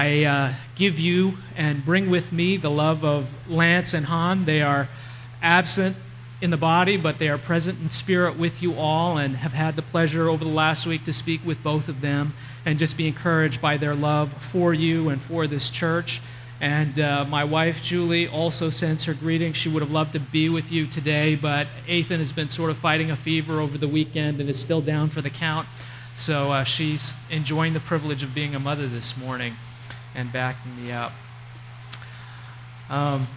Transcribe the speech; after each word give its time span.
I 0.00 0.24
uh, 0.24 0.54
give 0.76 0.98
you 0.98 1.34
and 1.58 1.84
bring 1.84 2.08
with 2.08 2.32
me 2.32 2.56
the 2.56 2.70
love 2.70 3.04
of 3.04 3.28
Lance 3.50 3.92
and 3.92 4.06
Han. 4.06 4.46
They 4.46 4.62
are 4.62 4.88
absent 5.42 5.94
in 6.40 6.48
the 6.48 6.56
body, 6.56 6.96
but 6.96 7.18
they 7.18 7.28
are 7.28 7.36
present 7.36 7.78
in 7.82 7.90
spirit 7.90 8.38
with 8.38 8.62
you 8.62 8.76
all 8.76 9.18
and 9.18 9.36
have 9.36 9.52
had 9.52 9.76
the 9.76 9.82
pleasure 9.82 10.30
over 10.30 10.42
the 10.42 10.50
last 10.50 10.86
week 10.86 11.04
to 11.04 11.12
speak 11.12 11.44
with 11.44 11.62
both 11.62 11.90
of 11.90 12.00
them 12.00 12.32
and 12.64 12.78
just 12.78 12.96
be 12.96 13.08
encouraged 13.08 13.60
by 13.60 13.76
their 13.76 13.94
love 13.94 14.32
for 14.42 14.72
you 14.72 15.10
and 15.10 15.20
for 15.20 15.46
this 15.46 15.68
church. 15.68 16.22
And 16.62 16.98
uh, 16.98 17.26
my 17.28 17.44
wife, 17.44 17.82
Julie, 17.82 18.26
also 18.26 18.70
sends 18.70 19.04
her 19.04 19.12
greetings. 19.12 19.58
She 19.58 19.68
would 19.68 19.82
have 19.82 19.92
loved 19.92 20.14
to 20.14 20.20
be 20.20 20.48
with 20.48 20.72
you 20.72 20.86
today, 20.86 21.36
but 21.36 21.66
Ethan 21.86 22.20
has 22.20 22.32
been 22.32 22.48
sort 22.48 22.70
of 22.70 22.78
fighting 22.78 23.10
a 23.10 23.16
fever 23.16 23.60
over 23.60 23.76
the 23.76 23.88
weekend 23.88 24.40
and 24.40 24.48
is 24.48 24.58
still 24.58 24.80
down 24.80 25.10
for 25.10 25.20
the 25.20 25.28
count. 25.28 25.68
So 26.14 26.52
uh, 26.52 26.64
she's 26.64 27.12
enjoying 27.30 27.74
the 27.74 27.80
privilege 27.80 28.22
of 28.22 28.34
being 28.34 28.54
a 28.54 28.58
mother 28.58 28.86
this 28.86 29.14
morning 29.18 29.56
and 30.14 30.32
backing 30.32 30.82
me 30.82 30.92
up. 30.92 31.12
Um, 32.88 33.28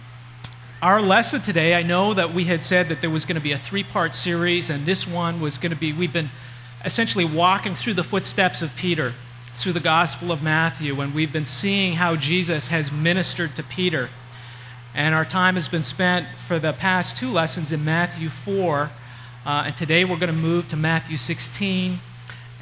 our 0.82 1.00
lesson 1.00 1.40
today, 1.40 1.74
I 1.74 1.82
know 1.82 2.12
that 2.14 2.34
we 2.34 2.44
had 2.44 2.62
said 2.62 2.88
that 2.88 3.00
there 3.00 3.10
was 3.10 3.24
going 3.24 3.36
to 3.36 3.42
be 3.42 3.52
a 3.52 3.58
three 3.58 3.84
part 3.84 4.14
series, 4.14 4.68
and 4.68 4.84
this 4.84 5.06
one 5.08 5.40
was 5.40 5.56
going 5.56 5.72
to 5.72 5.78
be, 5.78 5.92
we've 5.92 6.12
been 6.12 6.30
essentially 6.84 7.24
walking 7.24 7.74
through 7.74 7.94
the 7.94 8.04
footsteps 8.04 8.60
of 8.60 8.74
Peter 8.76 9.14
through 9.54 9.72
the 9.72 9.80
Gospel 9.80 10.32
of 10.32 10.42
Matthew, 10.42 11.00
and 11.00 11.14
we've 11.14 11.32
been 11.32 11.46
seeing 11.46 11.94
how 11.94 12.16
Jesus 12.16 12.68
has 12.68 12.90
ministered 12.90 13.54
to 13.56 13.62
Peter. 13.62 14.10
And 14.94 15.14
our 15.14 15.24
time 15.24 15.54
has 15.54 15.68
been 15.68 15.84
spent 15.84 16.26
for 16.36 16.58
the 16.58 16.72
past 16.72 17.16
two 17.16 17.30
lessons 17.30 17.72
in 17.72 17.84
Matthew 17.84 18.28
4, 18.28 18.90
uh, 19.46 19.62
and 19.66 19.76
today 19.76 20.04
we're 20.04 20.18
going 20.18 20.32
to 20.32 20.36
move 20.36 20.68
to 20.68 20.76
Matthew 20.76 21.16
16. 21.16 22.00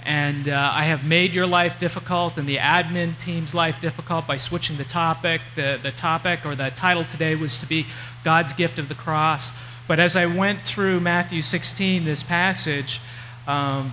And 0.04 0.48
uh, 0.48 0.72
I 0.74 0.84
have 0.84 1.04
made 1.04 1.34
your 1.34 1.46
life 1.46 1.78
difficult 1.78 2.36
and 2.36 2.46
the 2.48 2.56
admin 2.56 3.18
team's 3.18 3.54
life 3.54 3.80
difficult 3.80 4.26
by 4.26 4.36
switching 4.36 4.76
the 4.76 4.84
topic. 4.84 5.40
The, 5.54 5.78
the 5.82 5.92
topic 5.92 6.44
or 6.44 6.54
the 6.54 6.70
title 6.70 7.04
today 7.04 7.36
was 7.36 7.58
to 7.58 7.66
be 7.66 7.86
God's 8.24 8.52
gift 8.52 8.78
of 8.78 8.88
the 8.88 8.94
cross. 8.94 9.52
But 9.86 10.00
as 10.00 10.16
I 10.16 10.26
went 10.26 10.60
through 10.60 11.00
Matthew 11.00 11.42
16, 11.42 12.04
this 12.04 12.22
passage, 12.22 13.00
um, 13.46 13.92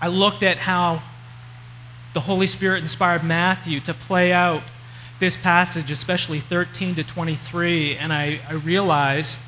I 0.00 0.08
looked 0.08 0.42
at 0.42 0.58
how 0.58 1.02
the 2.14 2.20
Holy 2.20 2.46
Spirit 2.46 2.82
inspired 2.82 3.24
Matthew 3.24 3.80
to 3.80 3.94
play 3.94 4.32
out 4.32 4.62
this 5.18 5.36
passage, 5.36 5.90
especially 5.90 6.40
13 6.40 6.94
to 6.96 7.04
23, 7.04 7.96
and 7.96 8.12
I, 8.12 8.40
I 8.48 8.54
realized 8.54 9.40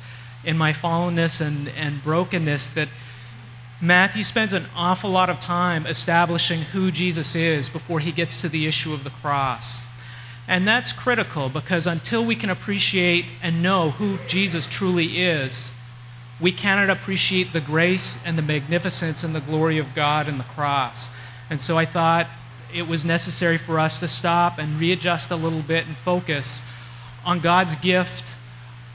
in 0.43 0.57
my 0.57 0.73
fallenness 0.73 1.41
and, 1.41 1.69
and 1.69 2.03
brokenness 2.03 2.67
that 2.67 2.87
Matthew 3.81 4.23
spends 4.23 4.51
an 4.51 4.65
awful 4.75 5.09
lot 5.09 5.29
of 5.29 5.39
time 5.39 5.85
establishing 5.85 6.61
who 6.61 6.91
Jesus 6.91 7.33
is 7.33 7.69
before 7.69 8.01
he 8.01 8.11
gets 8.11 8.41
to 8.41 8.49
the 8.49 8.67
issue 8.67 8.93
of 8.93 9.05
the 9.05 9.09
cross. 9.09 9.87
And 10.49 10.67
that's 10.67 10.91
critical 10.91 11.47
because 11.47 11.87
until 11.87 12.25
we 12.25 12.35
can 12.35 12.49
appreciate 12.49 13.23
and 13.41 13.63
know 13.63 13.91
who 13.91 14.17
Jesus 14.27 14.67
truly 14.67 15.21
is, 15.21 15.73
we 16.41 16.51
cannot 16.51 16.89
appreciate 16.89 17.53
the 17.53 17.61
grace 17.61 18.17
and 18.25 18.37
the 18.37 18.41
magnificence 18.41 19.23
and 19.23 19.33
the 19.33 19.41
glory 19.41 19.77
of 19.77 19.95
God 19.95 20.27
in 20.27 20.37
the 20.37 20.43
cross. 20.43 21.09
And 21.49 21.61
so 21.61 21.77
I 21.77 21.85
thought 21.85 22.27
it 22.73 22.87
was 22.87 23.05
necessary 23.05 23.57
for 23.57 23.79
us 23.79 23.99
to 23.99 24.07
stop 24.09 24.57
and 24.57 24.79
readjust 24.79 25.31
a 25.31 25.35
little 25.35 25.61
bit 25.61 25.87
and 25.87 25.95
focus 25.95 26.69
on 27.25 27.39
God's 27.39 27.75
gift 27.75 28.33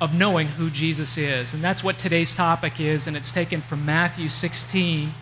of 0.00 0.14
knowing 0.14 0.48
who 0.48 0.70
Jesus 0.70 1.16
is. 1.16 1.54
And 1.54 1.62
that's 1.62 1.84
what 1.84 1.98
today's 1.98 2.34
topic 2.34 2.80
is, 2.80 3.06
and 3.06 3.16
it's 3.16 3.32
taken 3.32 3.60
from 3.60 3.86
Matthew 3.86 4.28
16, 4.28 5.12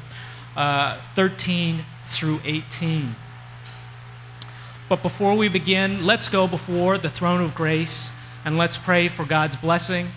uh, 0.56 0.98
13 1.14 1.84
through 2.08 2.40
18. 2.44 3.14
But 4.88 5.02
before 5.02 5.36
we 5.36 5.48
begin, 5.48 6.04
let's 6.04 6.28
go 6.28 6.46
before 6.46 6.98
the 6.98 7.10
throne 7.10 7.40
of 7.40 7.54
grace 7.54 8.12
and 8.44 8.58
let's 8.58 8.76
pray 8.76 9.08
for 9.08 9.24
God's 9.24 9.56
blessing 9.56 10.08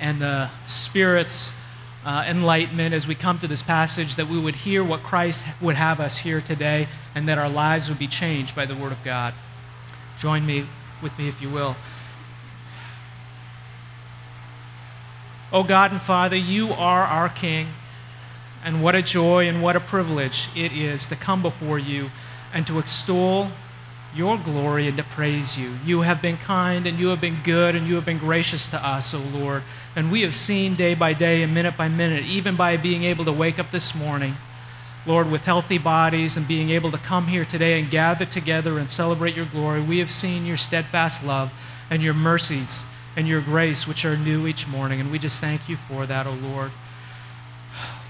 and 0.00 0.20
the 0.20 0.50
Spirit's 0.66 1.58
uh, 2.04 2.24
enlightenment 2.28 2.94
as 2.94 3.06
we 3.06 3.14
come 3.14 3.38
to 3.38 3.46
this 3.46 3.62
passage, 3.62 4.16
that 4.16 4.28
we 4.28 4.38
would 4.38 4.54
hear 4.56 4.82
what 4.82 5.02
Christ 5.02 5.44
would 5.60 5.76
have 5.76 6.00
us 6.00 6.18
hear 6.18 6.40
today, 6.40 6.88
and 7.14 7.28
that 7.28 7.38
our 7.38 7.48
lives 7.48 7.88
would 7.88 7.98
be 7.98 8.06
changed 8.06 8.56
by 8.56 8.64
the 8.64 8.74
Word 8.74 8.92
of 8.92 9.02
God. 9.04 9.34
Join 10.18 10.46
me 10.46 10.66
with 11.02 11.18
me, 11.18 11.28
if 11.28 11.42
you 11.42 11.50
will. 11.50 11.76
Oh 15.52 15.64
God 15.64 15.90
and 15.90 16.00
Father, 16.00 16.36
you 16.36 16.70
are 16.70 17.02
our 17.02 17.28
King, 17.28 17.66
and 18.64 18.84
what 18.84 18.94
a 18.94 19.02
joy 19.02 19.48
and 19.48 19.60
what 19.60 19.74
a 19.74 19.80
privilege 19.80 20.48
it 20.54 20.70
is 20.70 21.04
to 21.06 21.16
come 21.16 21.42
before 21.42 21.76
you 21.76 22.10
and 22.54 22.64
to 22.68 22.78
extol 22.78 23.48
your 24.14 24.38
glory 24.38 24.86
and 24.86 24.96
to 24.96 25.02
praise 25.02 25.58
you. 25.58 25.72
You 25.84 26.02
have 26.02 26.22
been 26.22 26.36
kind 26.36 26.86
and 26.86 27.00
you 27.00 27.08
have 27.08 27.20
been 27.20 27.38
good 27.42 27.74
and 27.74 27.88
you 27.88 27.96
have 27.96 28.06
been 28.06 28.18
gracious 28.18 28.68
to 28.68 28.76
us, 28.76 29.12
O 29.12 29.18
oh 29.18 29.38
Lord. 29.38 29.64
And 29.96 30.12
we 30.12 30.22
have 30.22 30.36
seen 30.36 30.76
day 30.76 30.94
by 30.94 31.14
day 31.14 31.42
and 31.42 31.52
minute 31.52 31.76
by 31.76 31.88
minute, 31.88 32.24
even 32.26 32.54
by 32.54 32.76
being 32.76 33.02
able 33.02 33.24
to 33.24 33.32
wake 33.32 33.58
up 33.58 33.72
this 33.72 33.92
morning, 33.92 34.36
Lord, 35.04 35.32
with 35.32 35.46
healthy 35.46 35.78
bodies 35.78 36.36
and 36.36 36.46
being 36.46 36.70
able 36.70 36.92
to 36.92 36.98
come 36.98 37.26
here 37.26 37.44
today 37.44 37.80
and 37.80 37.90
gather 37.90 38.24
together 38.24 38.78
and 38.78 38.88
celebrate 38.88 39.34
your 39.34 39.46
glory, 39.46 39.82
we 39.82 39.98
have 39.98 40.12
seen 40.12 40.46
your 40.46 40.56
steadfast 40.56 41.24
love 41.24 41.52
and 41.90 42.04
your 42.04 42.14
mercies 42.14 42.84
and 43.16 43.26
your 43.26 43.40
grace, 43.40 43.86
which 43.86 44.04
are 44.04 44.16
new 44.16 44.46
each 44.46 44.68
morning. 44.68 45.00
And 45.00 45.10
we 45.10 45.18
just 45.18 45.40
thank 45.40 45.68
you 45.68 45.76
for 45.76 46.06
that, 46.06 46.26
O 46.26 46.30
oh 46.30 46.48
Lord. 46.48 46.70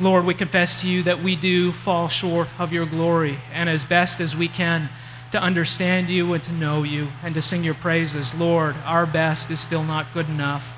Lord, 0.01 0.25
we 0.25 0.35
confess 0.35 0.81
to 0.81 0.89
you 0.89 1.03
that 1.03 1.23
we 1.23 1.37
do 1.37 1.73
fall 1.73 2.09
short 2.09 2.49
of 2.59 2.73
your 2.73 2.87
glory, 2.87 3.39
and 3.53 3.69
as 3.69 3.85
best 3.85 4.21
as 4.21 4.35
we 4.35 4.49
can, 4.49 4.89
to 5.33 5.41
understand 5.41 6.09
you 6.09 6.33
and 6.33 6.43
to 6.43 6.53
know 6.53 6.83
you 6.83 7.09
and 7.23 7.35
to 7.35 7.43
sing 7.43 7.63
your 7.63 7.75
praises. 7.75 8.35
Lord, 8.35 8.75
our 8.85 9.07
best 9.07 9.51
is 9.51 9.61
still 9.61 9.85
not 9.85 10.13
good 10.13 10.29
enough. 10.29 10.77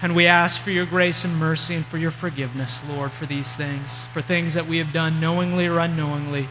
And 0.00 0.16
we 0.16 0.26
ask 0.26 0.60
for 0.60 0.70
your 0.70 0.86
grace 0.86 1.24
and 1.24 1.36
mercy 1.36 1.76
and 1.76 1.86
for 1.86 1.96
your 1.96 2.10
forgiveness, 2.10 2.82
Lord, 2.88 3.12
for 3.12 3.24
these 3.24 3.54
things, 3.54 4.04
for 4.06 4.20
things 4.20 4.54
that 4.54 4.66
we 4.66 4.78
have 4.78 4.92
done 4.92 5.20
knowingly 5.20 5.66
or 5.66 5.78
unknowingly, 5.78 6.48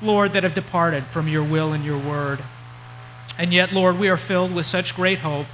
Lord, 0.00 0.32
that 0.32 0.42
have 0.42 0.54
departed 0.54 1.04
from 1.04 1.28
your 1.28 1.44
will 1.44 1.72
and 1.74 1.84
your 1.84 1.98
word. 1.98 2.42
And 3.38 3.52
yet, 3.52 3.72
Lord, 3.72 3.98
we 3.98 4.08
are 4.08 4.16
filled 4.16 4.54
with 4.54 4.66
such 4.66 4.94
great 4.94 5.20
hope 5.20 5.46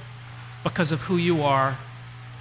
because 0.63 0.91
of 0.91 1.01
who 1.03 1.17
you 1.17 1.41
are. 1.41 1.77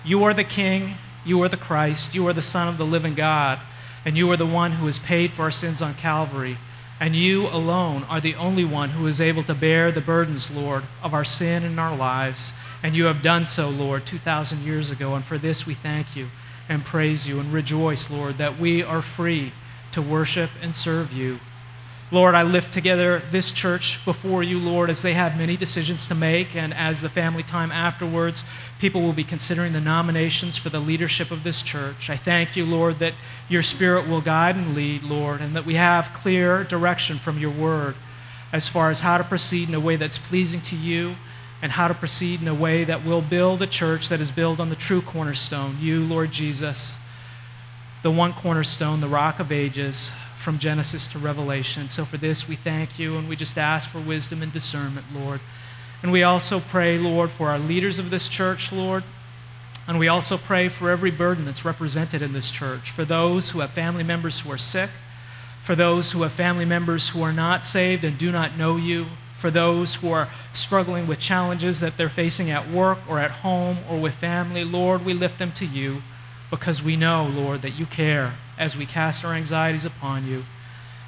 You 0.04 0.24
are 0.24 0.34
the 0.34 0.44
King, 0.44 0.94
you 1.24 1.42
are 1.42 1.48
the 1.48 1.56
Christ, 1.56 2.14
you 2.14 2.26
are 2.28 2.32
the 2.32 2.42
Son 2.42 2.68
of 2.68 2.78
the 2.78 2.86
living 2.86 3.14
God, 3.14 3.58
and 4.04 4.16
you 4.16 4.30
are 4.30 4.36
the 4.36 4.46
one 4.46 4.72
who 4.72 4.86
has 4.86 4.98
paid 4.98 5.30
for 5.30 5.42
our 5.42 5.50
sins 5.50 5.82
on 5.82 5.94
Calvary. 5.94 6.56
And 7.00 7.16
you 7.16 7.46
alone 7.46 8.04
are 8.10 8.20
the 8.20 8.34
only 8.34 8.64
one 8.64 8.91
who 8.91 9.06
is 9.06 9.20
able 9.22 9.42
to 9.44 9.54
bear 9.54 9.91
the 9.91 10.02
burdens, 10.02 10.54
Lord, 10.54 10.84
of 11.02 11.14
our 11.14 11.24
sin 11.24 11.64
in 11.64 11.78
our 11.78 11.97
lives. 11.97 12.52
And 12.82 12.94
you 12.94 13.06
have 13.06 13.22
done 13.22 13.47
so, 13.47 13.70
Lord, 13.70 14.04
2,000 14.04 14.62
years 14.62 14.91
ago. 14.91 15.14
And 15.14 15.24
for 15.24 15.38
this 15.38 15.66
we 15.66 15.72
thank 15.72 16.14
you 16.14 16.28
and 16.68 16.84
praise 16.84 17.26
you 17.26 17.41
and 17.41 17.52
rejoice, 17.52 18.10
Lord, 18.10 18.36
that 18.36 18.58
we 18.58 18.82
are 18.82 19.00
free 19.00 19.52
to 19.92 20.02
worship 20.02 20.50
and 20.62 20.76
serve 20.76 21.12
you. 21.12 21.41
Lord, 22.12 22.34
I 22.34 22.43
lift 22.43 22.75
together 22.75 23.22
this 23.31 23.53
church 23.53 24.04
before 24.04 24.43
you, 24.43 24.59
Lord, 24.59 24.91
as 24.91 25.00
they 25.00 25.12
have 25.12 25.38
many 25.38 25.56
decisions 25.56 26.09
to 26.09 26.15
make, 26.16 26.56
and 26.56 26.75
as 26.75 27.00
the 27.00 27.09
family 27.09 27.44
time 27.44 27.71
afterwards, 27.71 28.43
people 28.81 29.00
will 29.00 29.12
be 29.12 29.22
considering 29.22 29.72
the 29.72 29.81
nominations 29.81 30.56
for 30.56 30.71
the 30.71 30.81
leadership 30.81 31.31
of 31.31 31.44
this 31.44 31.62
church. 31.62 32.10
I 32.10 32.16
thank 32.16 32.56
you, 32.56 32.66
Lord, 32.66 32.98
that 32.98 33.15
your 33.48 33.62
Spirit 33.62 34.09
will 34.09 34.21
guide 34.21 34.56
and 34.56 34.75
lead, 34.75 35.04
Lord, 35.04 35.41
and 35.41 35.54
that 35.54 35.65
we 35.65 35.75
have 35.75 36.12
clear 36.12 36.65
direction 36.65 37.16
from 37.16 37.38
your 37.38 37.53
word 37.53 37.94
as 38.53 38.66
far 38.66 38.91
as 38.91 38.98
how 38.98 39.16
to 39.16 39.22
proceed 39.22 39.69
in 39.69 39.75
a 39.77 39.81
way 39.81 39.94
that's 39.94 40.19
pleasing 40.19 40.60
to 40.62 40.75
you 40.75 41.15
and 41.62 41.71
how 41.71 41.87
to 41.87 41.94
proceed 41.94 42.42
in 42.42 42.48
a 42.48 42.54
way 42.54 42.82
that 42.82 43.04
will 43.04 43.21
build 43.21 43.62
a 43.62 43.69
church 43.69 44.09
that 44.09 44.21
is 44.21 44.32
built 44.32 44.59
on 44.59 44.69
the 44.69 44.75
true 44.75 45.00
cornerstone, 45.00 45.77
you, 45.78 46.04
Lord 46.04 46.32
Jesus, 46.32 46.98
the 48.03 48.10
one 48.10 48.32
cornerstone, 48.32 49.00
the 49.00 49.06
rock 49.06 49.38
of 49.38 49.53
ages 49.53 50.10
from 50.41 50.59
Genesis 50.59 51.06
to 51.09 51.19
Revelation. 51.19 51.91
So 51.91 52.06
for 52.06 52.17
this, 52.17 52.49
we 52.49 52.56
thank 52.56 52.99
you 52.99 53.19
and 53.19 53.28
we 53.28 53.37
just 53.37 53.59
ask 53.59 53.89
for 53.89 54.01
wisdom 54.01 54.43
and 54.43 54.51
discernment, 54.51 55.05
Lord. 55.15 55.41
And 56.03 56.10
we 56.10 56.22
also 56.22 56.60
pray, 56.60 56.98
Lord, 56.98 57.31
for 57.31 57.48
our 57.48 57.59
leaders 57.59 57.98
of 57.98 58.10
this 58.10 58.27
church, 58.28 58.72
Lord. 58.72 59.04
And 59.87 59.98
we 59.98 60.09
also 60.09 60.39
pray 60.39 60.69
for 60.69 60.89
every 60.89 61.10
burden 61.10 61.45
that's 61.45 61.65
represented 61.65 62.22
in 62.22 62.33
this 62.33 62.51
church, 62.51 62.91
for 62.91 63.04
those 63.04 63.51
who 63.51 63.60
have 63.60 63.71
family 63.71 64.03
members 64.03 64.41
who 64.41 64.51
are 64.51 64.59
sick, 64.59 64.89
for 65.63 65.75
those 65.75 66.13
who 66.13 66.22
have 66.22 66.33
family 66.33 66.65
members 66.65 67.10
who 67.10 67.22
are 67.22 67.33
not 67.33 67.65
saved 67.66 68.03
and 68.03 68.16
do 68.16 68.33
not 68.33 68.57
know 68.57 68.77
you, 68.77 69.07
for 69.34 69.51
those 69.51 69.97
who 69.97 70.10
are 70.10 70.28
struggling 70.54 71.07
with 71.07 71.21
challenges 71.21 71.81
that 71.81 71.97
they're 71.98 72.09
facing 72.09 72.51
at 72.51 72.69
work 72.69 72.98
or 73.09 73.19
at 73.19 73.31
home 73.31 73.78
or 73.91 73.98
with 73.98 74.15
family. 74.15 74.65
Lord, 74.65 75.04
we 75.04 75.13
lift 75.13 75.39
them 75.39 75.53
to 75.53 75.66
you 75.66 76.03
because 76.51 76.83
we 76.83 76.97
know, 76.97 77.31
Lord, 77.31 77.63
that 77.63 77.78
you 77.78 77.84
care 77.84 78.34
as 78.60 78.77
we 78.77 78.86
cast 78.86 79.24
our 79.24 79.33
anxieties 79.33 79.84
upon 79.84 80.27
you, 80.27 80.45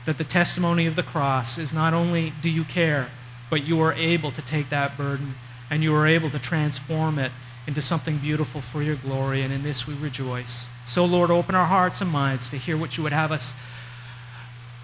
that 0.07 0.19
the 0.19 0.25
testimony 0.25 0.87
of 0.87 0.97
the 0.97 1.03
cross 1.03 1.59
is 1.59 1.73
not 1.73 1.95
only 1.95 2.33
do 2.43 2.51
you 2.51 2.65
care, 2.65 3.11
but 3.51 3.65
you 3.65 3.81
are 3.81 3.93
able 3.93 4.33
to 4.33 4.43
take 4.43 4.71
that 4.71 4.97
burden 4.97 5.35
and 5.71 5.83
you 5.83 5.95
are 5.95 6.07
able 6.07 6.31
to 6.31 6.39
transform 6.39 7.19
it 7.19 7.31
into 7.67 7.81
something 7.81 8.19
beautiful 8.19 8.61
for 8.61 8.83
your 8.83 8.97
glory, 8.97 9.43
and 9.43 9.53
in 9.53 9.63
this 9.63 9.87
we 9.87 9.95
rejoice. 9.95 10.67
So, 10.85 11.05
Lord, 11.05 11.31
open 11.31 11.55
our 11.55 11.67
hearts 11.67 12.01
and 12.01 12.11
minds 12.11 12.51
to 12.51 12.57
hear 12.57 12.77
what 12.77 12.97
you 12.97 13.05
would 13.05 13.13
have 13.13 13.31
us 13.31 13.55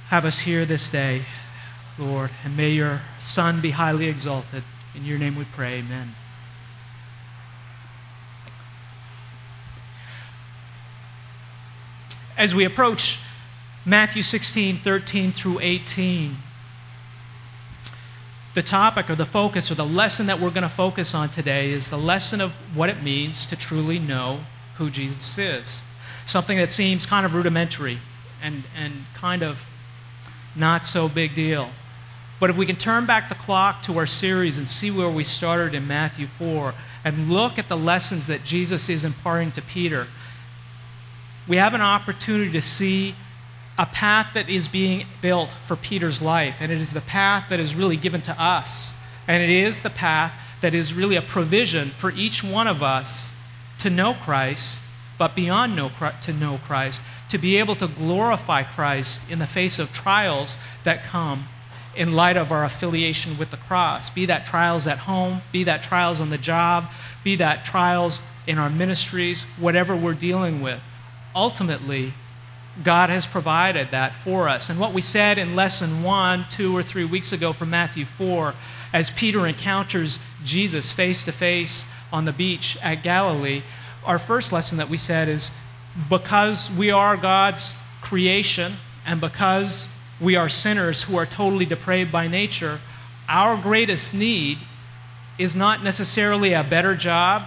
have 0.09 0.25
us 0.25 0.41
hear 0.41 0.65
this 0.65 0.88
day. 0.88 1.23
Lord, 1.99 2.31
and 2.44 2.56
may 2.56 2.70
your 2.70 3.00
Son 3.20 3.61
be 3.61 3.73
highly 3.73 4.06
exalted. 4.06 4.62
In 4.94 5.05
your 5.05 5.19
name 5.19 5.37
we 5.37 5.44
pray, 5.44 5.79
amen. 5.79 6.15
As 12.38 12.55
we 12.55 12.64
approach 12.64 13.19
Matthew 13.85 14.23
16, 14.23 14.76
13 14.76 15.32
through 15.32 15.58
18, 15.61 16.37
the 18.55 18.62
topic 18.62 19.11
or 19.11 19.17
the 19.17 19.26
focus 19.26 19.73
or 19.73 19.75
the 19.75 19.85
lesson 19.85 20.26
that 20.26 20.38
we're 20.38 20.50
going 20.50 20.62
to 20.62 20.69
focus 20.69 21.17
on 21.17 21.31
today 21.31 21.73
is 21.73 21.88
the 21.88 21.99
lesson 21.99 22.40
of 22.40 22.52
what 22.76 22.90
it 22.90 23.02
means 23.02 23.44
to 23.46 23.56
truly 23.56 23.99
know 23.99 24.38
who 24.76 24.88
Jesus 24.88 25.37
is. 25.37 25.82
Something 26.26 26.58
that 26.58 26.70
seems 26.70 27.06
kind 27.06 27.26
of 27.26 27.35
rudimentary 27.35 27.99
and, 28.41 28.62
and 28.81 28.93
kind 29.14 29.43
of 29.43 29.69
not 30.55 30.87
so 30.87 31.08
big 31.08 31.34
deal. 31.34 31.70
But 32.38 32.50
if 32.50 32.56
we 32.56 32.67
can 32.67 32.76
turn 32.76 33.05
back 33.05 33.29
the 33.29 33.34
clock 33.34 33.82
to 33.82 33.99
our 33.99 34.06
series 34.06 34.56
and 34.58 34.69
see 34.69 34.93
where 34.93 35.11
we 35.11 35.25
started 35.25 35.75
in 35.75 35.88
Matthew 35.88 36.29
4 36.29 36.73
and 37.05 37.31
look 37.31 37.58
at 37.58 37.69
the 37.69 37.76
lessons 37.76 38.29
that 38.29 38.44
Jesus 38.44 38.88
is 38.88 39.02
imparting 39.02 39.50
to 39.52 39.62
Peter, 39.62 40.06
we 41.49 41.56
have 41.56 41.75
an 41.75 41.81
opportunity 41.81 42.53
to 42.53 42.62
see 42.62 43.15
a 43.79 43.87
path 43.87 44.35
that 44.35 44.49
is 44.49 44.69
being 44.69 45.06
built 45.23 45.49
for 45.49 45.77
Peter's 45.77 46.21
life. 46.21 46.59
And 46.61 46.71
it 46.71 46.79
is 46.79 46.93
the 46.93 47.00
path 47.00 47.49
that 47.49 47.59
is 47.59 47.75
really 47.75 47.97
given 47.97 48.21
to 48.23 48.43
us. 48.43 48.95
And 49.27 49.43
it 49.43 49.50
is 49.50 49.81
the 49.81 49.91
path 49.91 50.33
that 50.61 50.75
is 50.75 50.93
really 50.93 51.17
a 51.17 51.23
provision 51.23 51.89
for 51.89 52.11
each 52.11 52.45
one 52.45 52.67
of 52.67 52.83
us 52.83 53.35
to 53.79 53.89
know 53.89 54.15
Christ, 54.15 54.83
but 55.17 55.35
beyond 55.37 55.77
know, 55.77 55.91
to 56.23 56.33
know 56.33 56.59
Christ, 56.65 57.00
to 57.29 57.39
be 57.39 57.56
able 57.56 57.77
to 57.77 57.87
glorify 57.87 58.65
Christ 58.65 59.31
in 59.31 59.39
the 59.39 59.47
face 59.47 59.79
of 59.79 59.93
trials 59.93 60.59
that 60.85 61.05
come 61.05 61.44
in 61.97 62.12
light 62.12 62.37
of 62.37 62.51
our 62.51 62.65
affiliation 62.65 63.39
with 63.39 63.51
the 63.51 63.56
cross. 63.56 64.11
Be 64.11 64.27
that 64.27 64.47
trials 64.47 64.87
at 64.87 64.99
home, 64.99 65.43
be 65.53 65.65
that 65.65 65.83
trials 65.83 66.21
on 66.21 66.31
the 66.31 66.39
job, 66.39 66.85
be 67.23 67.37
that 67.37 67.65
trials 67.65 68.21
in 68.47 68.59
our 68.59 68.71
ministries, 68.71 69.44
whatever 69.59 69.94
we're 69.94 70.15
dealing 70.15 70.61
with. 70.62 70.81
Ultimately, 71.38 72.14
God 72.82 73.11
has 73.11 73.25
provided 73.25 73.93
that 73.93 74.11
for 74.12 74.49
us. 74.49 74.70
And 74.70 74.81
what 74.81 74.93
we 74.93 75.00
said 75.00 75.38
in 75.38 75.55
lesson 75.55 76.02
one, 76.02 76.46
two 76.50 76.76
or 76.76 76.82
three 76.82 77.05
weeks 77.05 77.32
ago 77.32 77.52
from 77.52 77.70
Matthew 77.70 78.05
4, 78.06 78.55
as 78.93 79.08
Peter 79.11 79.46
encounters 79.46 80.19
Jesus 80.44 80.90
face 80.90 81.25
to 81.26 81.31
face 81.31 81.88
on 82.12 82.25
the 82.25 82.32
beach 82.32 82.76
at 82.82 83.05
Galilee, 83.05 83.62
our 84.05 84.19
first 84.19 84.50
lesson 84.50 84.79
that 84.79 84.88
we 84.88 84.96
said 84.96 85.29
is 85.29 85.52
because 86.08 86.76
we 86.76 86.90
are 86.90 87.17
God's 87.17 87.81
creation 88.00 88.73
and 89.06 89.20
because 89.20 89.96
we 90.20 90.34
are 90.34 90.49
sinners 90.49 91.05
who 91.05 91.17
are 91.17 91.26
totally 91.26 91.67
depraved 91.67 92.11
by 92.11 92.26
nature, 92.26 92.81
our 93.29 93.56
greatest 93.56 94.12
need 94.12 94.58
is 95.38 95.55
not 95.55 95.84
necessarily 95.84 96.52
a 96.52 96.64
better 96.64 96.96
job, 96.96 97.44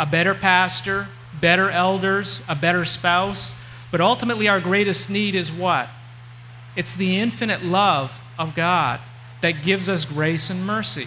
a 0.00 0.06
better 0.06 0.34
pastor, 0.34 1.06
better 1.40 1.70
elders, 1.70 2.42
a 2.48 2.54
better 2.54 2.84
spouse, 2.84 3.60
but 3.90 4.00
ultimately 4.00 4.48
our 4.48 4.60
greatest 4.60 5.10
need 5.10 5.34
is 5.34 5.50
what? 5.52 5.88
It's 6.76 6.94
the 6.94 7.18
infinite 7.18 7.64
love 7.64 8.20
of 8.38 8.54
God 8.54 9.00
that 9.40 9.62
gives 9.64 9.88
us 9.88 10.04
grace 10.04 10.50
and 10.50 10.66
mercy. 10.66 11.06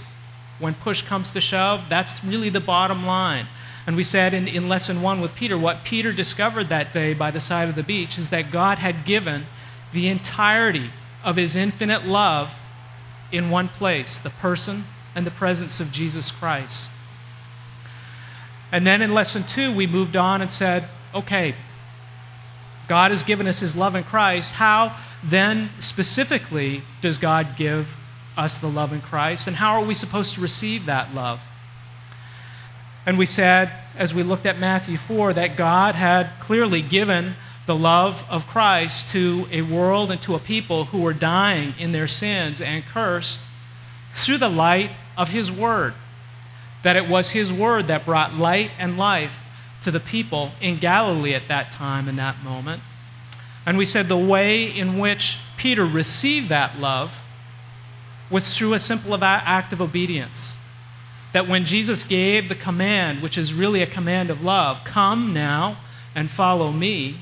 When 0.60 0.74
push 0.74 1.02
comes 1.02 1.32
to 1.32 1.42
shove, 1.42 1.86
that's 1.90 2.24
really 2.24 2.50
the 2.50 2.60
bottom 2.60 3.06
line. 3.06 3.46
And 3.86 3.96
we 3.96 4.04
said 4.04 4.34
in, 4.34 4.48
in 4.48 4.70
lesson 4.70 5.02
one 5.02 5.20
with 5.20 5.36
Peter, 5.36 5.58
what 5.58 5.84
Peter 5.84 6.14
discovered 6.14 6.66
that 6.66 6.94
day 6.94 7.14
by 7.14 7.32
the 7.32 7.40
side 7.40 7.70
of 7.70 7.76
the 7.76 7.84
beach 7.84 8.18
is 8.18 8.30
that 8.30 8.52
God 8.52 8.78
had 8.78 9.06
given 9.06 9.46
the 9.92 10.08
entirety 10.08 10.90
of 11.24 11.36
his 11.36 11.56
infinite 11.56 12.06
love 12.06 12.60
in 13.32 13.50
one 13.50 13.68
place 13.68 14.18
the 14.18 14.30
person 14.30 14.84
and 15.16 15.26
the 15.26 15.32
presence 15.32 15.80
of 15.80 15.92
Jesus 15.92 16.32
Christ. 16.32 16.90
And 18.74 18.88
then 18.88 19.04
in 19.04 19.14
lesson 19.14 19.44
two, 19.44 19.72
we 19.72 19.86
moved 19.86 20.16
on 20.16 20.42
and 20.42 20.52
said, 20.52 20.86
okay, 21.14 21.54
God 22.88 23.12
has 23.12 23.22
given 23.22 23.48
us 23.48 23.60
his 23.60 23.76
love 23.76 23.94
in 23.94 24.04
Christ. 24.04 24.56
How 24.56 24.96
then 25.24 25.70
specifically 25.80 26.82
does 27.00 27.20
God 27.20 27.56
give 27.56 27.96
us 28.36 28.58
the 28.58 28.68
love 28.68 28.92
in 28.92 29.00
Christ? 29.00 29.46
And 29.46 29.56
how 29.56 29.80
are 29.80 29.86
we 29.86 29.94
supposed 29.94 30.34
to 30.36 30.42
receive 30.42 30.88
that 30.88 31.14
love? 31.14 31.40
And 33.06 33.20
we 33.20 33.28
said, 33.28 33.72
as 33.96 34.12
we 34.12 34.24
looked 34.24 34.48
at 34.48 34.58
Matthew 34.58 34.98
4, 34.98 35.34
that 35.34 35.56
God 35.56 35.94
had 35.94 36.32
clearly 36.40 36.82
given 36.82 37.36
the 37.68 37.76
love 37.76 38.26
of 38.28 38.48
Christ 38.48 39.12
to 39.12 39.46
a 39.52 39.62
world 39.62 40.10
and 40.10 40.22
to 40.24 40.34
a 40.34 40.40
people 40.40 40.86
who 40.86 41.04
were 41.04 41.14
dying 41.14 41.76
in 41.78 41.92
their 41.92 42.08
sins 42.08 42.60
and 42.60 42.84
cursed 42.84 43.40
through 44.16 44.40
the 44.40 44.50
light 44.50 44.90
of 45.16 45.30
His 45.30 45.52
Word. 45.52 45.94
That 46.84 46.96
it 46.96 47.10
was 47.10 47.32
His 47.32 47.52
Word 47.52 47.88
that 47.88 48.06
brought 48.06 48.36
light 48.36 48.72
and 48.78 48.98
life 48.98 49.44
to 49.84 49.92
the 49.92 50.00
people 50.00 50.52
in 50.62 50.78
Galilee 50.78 51.34
at 51.34 51.48
that 51.48 51.72
time, 51.72 52.08
in 52.08 52.16
that 52.18 52.44
moment. 52.44 52.82
And 53.66 53.78
we 53.78 53.86
said 53.86 54.08
the 54.08 54.18
way 54.18 54.66
in 54.66 55.00
which 55.00 55.38
Peter 55.58 55.86
received 55.86 56.50
that 56.50 56.80
love 56.80 57.24
was 58.30 58.58
through 58.58 58.74
a 58.74 58.80
simple 58.80 59.16
act 59.24 59.74
of 59.74 59.82
obedience. 59.82 60.56
That 61.34 61.48
when 61.48 61.66
Jesus 61.66 62.04
gave 62.04 62.50
the 62.50 62.56
command, 62.56 63.22
which 63.22 63.38
is 63.38 63.54
really 63.54 63.82
a 63.82 63.88
command 63.88 64.30
of 64.30 64.44
love, 64.44 64.84
come 64.84 65.34
now 65.34 65.78
and 66.16 66.30
follow 66.30 66.72
me, 66.72 67.18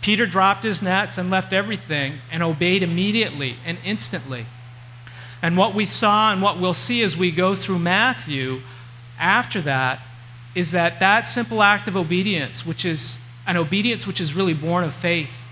Peter 0.00 0.26
dropped 0.26 0.64
his 0.64 0.80
nets 0.80 1.18
and 1.18 1.30
left 1.30 1.52
everything 1.52 2.14
and 2.32 2.42
obeyed 2.42 2.82
immediately 2.82 3.56
and 3.66 3.78
instantly. 3.84 4.46
And 5.42 5.56
what 5.56 5.74
we 5.74 5.86
saw 5.86 6.32
and 6.32 6.42
what 6.42 6.58
we'll 6.58 6.74
see 6.74 7.02
as 7.02 7.16
we 7.16 7.30
go 7.30 7.54
through 7.54 7.78
Matthew 7.78 8.60
after 9.18 9.60
that 9.62 10.00
is 10.54 10.72
that 10.72 11.00
that 11.00 11.28
simple 11.28 11.62
act 11.62 11.88
of 11.88 11.96
obedience, 11.96 12.66
which 12.66 12.84
is 12.84 13.22
an 13.46 13.56
obedience 13.56 14.06
which 14.06 14.20
is 14.20 14.34
really 14.34 14.54
born 14.54 14.84
of 14.84 14.92
faith, 14.92 15.44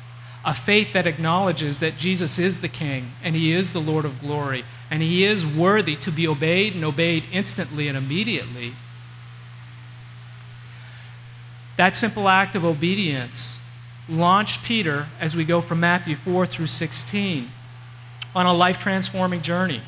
a 0.45 0.55
faith 0.55 0.93
that 0.93 1.07
acknowledges 1.07 1.79
that 1.79 1.97
Jesus 1.97 2.39
is 2.39 2.61
the 2.61 2.69
King 2.69 3.13
and 3.23 3.35
He 3.35 3.53
is 3.53 3.73
the 3.73 3.81
Lord 3.81 4.05
of 4.05 4.21
glory 4.21 4.65
and 4.91 5.03
He 5.03 5.25
is 5.25 5.47
worthy 5.47 5.97
to 5.97 6.11
be 6.11 6.27
obeyed 6.27 6.75
and 6.75 6.85
obeyed 6.85 7.25
instantly 7.33 7.89
and 7.89 7.97
immediately. 7.97 8.73
That 11.77 11.95
simple 11.95 12.29
act 12.29 12.57
of 12.57 12.65
obedience 12.65 13.59
launched 14.09 14.65
Peter, 14.65 15.07
as 15.21 15.37
we 15.37 15.45
go 15.45 15.61
from 15.61 15.81
Matthew 15.81 16.17
4 16.17 16.47
through 16.47 16.67
16, 16.67 17.51
on 18.35 18.47
a 18.47 18.53
life 18.53 18.79
transforming 18.79 19.43
journey. 19.43 19.81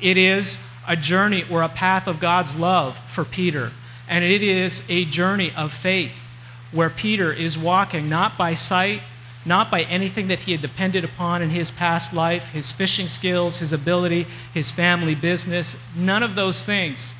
It 0.00 0.16
is 0.16 0.58
a 0.86 0.96
journey 0.96 1.44
or 1.50 1.62
a 1.62 1.68
path 1.68 2.06
of 2.06 2.20
God's 2.20 2.56
love 2.56 2.98
for 3.08 3.24
Peter, 3.24 3.72
and 4.08 4.24
it 4.24 4.42
is 4.42 4.84
a 4.88 5.04
journey 5.04 5.52
of 5.56 5.72
faith 5.72 6.24
where 6.72 6.90
Peter 6.90 7.32
is 7.32 7.56
walking 7.56 8.08
not 8.08 8.36
by 8.36 8.54
sight, 8.54 9.00
not 9.44 9.70
by 9.70 9.82
anything 9.82 10.28
that 10.28 10.40
he 10.40 10.52
had 10.52 10.60
depended 10.60 11.04
upon 11.04 11.40
in 11.42 11.50
his 11.50 11.70
past 11.70 12.12
life, 12.12 12.50
his 12.50 12.72
fishing 12.72 13.06
skills, 13.06 13.58
his 13.58 13.72
ability, 13.72 14.26
his 14.52 14.70
family 14.70 15.14
business. 15.14 15.80
None 15.96 16.22
of 16.22 16.34
those 16.34 16.64
things 16.64 17.14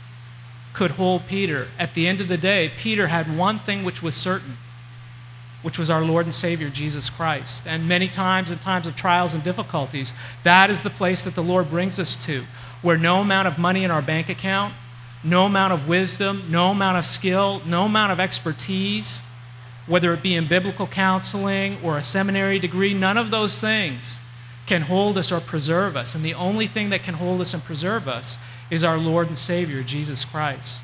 could 0.73 0.93
hold 0.93 1.27
Peter. 1.27 1.69
At 1.79 1.95
the 1.95 2.07
end 2.07 2.21
of 2.21 2.29
the 2.29 2.37
day, 2.37 2.71
Peter 2.77 3.07
had 3.07 3.37
one 3.39 3.59
thing 3.61 3.85
which 3.85 4.03
was 4.03 4.15
certain 4.15 4.57
which 5.67 5.81
was 5.81 5.91
our 5.91 6.05
Lord 6.05 6.27
and 6.27 6.33
Savior, 6.33 6.69
Jesus 6.69 7.11
Christ. 7.11 7.67
And 7.67 7.89
many 7.89 8.07
times, 8.07 8.53
in 8.53 8.59
times 8.59 8.87
of 8.87 8.95
trials 8.95 9.35
and 9.35 9.43
difficulties, 9.43 10.13
that 10.45 10.71
is 10.71 10.85
the 10.85 10.91
place 10.91 11.25
that 11.25 11.35
the 11.35 11.43
Lord 11.43 11.71
brings 11.71 11.99
us 11.99 12.15
to, 12.25 12.45
where 12.83 12.97
no 12.97 13.17
amount 13.21 13.49
of 13.49 13.59
money 13.59 13.83
in 13.83 13.91
our 13.91 14.01
bank 14.01 14.29
account, 14.29 14.73
no 15.25 15.45
amount 15.45 15.73
of 15.73 15.89
wisdom, 15.89 16.45
no 16.49 16.71
amount 16.71 16.99
of 16.99 17.05
skill, 17.05 17.63
no 17.67 17.87
amount 17.87 18.13
of 18.13 18.21
expertise, 18.21 19.23
whether 19.89 20.15
it 20.15 20.23
be 20.23 20.37
in 20.37 20.47
biblical 20.47 20.87
counseling 20.87 21.79
or 21.83 21.99
a 21.99 22.03
seminary 22.03 22.61
degree, 22.61 22.95
none 22.95 23.17
of 23.17 23.33
those 23.33 23.61
things 23.61 24.21
can 24.69 24.83
hold 24.83 25.19
us 25.19 25.33
or 25.33 25.41
preserve 25.41 25.97
us. 25.97 26.15
And 26.15 26.23
the 26.23 26.35
only 26.35 26.69
thing 26.69 26.91
that 26.91 27.03
can 27.03 27.15
hold 27.15 27.41
us 27.41 27.55
and 27.55 27.65
preserve 27.65 28.07
us 28.07 28.39
is 28.71 28.85
our 28.85 28.99
Lord 28.99 29.27
and 29.27 29.37
Savior, 29.37 29.83
Jesus 29.83 30.25
Christ. 30.25 30.81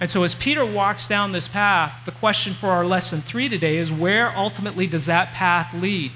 And 0.00 0.10
so, 0.10 0.22
as 0.22 0.34
Peter 0.34 0.64
walks 0.64 1.06
down 1.06 1.32
this 1.32 1.46
path, 1.46 2.04
the 2.06 2.12
question 2.12 2.54
for 2.54 2.68
our 2.68 2.86
lesson 2.86 3.20
three 3.20 3.50
today 3.50 3.76
is 3.76 3.92
where 3.92 4.34
ultimately 4.34 4.86
does 4.86 5.04
that 5.06 5.28
path 5.34 5.74
lead? 5.74 6.10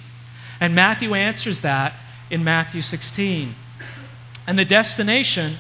And 0.59 0.75
Matthew 0.75 1.13
answers 1.13 1.61
that 1.61 1.93
in 2.31 2.43
Matthew 2.43 2.81
16. 2.81 3.55
And 4.47 4.59
the 4.59 4.65
destination, 4.65 5.55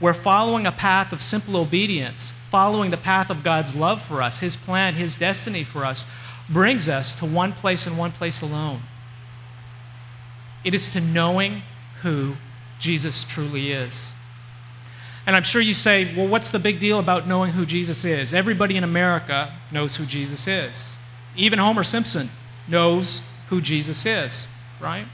we're 0.00 0.12
following 0.12 0.66
a 0.66 0.72
path 0.72 1.12
of 1.12 1.22
simple 1.22 1.56
obedience, 1.56 2.32
following 2.50 2.90
the 2.90 2.96
path 2.96 3.30
of 3.30 3.44
God's 3.44 3.76
love 3.76 4.02
for 4.02 4.22
us, 4.22 4.40
His 4.40 4.56
plan, 4.56 4.94
His 4.94 5.16
destiny 5.16 5.62
for 5.62 5.84
us, 5.84 6.04
brings 6.48 6.88
us 6.88 7.14
to 7.20 7.26
one 7.26 7.52
place 7.52 7.86
and 7.86 7.96
one 7.96 8.10
place 8.10 8.42
alone. 8.42 8.80
It 10.64 10.74
is 10.74 10.92
to 10.94 11.00
knowing 11.00 11.62
who 12.02 12.34
Jesus 12.80 13.22
truly 13.22 13.70
is. 13.70 14.12
And 15.26 15.34
I'm 15.34 15.42
sure 15.42 15.60
you 15.60 15.74
say, 15.74 16.14
well, 16.16 16.28
what's 16.28 16.50
the 16.50 16.58
big 16.58 16.78
deal 16.78 17.00
about 17.00 17.26
knowing 17.26 17.52
who 17.52 17.66
Jesus 17.66 18.04
is? 18.04 18.32
Everybody 18.32 18.76
in 18.76 18.84
America 18.84 19.52
knows 19.72 19.96
who 19.96 20.06
Jesus 20.06 20.46
is. 20.46 20.94
Even 21.36 21.58
Homer 21.58 21.84
Simpson 21.84 22.28
knows 22.68 23.28
who 23.48 23.60
Jesus 23.60 24.06
is, 24.06 24.46
right? 24.80 25.04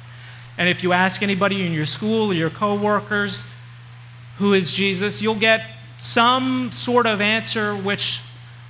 And 0.59 0.69
if 0.69 0.83
you 0.83 0.93
ask 0.93 1.23
anybody 1.23 1.67
in 1.67 1.73
your 1.73 1.87
school 1.87 2.31
or 2.31 2.35
your 2.35 2.51
coworkers, 2.51 3.51
who 4.39 4.53
is 4.53 4.73
Jesus, 4.73 5.23
you'll 5.23 5.35
get 5.35 5.65
some 5.99 6.71
sort 6.73 7.07
of 7.07 7.21
answer 7.21 7.75
which 7.75 8.21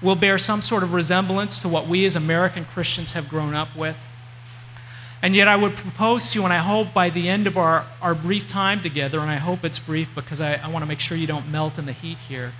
will 0.00 0.16
bear 0.16 0.38
some 0.38 0.62
sort 0.62 0.82
of 0.82 0.92
resemblance 0.92 1.60
to 1.60 1.68
what 1.68 1.86
we 1.86 2.04
as 2.04 2.16
American 2.16 2.64
Christians 2.64 3.12
have 3.12 3.28
grown 3.28 3.54
up 3.54 3.74
with. 3.76 3.96
And 5.22 5.36
yet, 5.36 5.46
I 5.46 5.54
would 5.54 5.76
propose 5.76 6.30
to 6.30 6.40
you, 6.40 6.44
and 6.44 6.52
I 6.52 6.58
hope 6.58 6.92
by 6.92 7.08
the 7.08 7.28
end 7.28 7.46
of 7.46 7.56
our, 7.56 7.86
our 8.02 8.12
brief 8.12 8.48
time 8.48 8.80
together, 8.80 9.20
and 9.20 9.30
I 9.30 9.36
hope 9.36 9.64
it's 9.64 9.78
brief 9.78 10.12
because 10.16 10.40
I, 10.40 10.54
I 10.54 10.68
want 10.68 10.82
to 10.82 10.88
make 10.88 10.98
sure 10.98 11.16
you 11.16 11.28
don't 11.28 11.48
melt 11.48 11.78
in 11.78 11.86
the 11.86 11.92
heat 11.92 12.18
here, 12.18 12.52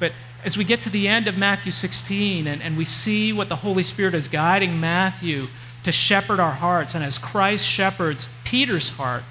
but 0.00 0.12
as 0.42 0.56
we 0.56 0.64
get 0.64 0.80
to 0.82 0.90
the 0.90 1.08
end 1.08 1.26
of 1.26 1.36
Matthew 1.36 1.72
16 1.72 2.46
and, 2.46 2.62
and 2.62 2.76
we 2.76 2.84
see 2.84 3.32
what 3.32 3.48
the 3.48 3.56
Holy 3.56 3.82
Spirit 3.82 4.14
is 4.14 4.28
guiding 4.28 4.78
Matthew 4.80 5.48
to 5.82 5.92
shepherd 5.92 6.40
our 6.40 6.52
hearts, 6.52 6.94
and 6.94 7.04
as 7.04 7.18
Christ 7.18 7.66
shepherds 7.66 8.28
Peter's 8.44 8.88
heart, 8.90 9.24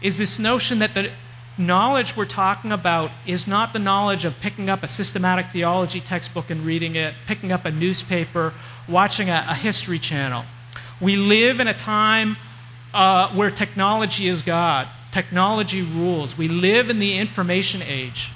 is 0.00 0.18
this 0.18 0.38
notion 0.38 0.78
that 0.78 0.94
the 0.94 1.10
knowledge 1.58 2.16
we're 2.16 2.24
talking 2.24 2.70
about 2.70 3.10
is 3.26 3.46
not 3.46 3.72
the 3.72 3.78
knowledge 3.78 4.24
of 4.24 4.38
picking 4.40 4.68
up 4.68 4.82
a 4.82 4.88
systematic 4.88 5.46
theology 5.46 6.00
textbook 6.00 6.50
and 6.50 6.60
reading 6.62 6.94
it, 6.94 7.14
picking 7.26 7.50
up 7.50 7.64
a 7.64 7.70
newspaper, 7.70 8.52
watching 8.88 9.28
a, 9.28 9.44
a 9.48 9.54
history 9.54 9.98
channel. 9.98 10.44
We 11.02 11.16
live 11.16 11.58
in 11.58 11.66
a 11.66 11.74
time 11.74 12.36
uh, 12.94 13.30
where 13.30 13.50
technology 13.50 14.28
is 14.28 14.42
God, 14.42 14.86
technology 15.10 15.82
rules. 15.82 16.38
We 16.38 16.46
live 16.46 16.90
in 16.90 17.00
the 17.00 17.18
information 17.18 17.82
age. 17.82 18.30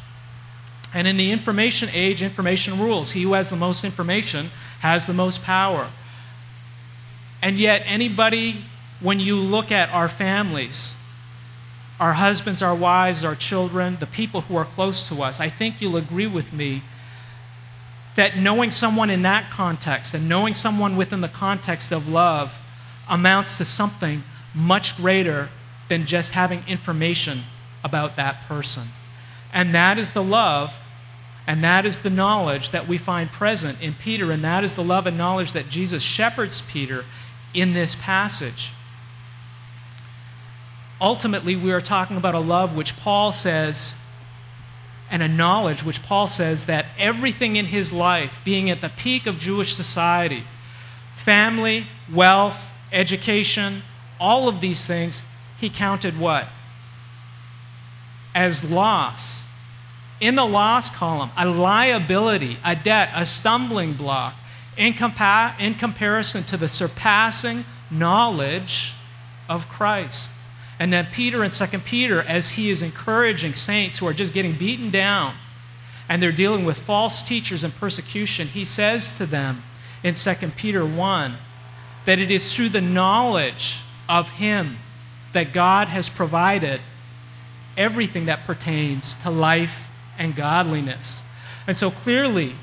And 0.92 1.06
in 1.06 1.16
the 1.16 1.30
information 1.30 1.88
age, 1.92 2.22
information 2.22 2.80
rules. 2.80 3.12
He 3.12 3.22
who 3.22 3.34
has 3.34 3.50
the 3.50 3.56
most 3.56 3.84
information 3.84 4.50
has 4.80 5.06
the 5.06 5.12
most 5.12 5.44
power. 5.44 5.88
And 7.40 7.56
yet, 7.56 7.82
anybody, 7.86 8.64
when 9.00 9.20
you 9.20 9.36
look 9.36 9.70
at 9.70 9.88
our 9.90 10.08
families, 10.08 10.94
our 12.00 12.14
husbands, 12.14 12.62
our 12.62 12.74
wives, 12.74 13.22
our 13.22 13.36
children, 13.36 13.98
the 14.00 14.06
people 14.06 14.40
who 14.42 14.56
are 14.56 14.64
close 14.64 15.08
to 15.08 15.22
us, 15.22 15.38
I 15.38 15.48
think 15.48 15.80
you'll 15.80 15.96
agree 15.96 16.26
with 16.26 16.52
me 16.52 16.82
that 18.16 18.36
knowing 18.36 18.70
someone 18.70 19.10
in 19.10 19.22
that 19.22 19.50
context 19.50 20.14
and 20.14 20.28
knowing 20.28 20.54
someone 20.54 20.96
within 20.96 21.20
the 21.20 21.28
context 21.28 21.92
of 21.92 22.08
love 22.08 22.54
amounts 23.08 23.58
to 23.58 23.64
something 23.64 24.22
much 24.54 24.96
greater 24.96 25.48
than 25.88 26.06
just 26.06 26.32
having 26.32 26.62
information 26.66 27.40
about 27.84 28.16
that 28.16 28.40
person. 28.48 28.82
And 29.52 29.74
that 29.74 29.98
is 29.98 30.10
the 30.12 30.22
love 30.22 30.74
and 31.46 31.62
that 31.62 31.86
is 31.86 32.00
the 32.00 32.10
knowledge 32.10 32.70
that 32.70 32.88
we 32.88 32.98
find 32.98 33.30
present 33.30 33.80
in 33.80 33.94
Peter, 33.94 34.32
and 34.32 34.42
that 34.42 34.64
is 34.64 34.74
the 34.74 34.82
love 34.82 35.06
and 35.06 35.16
knowledge 35.16 35.52
that 35.52 35.68
Jesus 35.68 36.02
shepherds 36.02 36.60
Peter 36.60 37.04
in 37.54 37.72
this 37.72 37.94
passage. 37.94 38.72
Ultimately, 41.00 41.54
we 41.54 41.72
are 41.72 41.80
talking 41.80 42.16
about 42.16 42.34
a 42.34 42.40
love 42.40 42.76
which 42.76 42.96
Paul 42.96 43.30
says, 43.30 43.94
and 45.10 45.22
a 45.22 45.28
knowledge 45.28 45.84
which 45.84 46.02
Paul 46.02 46.26
says 46.26 46.66
that 46.66 46.86
everything 46.98 47.56
in 47.56 47.66
his 47.66 47.92
life, 47.92 48.40
being 48.44 48.70
at 48.70 48.80
the 48.80 48.88
peak 48.88 49.26
of 49.26 49.38
Jewish 49.38 49.74
society, 49.74 50.42
family, 51.14 51.86
wealth, 52.12 52.68
education, 52.92 53.82
all 54.18 54.48
of 54.48 54.60
these 54.60 54.86
things, 54.86 55.22
he 55.58 55.70
counted 55.70 56.18
what? 56.18 56.46
As 58.34 58.68
loss 58.68 59.44
in 60.20 60.34
the 60.34 60.44
loss 60.44 60.90
column, 60.90 61.30
a 61.36 61.46
liability, 61.46 62.56
a 62.64 62.74
debt, 62.74 63.10
a 63.14 63.26
stumbling 63.26 63.92
block 63.92 64.34
in, 64.76 64.92
compa- 64.92 65.58
in 65.60 65.74
comparison 65.74 66.42
to 66.44 66.56
the 66.56 66.68
surpassing 66.68 67.64
knowledge 67.90 68.92
of 69.48 69.68
Christ. 69.68 70.30
And 70.78 70.92
then 70.92 71.06
Peter 71.10 71.42
in 71.42 71.50
2 71.50 71.66
Peter, 71.80 72.22
as 72.22 72.50
he 72.50 72.70
is 72.70 72.82
encouraging 72.82 73.54
saints 73.54 73.98
who 73.98 74.06
are 74.06 74.12
just 74.12 74.34
getting 74.34 74.52
beaten 74.52 74.90
down 74.90 75.34
and 76.08 76.22
they're 76.22 76.32
dealing 76.32 76.64
with 76.64 76.78
false 76.78 77.22
teachers 77.22 77.64
and 77.64 77.74
persecution, 77.74 78.48
he 78.48 78.64
says 78.64 79.16
to 79.16 79.26
them 79.26 79.62
in 80.02 80.14
2 80.14 80.34
Peter 80.56 80.84
1 80.84 81.34
that 82.04 82.18
it 82.18 82.30
is 82.30 82.54
through 82.54 82.68
the 82.68 82.80
knowledge 82.80 83.80
of 84.08 84.30
him 84.30 84.76
that 85.32 85.52
God 85.52 85.88
has 85.88 86.08
provided 86.08 86.80
everything 87.76 88.26
that 88.26 88.44
pertains 88.44 89.14
to 89.22 89.30
life 89.30 89.88
and 90.18 90.36
godliness. 90.36 91.20
And 91.66 91.76
so 91.76 91.90
clearly, 91.90 92.54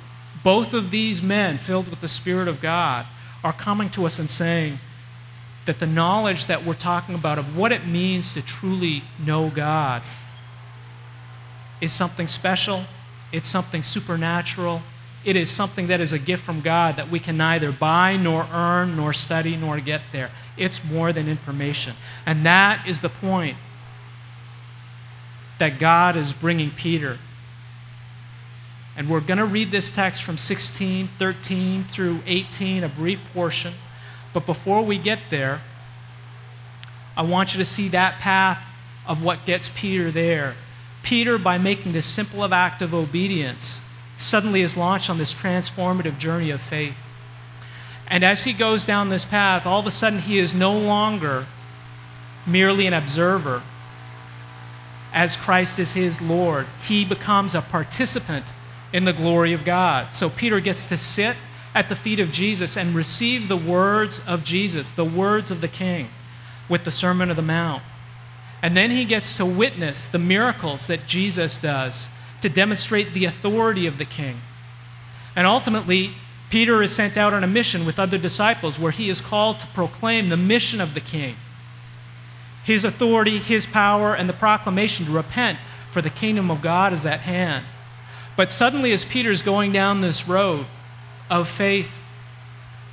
both 0.43 0.73
of 0.73 0.91
these 0.91 1.21
men, 1.21 1.57
filled 1.57 1.89
with 1.89 2.01
the 2.01 2.07
Spirit 2.07 2.47
of 2.47 2.61
God, 2.61 3.05
are 3.43 3.53
coming 3.53 3.89
to 3.91 4.05
us 4.05 4.19
and 4.19 4.29
saying 4.29 4.79
that 5.65 5.79
the 5.79 5.87
knowledge 5.87 6.47
that 6.47 6.63
we're 6.65 6.73
talking 6.73 7.15
about 7.15 7.37
of 7.37 7.57
what 7.57 7.71
it 7.71 7.87
means 7.87 8.33
to 8.33 8.45
truly 8.45 9.03
know 9.25 9.49
God 9.49 10.01
is 11.81 11.91
something 11.91 12.27
special, 12.27 12.83
it's 13.31 13.47
something 13.47 13.83
supernatural, 13.83 14.81
it 15.25 15.35
is 15.35 15.49
something 15.49 15.87
that 15.87 16.01
is 16.01 16.11
a 16.11 16.19
gift 16.19 16.43
from 16.43 16.61
God 16.61 16.97
that 16.97 17.09
we 17.09 17.19
can 17.19 17.37
neither 17.37 17.71
buy 17.71 18.17
nor 18.17 18.45
earn 18.51 18.97
nor 18.97 19.13
study 19.13 19.55
nor 19.55 19.79
get 19.79 20.01
there. 20.11 20.29
It's 20.57 20.83
more 20.83 21.13
than 21.13 21.29
information. 21.29 21.93
And 22.25 22.45
that 22.45 22.85
is 22.87 22.99
the 22.99 23.09
point 23.09 23.57
that 25.59 25.79
God 25.79 26.17
is 26.17 26.33
bringing 26.33 26.71
Peter 26.71 27.17
and 28.95 29.09
we're 29.09 29.21
going 29.21 29.39
to 29.39 29.45
read 29.45 29.71
this 29.71 29.89
text 29.89 30.21
from 30.21 30.37
16, 30.37 31.07
13 31.07 31.83
through 31.85 32.19
18, 32.27 32.83
a 32.83 32.89
brief 32.89 33.21
portion. 33.33 33.73
But 34.33 34.45
before 34.45 34.81
we 34.83 34.97
get 34.97 35.19
there, 35.29 35.61
I 37.15 37.21
want 37.21 37.53
you 37.53 37.59
to 37.59 37.65
see 37.65 37.87
that 37.89 38.19
path 38.19 38.63
of 39.07 39.23
what 39.23 39.45
gets 39.45 39.69
Peter 39.69 40.09
there. 40.09 40.55
Peter, 41.03 41.37
by 41.37 41.57
making 41.57 41.91
this 41.91 42.05
simple 42.05 42.43
act 42.53 42.81
of 42.81 42.93
obedience, 42.93 43.81
suddenly 44.17 44.61
is 44.61 44.75
launched 44.77 45.09
on 45.09 45.17
this 45.17 45.33
transformative 45.33 46.17
journey 46.17 46.49
of 46.49 46.61
faith. 46.61 46.97
And 48.07 48.23
as 48.23 48.43
he 48.43 48.53
goes 48.53 48.85
down 48.85 49.09
this 49.09 49.25
path, 49.25 49.65
all 49.65 49.79
of 49.79 49.87
a 49.87 49.91
sudden 49.91 50.19
he 50.19 50.39
is 50.39 50.53
no 50.53 50.77
longer 50.77 51.45
merely 52.45 52.87
an 52.87 52.93
observer 52.93 53.61
as 55.13 55.37
Christ 55.37 55.77
is 55.77 55.93
his 55.93 56.21
Lord. 56.21 56.67
He 56.87 57.05
becomes 57.05 57.53
a 57.53 57.61
participant 57.61 58.51
in 58.91 59.05
the 59.05 59.13
glory 59.13 59.53
of 59.53 59.63
God. 59.63 60.13
So 60.13 60.29
Peter 60.29 60.59
gets 60.59 60.85
to 60.85 60.97
sit 60.97 61.35
at 61.75 61.89
the 61.89 61.95
feet 61.95 62.19
of 62.19 62.31
Jesus 62.31 62.77
and 62.77 62.95
receive 62.95 63.47
the 63.47 63.57
words 63.57 64.25
of 64.27 64.43
Jesus, 64.43 64.89
the 64.89 65.05
words 65.05 65.51
of 65.51 65.61
the 65.61 65.67
King, 65.67 66.09
with 66.69 66.83
the 66.83 66.91
Sermon 66.91 67.29
of 67.29 67.35
the 67.35 67.41
Mount. 67.41 67.83
And 68.61 68.77
then 68.77 68.91
he 68.91 69.05
gets 69.05 69.35
to 69.37 69.45
witness 69.45 70.05
the 70.05 70.19
miracles 70.19 70.87
that 70.87 71.07
Jesus 71.07 71.57
does 71.57 72.07
to 72.41 72.49
demonstrate 72.49 73.13
the 73.13 73.25
authority 73.25 73.87
of 73.87 73.97
the 73.97 74.05
King. 74.05 74.37
And 75.35 75.47
ultimately, 75.47 76.11
Peter 76.49 76.83
is 76.83 76.95
sent 76.95 77.17
out 77.17 77.33
on 77.33 77.43
a 77.43 77.47
mission 77.47 77.85
with 77.85 77.99
other 77.99 78.17
disciples 78.17 78.79
where 78.79 78.91
he 78.91 79.09
is 79.09 79.19
called 79.19 79.59
to 79.59 79.67
proclaim 79.67 80.29
the 80.29 80.37
mission 80.37 80.79
of 80.79 80.93
the 80.93 81.01
King 81.01 81.35
his 82.63 82.83
authority, 82.83 83.37
his 83.37 83.65
power, 83.65 84.15
and 84.15 84.27
the 84.27 84.33
proclamation 84.33 85.05
to 85.05 85.11
repent, 85.11 85.59
for 85.91 86.01
the 86.01 86.09
kingdom 86.09 86.49
of 86.49 86.61
God 86.61 86.93
is 86.93 87.05
at 87.05 87.21
hand. 87.21 87.65
But 88.35 88.51
suddenly, 88.51 88.91
as 88.91 89.05
Peter's 89.05 89.41
going 89.41 89.71
down 89.71 90.01
this 90.01 90.27
road 90.27 90.65
of 91.33 91.49
faith, 91.49 91.91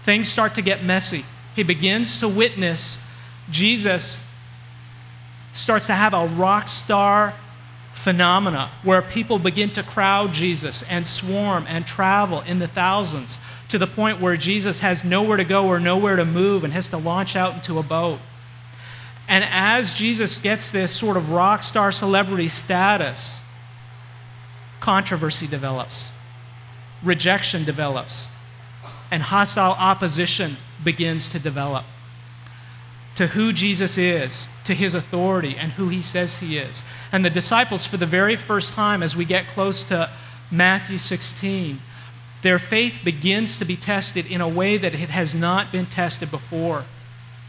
things 0.02 0.28
start 0.28 0.54
to 0.54 0.62
get 0.62 0.82
messy. 0.82 1.24
He 1.54 1.62
begins 1.62 2.20
to 2.20 2.28
witness 2.28 3.06
Jesus 3.50 4.26
starts 5.52 5.86
to 5.86 5.92
have 5.92 6.14
a 6.14 6.26
rock 6.26 6.68
star 6.68 7.34
phenomena 7.92 8.70
where 8.82 9.02
people 9.02 9.38
begin 9.38 9.68
to 9.70 9.82
crowd 9.82 10.32
Jesus 10.32 10.82
and 10.84 11.06
swarm 11.06 11.66
and 11.68 11.86
travel 11.86 12.40
in 12.42 12.58
the 12.58 12.68
thousands 12.68 13.38
to 13.68 13.78
the 13.78 13.86
point 13.86 14.20
where 14.20 14.36
Jesus 14.36 14.80
has 14.80 15.04
nowhere 15.04 15.36
to 15.36 15.44
go 15.44 15.66
or 15.66 15.78
nowhere 15.78 16.16
to 16.16 16.24
move 16.24 16.64
and 16.64 16.72
has 16.72 16.88
to 16.88 16.96
launch 16.96 17.36
out 17.36 17.54
into 17.54 17.78
a 17.78 17.82
boat. 17.82 18.18
And 19.28 19.44
as 19.48 19.94
Jesus 19.94 20.38
gets 20.38 20.70
this 20.70 20.92
sort 20.92 21.16
of 21.16 21.30
rock 21.30 21.62
star 21.62 21.92
celebrity 21.92 22.48
status, 22.48 23.40
controversy 24.80 25.46
develops, 25.46 26.10
rejection 27.02 27.64
develops, 27.64 28.28
and 29.10 29.22
hostile 29.22 29.72
opposition 29.72 30.56
begins 30.84 31.28
to 31.30 31.38
develop 31.38 31.84
to 33.20 33.26
who 33.26 33.52
Jesus 33.52 33.98
is, 33.98 34.48
to 34.64 34.72
his 34.72 34.94
authority, 34.94 35.54
and 35.58 35.72
who 35.72 35.88
he 35.88 36.00
says 36.00 36.38
he 36.38 36.56
is. 36.56 36.82
And 37.12 37.22
the 37.22 37.28
disciples, 37.28 37.84
for 37.84 37.98
the 37.98 38.06
very 38.06 38.34
first 38.34 38.72
time, 38.72 39.02
as 39.02 39.14
we 39.14 39.26
get 39.26 39.46
close 39.48 39.84
to 39.84 40.08
Matthew 40.50 40.96
16, 40.96 41.80
their 42.40 42.58
faith 42.58 43.02
begins 43.04 43.58
to 43.58 43.66
be 43.66 43.76
tested 43.76 44.24
in 44.30 44.40
a 44.40 44.48
way 44.48 44.78
that 44.78 44.94
it 44.94 45.10
has 45.10 45.34
not 45.34 45.70
been 45.70 45.84
tested 45.84 46.30
before. 46.30 46.84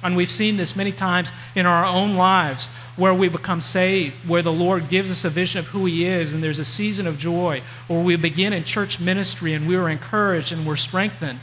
And 0.04 0.16
we've 0.16 0.32
seen 0.32 0.58
this 0.58 0.76
many 0.76 0.92
times 0.92 1.32
in 1.56 1.66
our 1.66 1.86
own 1.86 2.16
lives 2.16 2.68
where 2.96 3.14
we 3.14 3.30
become 3.30 3.62
saved, 3.62 4.28
where 4.28 4.42
the 4.42 4.52
Lord 4.52 4.90
gives 4.90 5.12
us 5.12 5.24
a 5.24 5.30
vision 5.30 5.60
of 5.60 5.68
who 5.68 5.86
He 5.86 6.06
is, 6.06 6.34
and 6.34 6.44
there's 6.44 6.60
a 6.60 6.66
season 6.66 7.08
of 7.08 7.18
joy, 7.18 7.62
or 7.88 8.02
we 8.02 8.16
begin 8.16 8.54
in 8.54 8.64
church 8.64 9.00
ministry 9.00 9.54
and 9.54 9.68
we're 9.68 9.90
encouraged 9.90 10.52
and 10.52 10.66
we're 10.66 10.76
strengthened, 10.76 11.40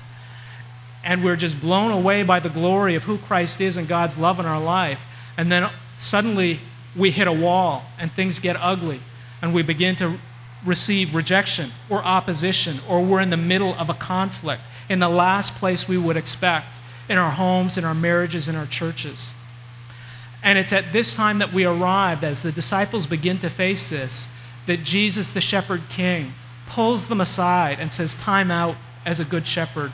and 1.04 1.24
we're 1.24 1.36
just 1.36 1.60
blown 1.60 1.90
away 1.90 2.22
by 2.22 2.40
the 2.40 2.48
glory 2.48 2.94
of 2.94 3.04
who 3.04 3.18
Christ 3.18 3.60
is 3.60 3.76
and 3.76 3.86
God's 3.88 4.18
love 4.18 4.40
in 4.40 4.46
our 4.46 4.60
life. 4.60 5.04
And 5.36 5.50
then 5.50 5.70
suddenly 5.98 6.60
we 6.96 7.10
hit 7.10 7.28
a 7.28 7.32
wall 7.32 7.84
and 7.98 8.10
things 8.10 8.38
get 8.38 8.56
ugly 8.60 9.00
and 9.40 9.54
we 9.54 9.62
begin 9.62 9.94
to 9.96 10.18
receive 10.64 11.14
rejection 11.14 11.70
or 11.88 11.98
opposition 11.98 12.76
or 12.88 13.02
we're 13.02 13.20
in 13.20 13.30
the 13.30 13.36
middle 13.36 13.74
of 13.74 13.88
a 13.88 13.94
conflict 13.94 14.62
in 14.88 14.98
the 14.98 15.08
last 15.08 15.54
place 15.54 15.86
we 15.86 15.96
would 15.96 16.16
expect 16.16 16.77
in 17.08 17.18
our 17.18 17.30
homes, 17.30 17.78
in 17.78 17.84
our 17.84 17.94
marriages, 17.94 18.48
in 18.48 18.56
our 18.56 18.66
churches. 18.66 19.32
And 20.42 20.58
it's 20.58 20.72
at 20.72 20.92
this 20.92 21.14
time 21.14 21.38
that 21.38 21.52
we 21.52 21.64
arrive, 21.64 22.22
as 22.22 22.42
the 22.42 22.52
disciples 22.52 23.06
begin 23.06 23.38
to 23.38 23.50
face 23.50 23.90
this, 23.90 24.32
that 24.66 24.84
Jesus, 24.84 25.30
the 25.30 25.40
shepherd 25.40 25.82
king, 25.88 26.34
pulls 26.66 27.08
them 27.08 27.20
aside 27.20 27.78
and 27.80 27.92
says, 27.92 28.14
Time 28.14 28.50
out 28.50 28.76
as 29.04 29.18
a 29.18 29.24
good 29.24 29.46
shepherd. 29.46 29.92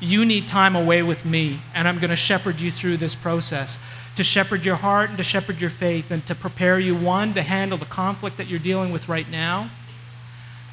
You 0.00 0.24
need 0.24 0.46
time 0.46 0.76
away 0.76 1.02
with 1.02 1.24
me, 1.24 1.60
and 1.74 1.88
I'm 1.88 1.98
going 1.98 2.10
to 2.10 2.16
shepherd 2.16 2.60
you 2.60 2.70
through 2.70 2.98
this 2.98 3.14
process 3.14 3.78
to 4.14 4.24
shepherd 4.24 4.64
your 4.64 4.76
heart 4.76 5.08
and 5.08 5.18
to 5.18 5.24
shepherd 5.24 5.60
your 5.60 5.70
faith 5.70 6.10
and 6.10 6.26
to 6.26 6.34
prepare 6.34 6.78
you, 6.78 6.94
one, 6.94 7.34
to 7.34 7.42
handle 7.42 7.78
the 7.78 7.84
conflict 7.84 8.36
that 8.36 8.48
you're 8.48 8.58
dealing 8.58 8.90
with 8.92 9.08
right 9.08 9.30
now, 9.30 9.70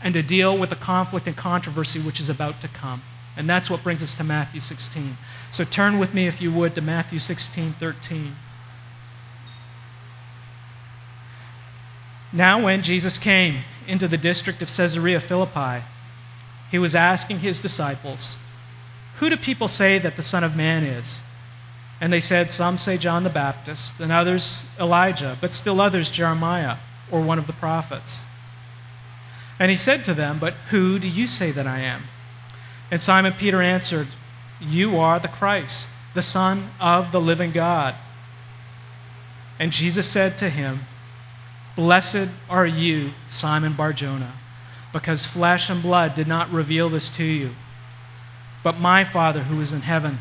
and 0.02 0.14
to 0.16 0.22
deal 0.24 0.58
with 0.58 0.72
the 0.72 0.76
conflict 0.76 1.28
and 1.28 1.38
controversy 1.38 2.00
which 2.00 2.20
is 2.20 2.28
about 2.28 2.60
to 2.62 2.68
come. 2.68 3.02
And 3.38 3.50
that's 3.50 3.70
what 3.70 3.84
brings 3.84 4.02
us 4.02 4.16
to 4.16 4.24
Matthew 4.24 4.62
16. 4.62 5.18
So 5.52 5.64
turn 5.64 6.00
with 6.00 6.14
me, 6.14 6.28
if 6.28 6.42
you 6.42 6.52
would, 6.52 6.76
to 6.76 6.82
Matthew 6.82 7.20
16 7.20 7.74
13. 7.74 8.36
Now, 12.34 12.62
when 12.64 12.82
Jesus 12.82 13.18
came 13.18 13.60
into 13.88 14.08
the 14.08 14.18
district 14.18 14.62
of 14.62 14.68
Caesarea 14.76 15.20
Philippi, 15.20 15.86
he 16.70 16.78
was 16.78 16.96
asking 16.96 17.40
his 17.40 17.60
disciples, 17.62 18.36
Who 19.20 19.30
do 19.30 19.38
people 19.38 19.68
say 19.68 19.98
that 20.00 20.18
the 20.18 20.24
Son 20.24 20.44
of 20.44 20.58
Man 20.58 20.84
is? 20.84 21.22
And 22.02 22.12
they 22.12 22.20
said, 22.20 22.52
Some 22.52 22.78
say 22.78 22.98
John 22.98 23.24
the 23.24 23.30
Baptist, 23.30 24.00
and 24.00 24.12
others 24.12 24.70
Elijah, 24.80 25.38
but 25.40 25.54
still 25.54 25.80
others 25.80 26.10
Jeremiah 26.10 26.78
or 27.10 27.22
one 27.22 27.40
of 27.40 27.48
the 27.48 27.54
prophets. 27.54 28.26
And 29.60 29.72
he 29.72 29.78
said 29.78 30.04
to 30.06 30.14
them, 30.14 30.38
But 30.40 30.54
who 30.72 31.00
do 31.00 31.08
you 31.08 31.28
say 31.28 31.52
that 31.52 31.68
I 31.68 31.80
am? 31.80 32.04
And 32.92 33.02
Simon 33.02 33.34
Peter 33.34 33.62
answered, 33.62 34.08
You 34.62 34.98
are 34.98 35.20
the 35.20 35.28
Christ, 35.28 35.90
the 36.14 36.22
Son 36.22 36.70
of 36.80 37.12
the 37.12 37.22
living 37.22 37.52
God. 37.52 37.96
And 39.60 39.72
Jesus 39.72 40.08
said 40.08 40.38
to 40.38 40.50
him, 40.50 40.82
Blessed 41.76 42.30
are 42.50 42.66
you, 42.66 43.12
Simon 43.30 43.74
Barjona, 43.74 44.34
because 44.94 45.26
flesh 45.26 45.70
and 45.70 45.82
blood 45.82 46.16
did 46.16 46.28
not 46.28 46.50
reveal 46.52 46.90
this 46.90 47.10
to 47.18 47.24
you, 47.24 47.52
but 48.64 48.80
my 48.80 49.04
Father 49.04 49.42
who 49.42 49.60
is 49.60 49.74
in 49.74 49.82
heaven. 49.82 50.20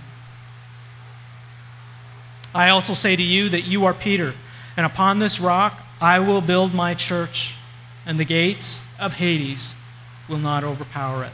I 2.54 2.70
also 2.70 2.94
say 2.94 3.14
to 3.14 3.22
you 3.22 3.48
that 3.50 3.62
you 3.62 3.84
are 3.84 3.94
Peter, 3.94 4.34
and 4.76 4.84
upon 4.84 5.18
this 5.18 5.40
rock 5.40 5.80
I 6.00 6.18
will 6.18 6.40
build 6.40 6.74
my 6.74 6.94
church, 6.94 7.54
and 8.04 8.18
the 8.18 8.24
gates 8.24 8.84
of 8.98 9.14
Hades 9.14 9.74
will 10.28 10.38
not 10.38 10.64
overpower 10.64 11.24
it. 11.24 11.32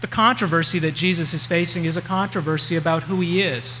The 0.00 0.06
controversy 0.06 0.78
that 0.80 0.94
Jesus 0.94 1.32
is 1.32 1.46
facing 1.46 1.84
is 1.84 1.96
a 1.96 2.02
controversy 2.02 2.76
about 2.76 3.04
who 3.04 3.20
he 3.20 3.42
is 3.42 3.80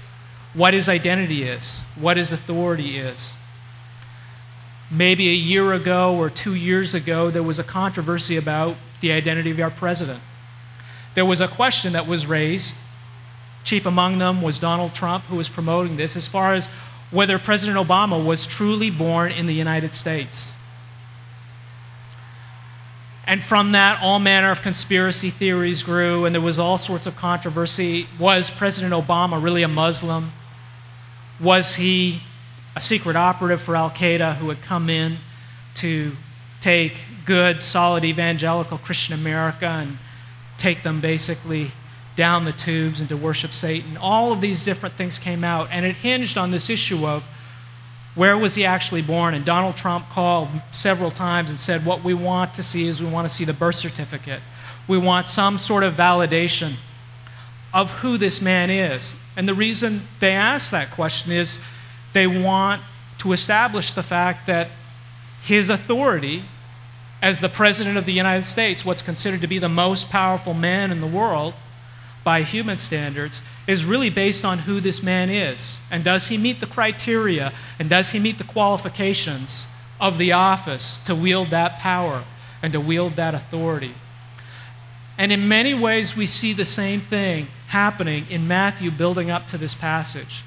what 0.56 0.72
his 0.72 0.88
identity 0.88 1.42
is, 1.42 1.80
what 2.00 2.16
his 2.16 2.32
authority 2.32 2.96
is. 2.96 3.34
Maybe 4.90 5.28
a 5.28 5.32
year 5.32 5.74
ago 5.74 6.16
or 6.16 6.30
two 6.30 6.54
years 6.54 6.94
ago, 6.94 7.30
there 7.30 7.42
was 7.42 7.58
a 7.58 7.64
controversy 7.64 8.38
about 8.38 8.76
the 9.02 9.12
identity 9.12 9.50
of 9.50 9.60
our 9.60 9.70
president. 9.70 10.20
There 11.14 11.26
was 11.26 11.42
a 11.42 11.48
question 11.48 11.92
that 11.92 12.06
was 12.06 12.26
raised. 12.26 12.74
Chief 13.64 13.84
among 13.84 14.16
them 14.16 14.40
was 14.40 14.58
Donald 14.58 14.94
Trump, 14.94 15.24
who 15.24 15.36
was 15.36 15.48
promoting 15.50 15.96
this, 15.96 16.16
as 16.16 16.26
far 16.26 16.54
as 16.54 16.68
whether 17.10 17.38
President 17.38 17.78
Obama 17.78 18.24
was 18.24 18.46
truly 18.46 18.90
born 18.90 19.32
in 19.32 19.46
the 19.46 19.54
United 19.54 19.92
States. 19.92 20.54
And 23.28 23.42
from 23.42 23.72
that, 23.72 24.00
all 24.02 24.20
manner 24.20 24.52
of 24.52 24.62
conspiracy 24.62 25.30
theories 25.30 25.82
grew, 25.82 26.26
and 26.26 26.34
there 26.34 26.42
was 26.42 26.60
all 26.60 26.78
sorts 26.78 27.06
of 27.06 27.16
controversy. 27.16 28.06
Was 28.20 28.50
President 28.50 28.92
Obama 28.92 29.42
really 29.42 29.64
a 29.64 29.68
Muslim? 29.68 30.30
Was 31.40 31.74
he 31.74 32.20
a 32.76 32.80
secret 32.80 33.16
operative 33.16 33.60
for 33.60 33.74
Al 33.74 33.90
Qaeda 33.90 34.36
who 34.36 34.48
had 34.48 34.62
come 34.62 34.88
in 34.88 35.16
to 35.76 36.12
take 36.60 37.02
good, 37.24 37.64
solid 37.64 38.04
evangelical 38.04 38.78
Christian 38.78 39.14
America 39.14 39.66
and 39.66 39.98
take 40.56 40.84
them 40.84 41.00
basically 41.00 41.72
down 42.14 42.44
the 42.44 42.52
tubes 42.52 43.00
and 43.00 43.08
to 43.08 43.16
worship 43.16 43.52
Satan? 43.52 43.96
All 43.96 44.30
of 44.30 44.40
these 44.40 44.62
different 44.62 44.94
things 44.94 45.18
came 45.18 45.42
out, 45.42 45.68
and 45.72 45.84
it 45.84 45.96
hinged 45.96 46.38
on 46.38 46.52
this 46.52 46.70
issue 46.70 47.04
of 47.04 47.24
where 48.16 48.36
was 48.36 48.54
he 48.54 48.64
actually 48.64 49.02
born? 49.02 49.34
And 49.34 49.44
Donald 49.44 49.76
Trump 49.76 50.08
called 50.08 50.48
several 50.72 51.10
times 51.10 51.50
and 51.50 51.60
said, 51.60 51.84
What 51.84 52.02
we 52.02 52.14
want 52.14 52.54
to 52.54 52.62
see 52.62 52.88
is 52.88 53.00
we 53.00 53.08
want 53.08 53.28
to 53.28 53.32
see 53.32 53.44
the 53.44 53.52
birth 53.52 53.76
certificate. 53.76 54.40
We 54.88 54.98
want 54.98 55.28
some 55.28 55.58
sort 55.58 55.84
of 55.84 55.94
validation 55.94 56.74
of 57.74 57.90
who 58.00 58.16
this 58.16 58.40
man 58.40 58.70
is. 58.70 59.14
And 59.36 59.46
the 59.46 59.54
reason 59.54 60.00
they 60.18 60.32
ask 60.32 60.70
that 60.70 60.90
question 60.90 61.30
is 61.30 61.62
they 62.14 62.26
want 62.26 62.80
to 63.18 63.32
establish 63.32 63.92
the 63.92 64.02
fact 64.02 64.46
that 64.46 64.68
his 65.42 65.68
authority 65.68 66.42
as 67.20 67.40
the 67.40 67.48
President 67.48 67.96
of 67.96 68.06
the 68.06 68.12
United 68.12 68.46
States, 68.46 68.84
what's 68.84 69.02
considered 69.02 69.40
to 69.40 69.46
be 69.46 69.58
the 69.58 69.68
most 69.68 70.10
powerful 70.10 70.54
man 70.54 70.90
in 70.90 71.00
the 71.00 71.06
world 71.06 71.54
by 72.26 72.42
human 72.42 72.76
standards, 72.76 73.40
is 73.68 73.84
really 73.84 74.10
based 74.10 74.44
on 74.44 74.58
who 74.58 74.80
this 74.80 75.00
man 75.00 75.30
is. 75.30 75.78
And 75.92 76.02
does 76.02 76.26
he 76.26 76.36
meet 76.36 76.58
the 76.58 76.66
criteria 76.66 77.52
and 77.78 77.88
does 77.88 78.10
he 78.10 78.18
meet 78.18 78.38
the 78.38 78.42
qualifications 78.42 79.68
of 80.00 80.18
the 80.18 80.32
office 80.32 80.98
to 81.04 81.14
wield 81.14 81.50
that 81.50 81.78
power 81.78 82.24
and 82.64 82.72
to 82.72 82.80
wield 82.80 83.12
that 83.12 83.34
authority? 83.34 83.94
And 85.16 85.30
in 85.30 85.46
many 85.46 85.72
ways, 85.72 86.16
we 86.16 86.26
see 86.26 86.52
the 86.52 86.64
same 86.64 86.98
thing 86.98 87.46
happening 87.68 88.26
in 88.28 88.48
Matthew 88.48 88.90
building 88.90 89.30
up 89.30 89.46
to 89.46 89.56
this 89.56 89.74
passage. 89.74 90.42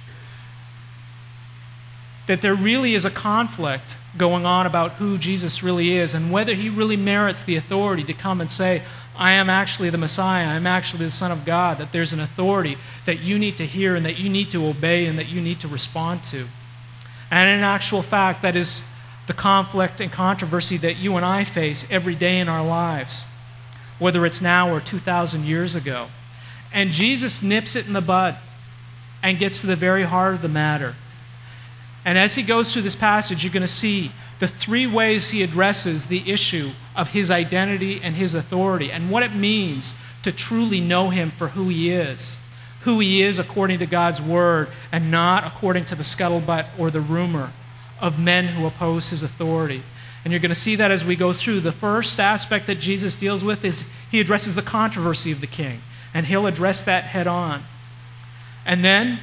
That 2.28 2.42
there 2.42 2.56
really 2.56 2.94
is 2.94 3.06
a 3.06 3.10
conflict 3.10 3.96
going 4.18 4.46
on 4.46 4.66
about 4.66 4.92
who 4.94 5.18
Jesus 5.18 5.64
really 5.64 5.94
is 5.94 6.14
and 6.14 6.30
whether 6.30 6.56
he 6.56 6.68
really 6.68 6.98
merits 6.98 7.42
the 7.42 7.56
authority 7.56 8.04
to 8.04 8.14
come 8.14 8.42
and 8.42 8.52
say, 8.52 8.82
I 9.20 9.34
am 9.34 9.50
actually 9.50 9.90
the 9.90 9.98
Messiah, 9.98 10.48
I'm 10.48 10.66
actually 10.66 11.04
the 11.04 11.12
Son 11.12 11.30
of 11.30 11.46
God, 11.46 11.78
that 11.80 11.92
there's 11.92 12.14
an 12.14 12.22
authority 12.22 12.78
that 13.06 13.20
you 13.20 13.38
need 13.38 13.58
to 13.58 13.66
hear 13.66 13.96
and 13.96 14.06
that 14.06 14.18
you 14.18 14.30
need 14.30 14.50
to 14.52 14.66
obey 14.66 15.08
and 15.08 15.20
that 15.20 15.28
you 15.28 15.42
need 15.42 15.60
to 15.60 15.68
respond 15.68 16.24
to. 16.26 16.48
And 17.30 17.50
in 17.50 17.62
actual 17.62 18.02
fact, 18.02 18.42
that 18.44 18.56
is 18.56 18.90
the 19.28 19.34
conflict 19.34 20.00
and 20.00 20.10
controversy 20.10 20.78
that 20.78 20.96
you 20.96 21.18
and 21.18 21.26
I 21.26 21.44
face 21.44 21.86
every 21.92 22.16
day 22.16 22.40
in 22.40 22.48
our 22.48 22.66
lives, 22.66 23.26
whether 24.00 24.26
it's 24.26 24.42
now 24.42 24.74
or 24.74 24.80
2,000 24.80 25.44
years 25.44 25.76
ago. 25.76 26.08
And 26.72 26.92
Jesus 26.92 27.44
nips 27.44 27.76
it 27.76 27.88
in 27.88 27.94
the 27.94 28.02
bud 28.02 28.38
and 29.22 29.38
gets 29.38 29.60
to 29.62 29.68
the 29.68 29.76
very 29.76 30.04
heart 30.04 30.36
of 30.36 30.42
the 30.42 30.48
matter. 30.48 30.96
And 32.06 32.18
as 32.18 32.36
he 32.36 32.44
goes 32.44 32.72
through 32.72 32.84
this 32.84 32.96
passage, 32.96 33.44
you're 33.44 33.54
going 33.54 33.62
to 33.62 33.68
see 33.68 34.12
the 34.40 34.48
three 34.48 34.88
ways 34.88 35.30
he 35.30 35.44
addresses 35.44 36.06
the 36.06 36.32
issue 36.32 36.72
of 36.96 37.10
his 37.10 37.30
identity 37.30 38.00
and 38.02 38.16
his 38.16 38.34
authority 38.34 38.92
and 38.92 39.12
what 39.12 39.24
it 39.24 39.36
means 39.36 39.96
to 40.24 40.32
truly 40.32 40.80
know 40.80 41.10
him 41.10 41.30
for 41.30 41.50
who 41.50 41.68
he 41.70 41.92
is. 41.92 42.38
Who 42.84 43.00
he 43.00 43.22
is 43.22 43.40
according 43.40 43.80
to 43.80 43.86
God's 43.86 44.22
word 44.22 44.70
and 44.92 45.12
not 45.12 45.46
according 45.46 45.86
to 45.86 45.96
the 45.96 46.04
scuttlebutt 46.04 46.68
or 46.78 46.90
the 46.90 47.02
rumor 47.02 47.52
of 48.00 48.18
men 48.18 48.46
who 48.46 48.66
oppose 48.66 49.10
his 49.10 49.22
authority. 49.22 49.84
And 50.24 50.32
you're 50.32 50.40
going 50.40 50.50
to 50.50 50.56
see 50.56 50.76
that 50.78 50.92
as 50.92 51.04
we 51.04 51.16
go 51.16 51.34
through. 51.34 51.60
The 51.60 51.72
first 51.72 52.20
aspect 52.20 52.68
that 52.68 52.80
Jesus 52.80 53.16
deals 53.16 53.44
with 53.44 53.66
is 53.66 53.90
he 54.10 54.20
addresses 54.20 54.56
the 54.56 54.62
controversy 54.62 55.32
of 55.32 55.42
the 55.42 55.48
king, 55.48 55.82
and 56.14 56.26
he'll 56.26 56.48
address 56.48 56.84
that 56.84 57.06
head 57.06 57.28
on. 57.28 57.64
And 58.66 58.84
then 58.84 59.20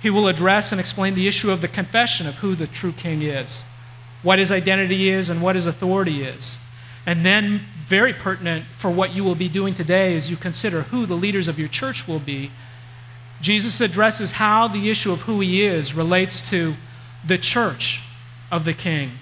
he 0.00 0.10
will 0.10 0.28
address 0.28 0.72
and 0.72 0.80
explain 0.80 1.14
the 1.14 1.28
issue 1.28 1.50
of 1.50 1.60
the 1.60 1.68
confession 1.68 2.26
of 2.26 2.36
who 2.36 2.54
the 2.54 2.66
true 2.66 2.92
king 2.92 3.22
is 3.22 3.62
what 4.22 4.38
his 4.38 4.52
identity 4.52 5.08
is 5.08 5.30
and 5.30 5.40
what 5.40 5.54
his 5.54 5.66
authority 5.66 6.22
is. 6.22 6.58
And 7.06 7.24
then, 7.24 7.60
very 7.84 8.12
pertinent 8.12 8.64
for 8.76 8.90
what 8.90 9.14
you 9.14 9.24
will 9.24 9.34
be 9.34 9.48
doing 9.48 9.74
today 9.74 10.16
as 10.16 10.30
you 10.30 10.36
consider 10.36 10.82
who 10.82 11.06
the 11.06 11.14
leaders 11.14 11.48
of 11.48 11.58
your 11.58 11.68
church 11.68 12.06
will 12.06 12.18
be, 12.18 12.50
Jesus 13.40 13.80
addresses 13.80 14.32
how 14.32 14.68
the 14.68 14.90
issue 14.90 15.10
of 15.10 15.22
who 15.22 15.40
he 15.40 15.64
is 15.64 15.94
relates 15.94 16.48
to 16.50 16.74
the 17.26 17.38
church 17.38 18.02
of 18.52 18.64
the 18.64 18.74
king 18.74 19.12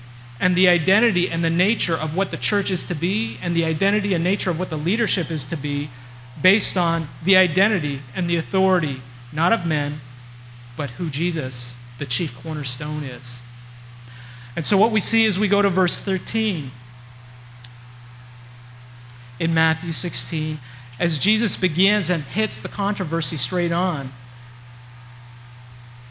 and 0.41 0.55
the 0.55 0.69
identity 0.69 1.31
and 1.31 1.43
the 1.43 1.51
nature 1.51 1.95
of 1.95 2.17
what 2.17 2.31
the 2.31 2.37
church 2.37 2.71
is 2.71 2.85
to 2.85 2.95
be 2.95 3.39
and 3.43 3.55
the 3.55 3.65
identity 3.65 4.15
and 4.15 4.23
nature 4.23 4.51
of 4.51 4.59
what 4.59 4.71
the 4.71 4.77
leadership 4.77 5.31
is 5.31 5.45
to 5.45 5.57
be 5.57 5.89
based 6.43 6.77
on 6.77 7.09
the 7.25 7.37
identity 7.37 8.01
and 8.15 8.29
the 8.29 8.37
authority, 8.37 9.01
not 9.33 9.53
of 9.53 9.67
men, 9.67 10.01
but 10.79 10.91
who 10.91 11.11
Jesus, 11.11 11.77
the 11.99 12.07
chief 12.07 12.41
cornerstone, 12.43 13.03
is. 13.03 13.39
And 14.57 14.65
so, 14.65 14.79
what 14.79 14.93
we 14.93 15.01
see 15.01 15.27
as 15.27 15.39
we 15.39 15.49
go 15.49 15.61
to 15.61 15.69
verse 15.69 15.99
13 15.99 16.71
in 19.39 19.53
Matthew 19.53 19.93
16, 19.93 20.59
as 20.99 21.19
Jesus 21.19 21.57
begins 21.57 22.09
and 22.09 22.23
hits 22.23 22.59
the 22.59 22.69
controversy 22.69 23.37
straight 23.37 23.73
on, 23.73 24.13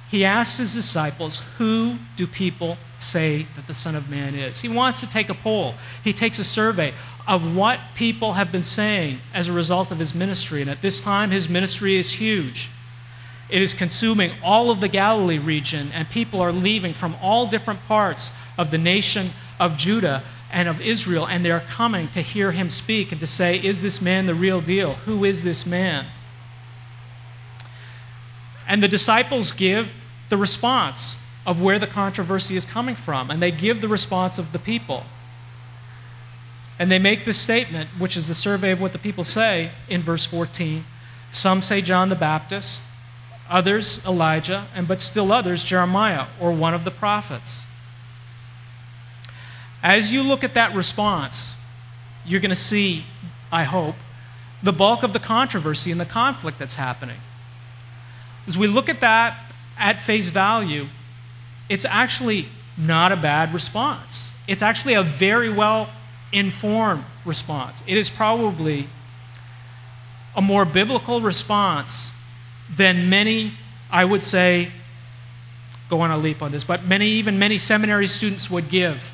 he 0.10 0.24
asks 0.24 0.58
his 0.58 0.74
disciples, 0.76 1.40
Who 1.58 1.96
do 2.16 2.28
people 2.28 2.78
say 3.00 3.48
that 3.56 3.68
the 3.68 3.74
Son 3.74 3.96
of 3.96 4.10
Man 4.10 4.36
is? 4.36 4.62
He 4.62 4.70
wants 4.70 5.00
to 5.00 5.10
take 5.10 5.30
a 5.30 5.34
poll. 5.34 5.76
He 6.04 6.14
takes 6.14 6.40
a 6.40 6.44
survey 6.44 6.94
of 7.28 7.56
what 7.56 7.80
people 7.96 8.34
have 8.34 8.52
been 8.52 8.64
saying 8.64 9.20
as 9.34 9.48
a 9.48 9.54
result 9.54 9.92
of 9.92 10.00
his 10.00 10.16
ministry. 10.16 10.62
And 10.62 10.70
at 10.70 10.82
this 10.82 11.02
time, 11.02 11.32
his 11.32 11.50
ministry 11.50 11.96
is 11.96 12.12
huge. 12.14 12.70
It 13.50 13.62
is 13.62 13.74
consuming 13.74 14.32
all 14.44 14.70
of 14.70 14.82
the 14.82 14.88
Galilee 14.88 15.38
region, 15.38 15.90
and 15.94 16.10
people 16.10 16.42
are 16.42 16.52
leaving 16.52 16.94
from 16.94 17.16
all 17.22 17.48
different 17.48 17.86
parts 17.88 18.32
of 18.58 18.72
the 18.72 18.78
nation 18.78 19.30
of 19.60 19.78
Judah 19.78 20.24
and 20.52 20.68
of 20.68 20.82
Israel, 20.82 21.28
and 21.28 21.44
they're 21.44 21.62
coming 21.62 22.08
to 22.10 22.22
hear 22.22 22.52
him 22.52 22.70
speak 22.70 23.12
and 23.12 23.20
to 23.22 23.28
say, 23.28 23.58
Is 23.58 23.82
this 23.82 24.02
man 24.02 24.26
the 24.26 24.36
real 24.36 24.62
deal? 24.62 24.94
Who 25.06 25.24
is 25.24 25.44
this 25.44 25.66
man? 25.66 26.06
And 28.68 28.84
the 28.84 28.88
disciples 28.88 29.52
give 29.52 29.94
the 30.30 30.38
response 30.38 31.24
of 31.46 31.62
where 31.62 31.80
the 31.80 31.88
controversy 31.88 32.58
is 32.58 32.66
coming 32.66 32.96
from, 32.96 33.32
and 33.32 33.42
they 33.42 33.52
give 33.52 33.80
the 33.80 33.88
response 33.88 34.38
of 34.38 34.52
the 34.52 34.60
people. 34.60 35.04
And 36.78 36.92
they 36.92 37.00
make 37.00 37.26
this 37.26 37.40
statement, 37.40 37.90
which 37.98 38.18
is 38.18 38.28
the 38.28 38.34
survey 38.34 38.72
of 38.72 38.82
what 38.82 38.92
the 38.92 39.00
people 39.00 39.24
say 39.24 39.72
in 39.90 40.02
verse 40.02 40.26
14. 40.26 40.84
Some 41.32 41.62
say 41.62 41.82
John 41.82 42.10
the 42.10 42.16
Baptist, 42.16 42.84
others 43.50 44.04
Elijah, 44.06 44.68
and 44.76 44.88
but 44.88 45.02
still 45.02 45.32
others 45.32 45.64
Jeremiah 45.64 46.26
or 46.40 46.52
one 46.52 46.74
of 46.74 46.84
the 46.84 46.92
prophets. 46.92 47.64
As 49.84 50.12
you 50.12 50.24
look 50.24 50.44
at 50.44 50.54
that 50.56 50.76
response, 50.76 51.56
you're 52.26 52.42
going 52.42 52.50
to 52.50 52.56
see, 52.56 53.06
I 53.52 53.64
hope, 53.64 53.96
the 54.62 54.74
bulk 54.74 55.04
of 55.04 55.14
the 55.14 55.20
controversy 55.20 55.92
and 55.92 56.00
the 56.00 56.06
conflict 56.06 56.60
that's 56.60 56.76
happening. 56.76 57.18
As 58.48 58.58
we 58.58 58.68
look 58.68 58.90
at 58.90 59.02
that 59.02 59.38
at 59.78 60.02
face 60.02 60.30
value, 60.30 60.88
it's 61.70 61.86
actually 61.86 62.48
not 62.78 63.12
a 63.12 63.16
bad 63.16 63.54
response. 63.54 64.32
It's 64.48 64.62
actually 64.62 64.94
a 64.96 65.04
very 65.04 65.50
well 65.50 65.90
informed 66.32 67.04
response. 67.26 67.82
It 67.86 67.98
is 67.98 68.10
probably 68.10 68.88
a 70.36 70.42
more 70.42 70.66
biblical 70.66 71.22
response 71.22 72.12
than 72.76 73.10
many, 73.10 73.52
I 73.92 74.06
would 74.06 74.24
say, 74.24 74.72
go 75.90 76.02
on 76.02 76.12
a 76.12 76.18
leap 76.18 76.42
on 76.42 76.52
this, 76.52 76.64
but 76.64 76.86
many, 76.86 77.08
even 77.08 77.40
many 77.40 77.58
seminary 77.58 78.08
students 78.08 78.50
would 78.50 78.70
give. 78.70 79.14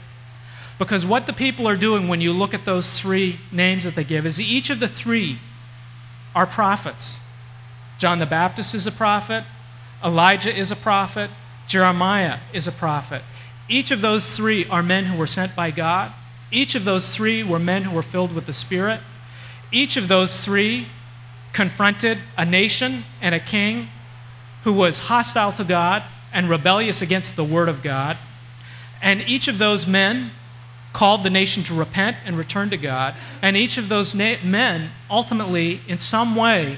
Because 0.80 1.06
what 1.06 1.28
the 1.28 1.34
people 1.34 1.68
are 1.68 1.76
doing 1.76 2.08
when 2.08 2.20
you 2.20 2.34
look 2.34 2.54
at 2.54 2.66
those 2.66 3.00
three 3.00 3.40
names 3.52 3.84
that 3.84 3.96
they 3.96 4.04
give 4.04 4.26
is 4.26 4.40
each 4.40 4.70
of 4.70 4.80
the 4.80 4.88
three 4.88 5.38
are 6.36 6.48
prophets. 6.48 7.20
John 8.00 8.20
the 8.20 8.26
Baptist 8.26 8.74
is 8.74 8.88
a 8.88 8.92
prophet, 8.92 9.44
Elijah 10.04 10.54
is 10.54 10.72
a 10.72 10.76
prophet, 10.76 11.30
Jeremiah 11.68 12.40
is 12.52 12.68
a 12.68 12.72
prophet. 12.72 13.22
Each 13.70 13.92
of 13.92 14.02
those 14.02 14.36
three 14.36 14.66
are 14.68 14.84
men 14.84 15.06
who 15.06 15.18
were 15.18 15.28
sent 15.28 15.56
by 15.56 15.72
God. 15.72 16.12
Each 16.52 16.76
of 16.76 16.86
those 16.86 17.16
three 17.16 17.44
were 17.44 17.60
men 17.60 17.84
who 17.84 17.96
were 17.96 18.02
filled 18.02 18.36
with 18.36 18.46
the 18.46 18.54
Spirit. 18.54 19.00
Each 19.72 19.96
of 19.96 20.08
those 20.08 20.40
three 20.40 20.88
confronted 21.54 22.18
a 22.38 22.44
nation 22.44 23.04
and 23.22 23.34
a 23.34 23.40
king 23.40 23.88
who 24.64 24.74
was 24.74 25.00
hostile 25.00 25.52
to 25.54 25.64
God 25.64 26.04
and 26.34 26.50
rebellious 26.50 27.02
against 27.02 27.36
the 27.36 27.44
Word 27.44 27.70
of 27.70 27.84
God. 27.84 28.18
And 29.02 29.22
each 29.22 29.48
of 29.48 29.60
those 29.60 29.86
men 29.86 30.32
called 30.94 31.24
the 31.24 31.30
nation 31.30 31.64
to 31.64 31.74
repent 31.74 32.18
and 32.26 32.38
return 32.38 32.70
to 32.70 32.78
God. 32.78 33.16
And 33.42 33.58
each 33.58 33.78
of 33.78 33.90
those 33.90 34.14
na- 34.14 34.36
men 34.44 34.92
ultimately, 35.10 35.82
in 35.88 36.00
some 36.00 36.36
way, 36.36 36.78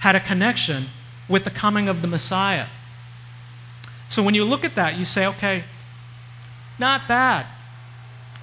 had 0.00 0.14
a 0.14 0.20
connection 0.20 0.86
with 1.28 1.44
the 1.44 1.50
coming 1.50 1.88
of 1.88 2.02
the 2.02 2.08
Messiah. 2.08 2.66
So 4.08 4.22
when 4.22 4.34
you 4.34 4.44
look 4.44 4.64
at 4.64 4.74
that, 4.74 4.96
you 4.96 5.04
say, 5.04 5.26
okay, 5.26 5.64
not 6.78 7.06
bad. 7.08 7.46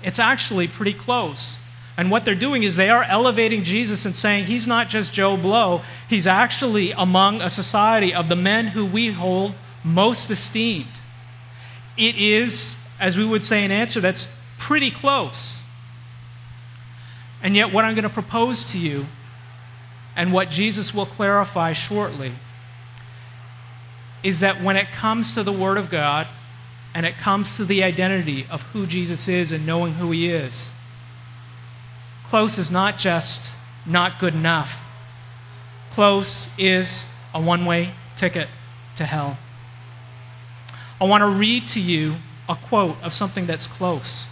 It's 0.03 0.19
actually 0.19 0.67
pretty 0.67 0.93
close. 0.93 1.64
And 1.97 2.12
what 2.12 2.25
they're 2.25 2.36
doing 2.36 2.63
is 2.63 2.75
they 2.75 2.89
are 2.89 3.03
elevating 3.03 3.63
Jesus 3.63 4.05
and 4.05 4.15
saying 4.15 4.45
he's 4.45 4.67
not 4.67 4.89
just 4.89 5.13
Joe 5.13 5.38
Blow, 5.38 5.81
he's 6.10 6.27
actually 6.27 6.91
among 6.91 7.41
a 7.41 7.49
society 7.49 8.13
of 8.13 8.27
the 8.27 8.36
men 8.36 8.67
who 8.67 8.86
we 8.86 9.12
hold 9.12 9.53
most 9.84 10.29
esteemed. 10.29 10.88
It 11.97 12.17
is, 12.17 12.75
as 12.99 13.17
we 13.17 13.23
would 13.23 13.43
say, 13.43 13.63
an 13.63 13.71
answer 13.71 14.01
that's 14.01 14.27
pretty 14.58 14.91
close. 14.91 15.63
And 17.41 17.55
yet, 17.55 17.71
what 17.71 17.86
I'm 17.86 17.95
going 17.95 18.03
to 18.03 18.10
propose 18.10 18.65
to 18.71 18.77
you, 18.77 19.05
and 20.15 20.34
what 20.34 20.49
Jesus 20.49 20.93
will 20.93 21.05
clarify 21.05 21.73
shortly, 21.73 22.31
is 24.23 24.39
that 24.39 24.62
when 24.62 24.75
it 24.75 24.88
comes 24.88 25.34
to 25.36 25.43
the 25.43 25.51
Word 25.51 25.77
of 25.77 25.89
God 25.89 26.27
and 26.93 27.05
it 27.05 27.17
comes 27.17 27.55
to 27.58 27.63
the 27.63 27.84
identity 27.84 28.47
of 28.49 28.63
who 28.73 28.86
Jesus 28.88 29.27
is 29.27 29.51
and 29.51 29.65
knowing 29.65 29.93
who 29.93 30.12
He 30.12 30.29
is, 30.29 30.71
close 32.35 32.57
is 32.57 32.69
not 32.69 32.97
just 32.97 33.49
not 33.85 34.19
good 34.19 34.33
enough. 34.33 34.81
Close 35.93 36.53
is 36.59 37.05
a 37.33 37.39
one 37.39 37.65
way 37.65 37.91
ticket 38.17 38.49
to 38.97 39.05
hell. 39.05 39.37
I 40.99 41.05
want 41.05 41.21
to 41.21 41.29
read 41.29 41.69
to 41.69 41.79
you 41.79 42.15
a 42.49 42.55
quote 42.55 43.01
of 43.01 43.13
something 43.13 43.45
that's 43.45 43.67
close. 43.67 44.29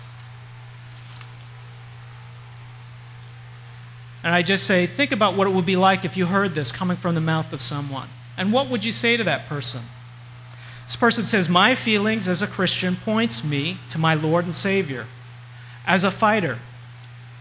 And 4.22 4.36
I 4.36 4.42
just 4.42 4.66
say, 4.66 4.86
think 4.86 5.14
about 5.14 5.38
what 5.38 5.48
it 5.48 5.52
would 5.52 5.66
be 5.66 5.78
like 5.78 6.04
if 6.04 6.18
you 6.18 6.26
heard 6.26 6.56
this 6.56 6.74
coming 6.74 6.98
from 6.98 7.16
the 7.16 7.22
mouth 7.22 7.54
of 7.54 7.62
someone. 7.62 8.10
And 8.38 8.52
what 8.52 8.68
would 8.68 8.84
you 8.84 8.92
say 8.92 9.16
to 9.16 9.24
that 9.24 9.48
person? 9.48 9.80
This 10.88 10.98
person 10.98 11.26
says, 11.26 11.48
My 11.48 11.74
feelings 11.74 12.28
as 12.28 12.42
a 12.42 12.48
Christian 12.48 12.98
points 12.98 13.46
me 13.46 13.78
to 13.92 13.98
my 13.98 14.14
Lord 14.14 14.44
and 14.44 14.54
Savior. 14.54 15.06
As 15.88 16.04
a 16.04 16.12
fighter, 16.12 16.60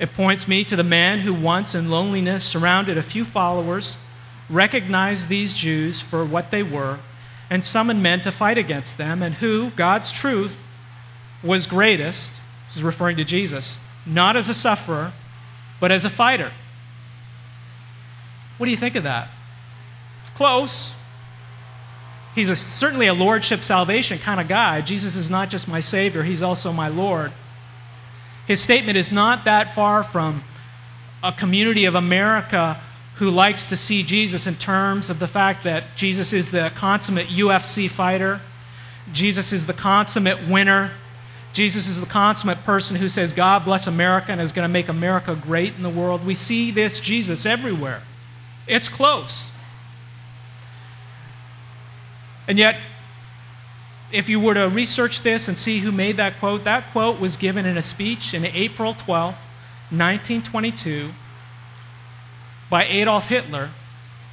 it 0.03 0.15
points 0.15 0.49
me 0.49 0.65
to 0.65 0.75
the 0.75 0.83
man 0.83 1.21
who 1.21 1.33
once 1.33 1.77
in 1.77 1.89
loneliness 1.89 2.43
surrounded 2.43 2.99
a 2.99 3.05
few 3.05 3.25
followers, 3.25 3.97
recognized 4.51 5.29
these 5.29 5.55
Jews 5.55 6.01
for 6.01 6.25
what 6.25 6.51
they 6.51 6.65
were, 6.65 6.99
and 7.49 7.65
summoned 7.65 8.03
men 8.03 8.21
to 8.23 8.33
fight 8.33 8.59
against 8.59 8.99
them, 8.99 9.23
and 9.23 9.37
who, 9.37 9.71
God's 9.71 10.11
truth, 10.11 10.61
was 11.41 11.69
greatest, 11.69 12.33
this 12.67 12.79
is 12.79 12.83
referring 12.83 13.17
to 13.19 13.25
Jesus, 13.25 13.79
not 14.05 14.35
as 14.35 14.49
a 14.49 14.55
sufferer, 14.55 15.13
but 15.79 15.93
as 15.93 16.05
a 16.05 16.11
fighter. 16.11 16.51
What 18.59 18.67
do 18.67 18.73
you 18.73 18.77
think 18.77 18.97
of 18.97 19.05
that? 19.05 19.29
It's 20.23 20.31
Close. 20.31 20.97
He's 22.35 22.51
a, 22.51 22.57
certainly 22.57 23.07
a 23.07 23.15
lordship 23.15 23.63
salvation 23.63 24.19
kind 24.19 24.41
of 24.41 24.49
guy. 24.49 24.81
Jesus 24.81 25.15
is 25.15 25.31
not 25.31 25.49
just 25.49 25.69
my 25.69 25.79
Savior, 25.79 26.25
He's 26.25 26.43
also 26.43 26.73
my 26.73 26.89
Lord. 26.89 27.31
His 28.47 28.61
statement 28.61 28.97
is 28.97 29.13
not 29.13 29.45
that 29.45 29.75
far 29.75 30.03
from 30.03 30.43
a 31.23 31.33
community 31.33 31.85
of 31.85 31.95
America 31.95 32.81
who 33.17 33.31
likes 33.31 33.69
to 33.69 33.77
see 33.77 34.03
Jesus 34.03 34.47
in 34.47 34.55
terms 34.57 35.11
of 35.11 35.19
the 35.19 35.29
fact 35.29 35.65
that 35.65 35.85
Jesus 35.95 36.33
is 36.33 36.51
the 36.51 36.73
consummate 36.75 37.27
UFC 37.27 37.89
fighter, 37.89 38.41
Jesus 39.13 39.53
is 39.53 39.67
the 39.67 39.73
consummate 39.73 40.49
winner, 40.49 40.91
Jesus 41.53 41.87
is 41.87 42.01
the 42.01 42.07
consummate 42.07 42.65
person 42.65 42.97
who 42.97 43.09
says, 43.09 43.33
God 43.33 43.65
bless 43.65 43.87
America 43.87 44.33
and 44.33 44.41
is 44.41 44.53
going 44.53 44.67
to 44.67 44.73
make 44.73 44.89
America 44.89 45.39
great 45.41 45.77
in 45.77 45.83
the 45.83 45.91
world. 45.91 46.25
We 46.27 46.35
see 46.35 46.71
this 46.71 46.99
Jesus 46.99 47.45
everywhere. 47.45 48.03
It's 48.67 48.89
close. 48.89 49.53
And 52.49 52.59
yet, 52.59 52.77
if 54.13 54.29
you 54.29 54.39
were 54.39 54.55
to 54.55 54.69
research 54.69 55.23
this 55.23 55.49
and 55.49 55.57
see 55.57 55.79
who 55.79 55.91
made 55.91 56.19
that 56.19 56.39
quote, 56.39 56.65
that 56.65 56.85
quote 56.93 57.19
was 57.19 57.37
given 57.37 57.65
in 57.65 57.79
a 57.79 57.83
speech 57.83 58.35
in 58.35 58.45
April 58.45 58.93
12, 58.93 59.35
1922, 59.91 61.11
by 62.69 62.85
Adolf 62.85 63.29
Hitler, 63.29 63.71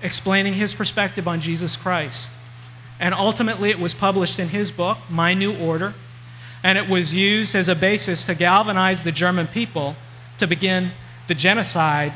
explaining 0.03 0.53
his 0.53 0.73
perspective 0.73 1.27
on 1.27 1.39
Jesus 1.39 1.77
Christ. 1.77 2.29
And 2.99 3.13
ultimately, 3.13 3.69
it 3.69 3.79
was 3.79 3.93
published 3.93 4.37
in 4.37 4.49
his 4.49 4.69
book, 4.69 4.97
My 5.09 5.33
New 5.33 5.57
Order, 5.57 5.93
and 6.61 6.77
it 6.77 6.89
was 6.89 7.15
used 7.15 7.55
as 7.55 7.69
a 7.69 7.75
basis 7.75 8.25
to 8.25 8.35
galvanize 8.35 9.03
the 9.03 9.13
German 9.13 9.47
people 9.47 9.95
to 10.39 10.47
begin 10.47 10.91
the 11.27 11.35
genocide 11.35 12.13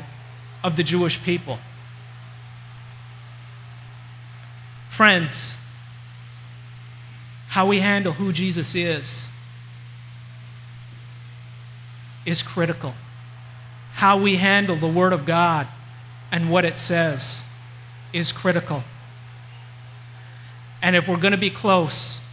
of 0.62 0.76
the 0.76 0.82
Jewish 0.82 1.22
people. 1.22 1.58
Friends, 4.90 5.58
how 7.54 7.64
we 7.64 7.78
handle 7.78 8.10
who 8.10 8.32
Jesus 8.32 8.74
is 8.74 9.28
is 12.26 12.42
critical. 12.42 12.94
How 13.92 14.18
we 14.18 14.34
handle 14.34 14.74
the 14.74 14.88
Word 14.88 15.12
of 15.12 15.24
God 15.24 15.68
and 16.32 16.50
what 16.50 16.64
it 16.64 16.78
says 16.78 17.44
is 18.12 18.32
critical. 18.32 18.82
And 20.82 20.96
if 20.96 21.06
we're 21.06 21.16
going 21.16 21.30
to 21.30 21.38
be 21.38 21.48
close, 21.48 22.26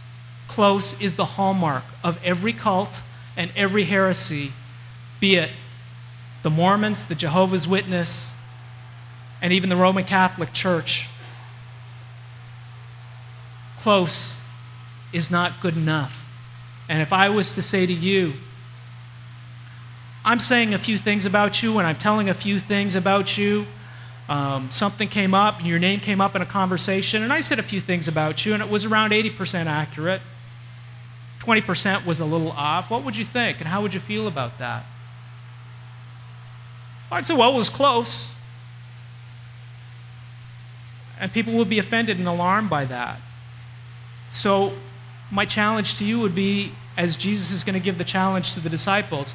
close 0.48 1.00
is 1.00 1.14
the 1.14 1.24
hallmark 1.24 1.84
of 2.02 2.18
every 2.24 2.52
cult 2.52 3.00
and 3.36 3.52
every 3.54 3.84
heresy, 3.84 4.50
be 5.20 5.36
it 5.36 5.50
the 6.42 6.50
Mormons, 6.50 7.06
the 7.06 7.14
Jehovah's 7.14 7.68
Witness, 7.68 8.34
and 9.40 9.52
even 9.52 9.70
the 9.70 9.76
Roman 9.76 10.02
Catholic 10.02 10.52
Church. 10.52 11.06
close 13.78 14.41
is 15.12 15.30
not 15.30 15.60
good 15.60 15.76
enough. 15.76 16.28
And 16.88 17.00
if 17.00 17.12
I 17.12 17.28
was 17.28 17.54
to 17.54 17.62
say 17.62 17.86
to 17.86 17.92
you, 17.92 18.32
I'm 20.24 20.38
saying 20.38 20.72
a 20.74 20.78
few 20.78 20.98
things 20.98 21.26
about 21.26 21.62
you 21.62 21.78
and 21.78 21.86
I'm 21.86 21.96
telling 21.96 22.28
a 22.28 22.34
few 22.34 22.58
things 22.58 22.94
about 22.94 23.36
you. 23.36 23.66
Um, 24.28 24.70
something 24.70 25.08
came 25.08 25.34
up 25.34 25.58
and 25.58 25.66
your 25.66 25.78
name 25.78 26.00
came 26.00 26.20
up 26.20 26.36
in 26.36 26.42
a 26.42 26.46
conversation, 26.46 27.22
and 27.22 27.32
I 27.32 27.40
said 27.40 27.58
a 27.58 27.62
few 27.62 27.80
things 27.80 28.08
about 28.08 28.46
you, 28.46 28.54
and 28.54 28.62
it 28.62 28.70
was 28.70 28.84
around 28.84 29.10
80% 29.10 29.66
accurate. 29.66 30.22
20% 31.40 32.06
was 32.06 32.20
a 32.20 32.24
little 32.24 32.52
off. 32.52 32.88
What 32.88 33.04
would 33.04 33.16
you 33.16 33.24
think, 33.24 33.58
and 33.58 33.68
how 33.68 33.82
would 33.82 33.92
you 33.92 34.00
feel 34.00 34.28
about 34.28 34.58
that? 34.58 34.86
I'd 37.10 37.26
say, 37.26 37.34
well, 37.34 37.52
it 37.52 37.56
was 37.56 37.68
close. 37.68 38.34
And 41.20 41.30
people 41.32 41.52
would 41.54 41.68
be 41.68 41.78
offended 41.78 42.18
and 42.18 42.26
alarmed 42.26 42.70
by 42.70 42.86
that. 42.86 43.20
So, 44.30 44.72
my 45.32 45.44
challenge 45.44 45.98
to 45.98 46.04
you 46.04 46.20
would 46.20 46.34
be 46.34 46.70
as 46.96 47.16
Jesus 47.16 47.50
is 47.50 47.64
going 47.64 47.74
to 47.74 47.84
give 47.84 47.98
the 47.98 48.04
challenge 48.04 48.52
to 48.52 48.60
the 48.60 48.68
disciples 48.68 49.34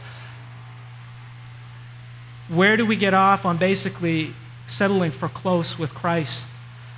where 2.49 2.77
do 2.77 2.85
we 2.85 2.95
get 2.95 3.13
off 3.13 3.45
on 3.45 3.57
basically 3.57 4.33
settling 4.65 5.11
for 5.11 5.27
close 5.27 5.77
with 5.77 5.93
Christ? 5.93 6.47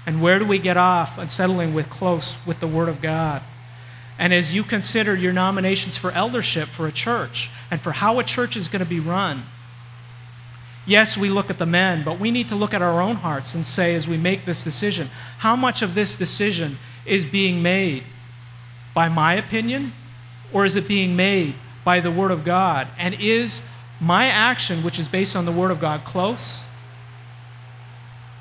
And 0.06 0.22
where 0.22 0.40
do 0.40 0.46
we 0.46 0.60
get 0.60 0.78
off 0.78 1.18
on 1.18 1.30
settling 1.30 1.74
with 1.74 1.90
close 1.90 2.38
with 2.46 2.60
the 2.60 2.68
Word 2.68 2.90
of 2.90 3.02
God? 3.02 3.42
And 4.18 4.34
as 4.34 4.54
you 4.54 4.64
consider 4.64 5.16
your 5.16 5.34
nominations 5.34 5.98
for 5.98 6.12
eldership 6.12 6.68
for 6.68 6.88
a 6.88 6.92
church 6.92 7.50
and 7.72 7.80
for 7.80 7.92
how 7.92 8.20
a 8.20 8.24
church 8.24 8.56
is 8.56 8.68
going 8.68 8.84
to 8.84 8.90
be 8.90 9.00
run, 9.00 9.44
yes, 10.86 11.18
we 11.18 11.30
look 11.30 11.50
at 11.50 11.58
the 11.58 11.66
men, 11.66 12.04
but 12.04 12.20
we 12.20 12.30
need 12.30 12.50
to 12.50 12.56
look 12.56 12.74
at 12.74 12.82
our 12.82 13.02
own 13.02 13.16
hearts 13.16 13.56
and 13.56 13.66
say, 13.66 13.96
as 13.96 14.08
we 14.08 14.18
make 14.18 14.46
this 14.46 14.64
decision, 14.64 15.10
how 15.40 15.56
much 15.56 15.82
of 15.82 15.96
this 15.96 16.16
decision 16.16 16.78
is 17.06 17.26
being 17.26 17.64
made 17.64 18.04
by 18.94 19.10
my 19.10 19.36
opinion 19.36 19.94
or 20.52 20.66
is 20.66 20.76
it 20.76 20.88
being 20.88 21.16
made 21.16 21.56
by 21.84 22.00
the 22.00 22.12
Word 22.12 22.32
of 22.32 22.44
God? 22.44 22.88
And 22.98 23.16
is 23.20 23.68
my 24.02 24.26
action, 24.26 24.84
which 24.84 25.00
is 25.00 25.08
based 25.08 25.36
on 25.36 25.46
the 25.46 25.52
Word 25.52 25.72
of 25.72 25.80
God, 25.80 26.04
close? 26.04 26.66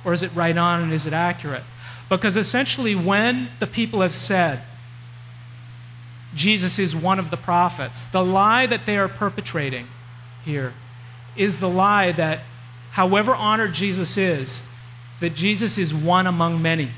Or 0.04 0.12
is 0.12 0.22
it 0.22 0.34
right 0.34 0.56
on 0.56 0.82
and 0.82 0.92
is 0.92 1.06
it 1.06 1.12
accurate? 1.12 1.64
Because 2.08 2.36
essentially, 2.36 2.94
when 2.94 3.48
the 3.58 3.66
people 3.66 4.00
have 4.00 4.14
said, 4.14 4.62
Jesus 6.34 6.78
is 6.78 6.94
one 6.94 7.18
of 7.18 7.30
the 7.30 7.36
prophets, 7.36 8.04
the 8.04 8.24
lie 8.24 8.66
that 8.66 8.86
they 8.86 8.96
are 8.96 9.08
perpetrating 9.08 9.86
here 10.44 10.72
is 11.36 11.60
the 11.60 11.68
lie 11.68 12.12
that, 12.12 12.40
however 12.92 13.34
honored 13.34 13.72
Jesus 13.72 14.16
is, 14.16 14.62
that 15.20 15.34
Jesus 15.34 15.78
is 15.78 15.92
one 15.94 16.26
among 16.26 16.62
many. 16.62 16.90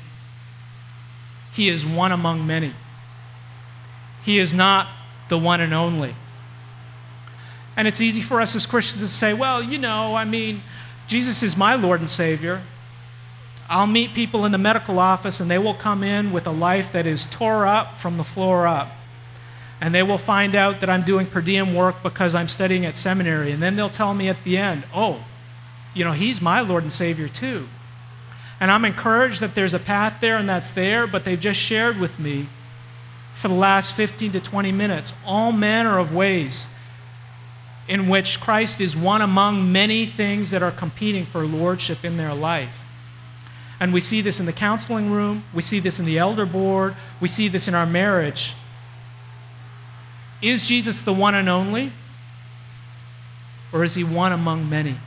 He 1.53 1.69
is 1.69 1.85
one 1.85 2.11
among 2.11 2.45
many. 2.47 2.73
He 4.23 4.39
is 4.39 4.53
not 4.53 4.87
the 5.29 5.37
one 5.37 5.61
and 5.61 5.73
only. 5.73 6.15
And 7.75 7.87
it's 7.87 8.01
easy 8.01 8.21
for 8.21 8.41
us 8.41 8.55
as 8.55 8.65
Christians 8.65 9.01
to 9.01 9.07
say, 9.07 9.33
well, 9.33 9.63
you 9.63 9.77
know, 9.77 10.15
I 10.15 10.25
mean, 10.25 10.61
Jesus 11.07 11.41
is 11.41 11.57
my 11.57 11.75
Lord 11.75 11.99
and 11.99 12.09
Savior. 12.09 12.61
I'll 13.69 13.87
meet 13.87 14.13
people 14.13 14.45
in 14.45 14.51
the 14.51 14.57
medical 14.57 14.99
office 14.99 15.39
and 15.39 15.49
they 15.49 15.57
will 15.57 15.73
come 15.73 16.03
in 16.03 16.31
with 16.31 16.45
a 16.45 16.51
life 16.51 16.91
that 16.91 17.05
is 17.05 17.25
tore 17.25 17.65
up 17.65 17.97
from 17.97 18.17
the 18.17 18.23
floor 18.23 18.67
up. 18.67 18.89
And 19.79 19.95
they 19.95 20.03
will 20.03 20.17
find 20.17 20.53
out 20.53 20.81
that 20.81 20.89
I'm 20.89 21.03
doing 21.03 21.25
per 21.25 21.41
diem 21.41 21.73
work 21.73 22.03
because 22.03 22.35
I'm 22.35 22.49
studying 22.49 22.85
at 22.85 22.97
seminary. 22.97 23.51
And 23.51 23.63
then 23.63 23.75
they'll 23.75 23.89
tell 23.89 24.13
me 24.13 24.27
at 24.29 24.43
the 24.43 24.57
end, 24.57 24.83
oh, 24.93 25.23
you 25.93 26.03
know, 26.03 26.11
He's 26.11 26.41
my 26.41 26.61
Lord 26.61 26.83
and 26.83 26.93
Savior 26.93 27.27
too. 27.27 27.67
And 28.59 28.69
I'm 28.69 28.85
encouraged 28.85 29.39
that 29.39 29.55
there's 29.55 29.73
a 29.73 29.79
path 29.79 30.17
there 30.21 30.37
and 30.37 30.47
that's 30.47 30.69
there, 30.71 31.07
but 31.07 31.25
they've 31.25 31.39
just 31.39 31.59
shared 31.59 31.99
with 31.99 32.19
me 32.19 32.47
for 33.41 33.47
the 33.47 33.55
last 33.55 33.95
15 33.95 34.33
to 34.33 34.39
20 34.39 34.71
minutes 34.71 35.13
all 35.25 35.51
manner 35.51 35.97
of 35.97 36.13
ways 36.13 36.67
in 37.87 38.07
which 38.07 38.39
Christ 38.39 38.79
is 38.79 38.95
one 38.95 39.21
among 39.21 39.71
many 39.71 40.05
things 40.05 40.51
that 40.51 40.61
are 40.61 40.71
competing 40.71 41.25
for 41.25 41.43
lordship 41.45 42.05
in 42.05 42.17
their 42.17 42.35
life. 42.35 42.85
And 43.79 43.91
we 43.91 43.99
see 43.99 44.21
this 44.21 44.39
in 44.39 44.45
the 44.45 44.53
counseling 44.53 45.09
room, 45.09 45.43
we 45.55 45.63
see 45.63 45.79
this 45.79 45.99
in 45.99 46.05
the 46.05 46.19
elder 46.19 46.45
board, 46.45 46.95
we 47.19 47.27
see 47.27 47.47
this 47.47 47.67
in 47.67 47.73
our 47.73 47.87
marriage. 47.87 48.53
Is 50.39 50.67
Jesus 50.67 51.01
the 51.01 51.13
one 51.13 51.33
and 51.33 51.49
only? 51.49 51.91
Or 53.73 53.83
is 53.83 53.95
he 53.95 54.03
one 54.03 54.31
among 54.31 54.69
many? 54.69 54.97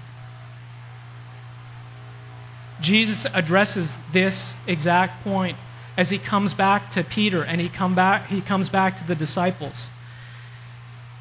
Jesus 2.81 3.27
addresses 3.33 3.97
this 4.13 4.57
exact 4.67 5.23
point 5.23 5.57
as 5.97 6.11
he 6.11 6.19
comes 6.19 6.55
back 6.55 6.91
to 6.93 7.05
Peter 7.05 7.45
and 7.45 7.61
he, 7.61 7.69
come 7.69 7.95
back, 7.95 8.27
he 8.29 8.41
comes 8.41 8.69
back 8.69 8.99
to 8.99 9.07
the 9.07 9.15
disciples. 9.15 9.89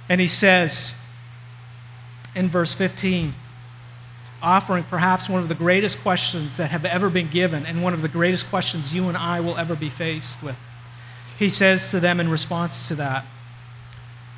And 0.10 0.20
he 0.20 0.28
says 0.28 0.94
in 2.36 2.48
verse 2.48 2.74
15, 2.74 3.34
offering 4.42 4.84
perhaps 4.84 5.30
one 5.30 5.42
of 5.42 5.48
the 5.48 5.56
greatest 5.56 6.02
questions 6.02 6.58
that 6.58 6.72
have 6.72 6.86
ever 6.86 7.10
been 7.10 7.30
given 7.30 7.66
and 7.66 7.82
one 7.82 7.94
of 7.94 8.02
the 8.02 8.08
greatest 8.08 8.50
questions 8.50 8.94
you 8.94 9.08
and 9.08 9.16
I 9.16 9.40
will 9.40 9.58
ever 9.58 9.76
be 9.76 9.90
faced 9.90 10.42
with. 10.44 10.58
He 11.40 11.50
says 11.50 11.90
to 11.92 12.00
them 12.00 12.20
in 12.20 12.30
response 12.30 12.88
to 12.90 12.96
that, 12.96 13.26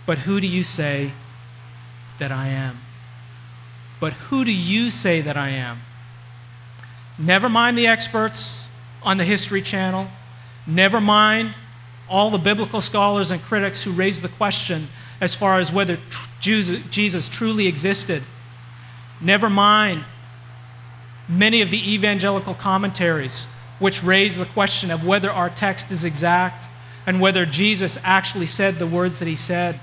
But 0.05 0.19
who 0.19 0.39
do 0.39 0.47
you 0.47 0.63
say 0.63 1.11
that 2.19 2.31
I 2.31 2.47
am? 2.47 2.77
But 3.99 4.13
who 4.13 4.45
do 4.45 4.51
you 4.51 4.91
say 4.91 5.21
that 5.21 5.37
I 5.37 5.49
am? 5.49 5.81
Never 7.17 7.49
mind 7.49 7.77
the 7.77 7.87
experts 7.87 8.67
on 9.01 9.17
the 9.17 9.23
History 9.23 9.61
Channel 9.61 10.07
Never 10.67 10.99
mind 10.99 11.53
all 12.09 12.29
the 12.29 12.37
biblical 12.37 12.81
scholars 12.81 13.31
and 13.31 13.41
critics 13.41 13.83
who 13.83 13.91
raise 13.91 14.21
the 14.21 14.29
question 14.29 14.87
as 15.21 15.33
far 15.33 15.59
as 15.59 15.71
whether 15.71 15.97
Jesus 16.39 17.29
truly 17.29 17.67
existed. 17.67 18.23
Never 19.21 19.49
mind 19.49 20.03
many 21.27 21.61
of 21.61 21.71
the 21.71 21.93
evangelical 21.93 22.53
commentaries 22.53 23.45
which 23.79 24.03
raise 24.03 24.37
the 24.37 24.45
question 24.45 24.91
of 24.91 25.05
whether 25.05 25.29
our 25.29 25.49
text 25.49 25.91
is 25.91 26.03
exact 26.03 26.67
and 27.07 27.19
whether 27.19 27.45
Jesus 27.45 27.97
actually 28.03 28.45
said 28.45 28.75
the 28.75 28.87
words 28.87 29.19
that 29.19 29.27
he 29.27 29.35
said. 29.35 29.79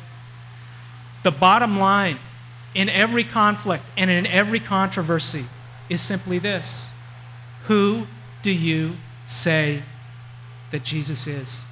The 1.22 1.30
bottom 1.30 1.78
line 1.78 2.18
in 2.74 2.88
every 2.88 3.24
conflict 3.24 3.84
and 3.96 4.10
in 4.10 4.26
every 4.26 4.60
controversy 4.60 5.44
is 5.88 6.00
simply 6.00 6.38
this 6.38 6.86
Who 7.66 8.06
do 8.42 8.50
you 8.50 8.96
say 9.26 9.82
that 10.72 10.82
Jesus 10.82 11.26
is. 11.26 11.62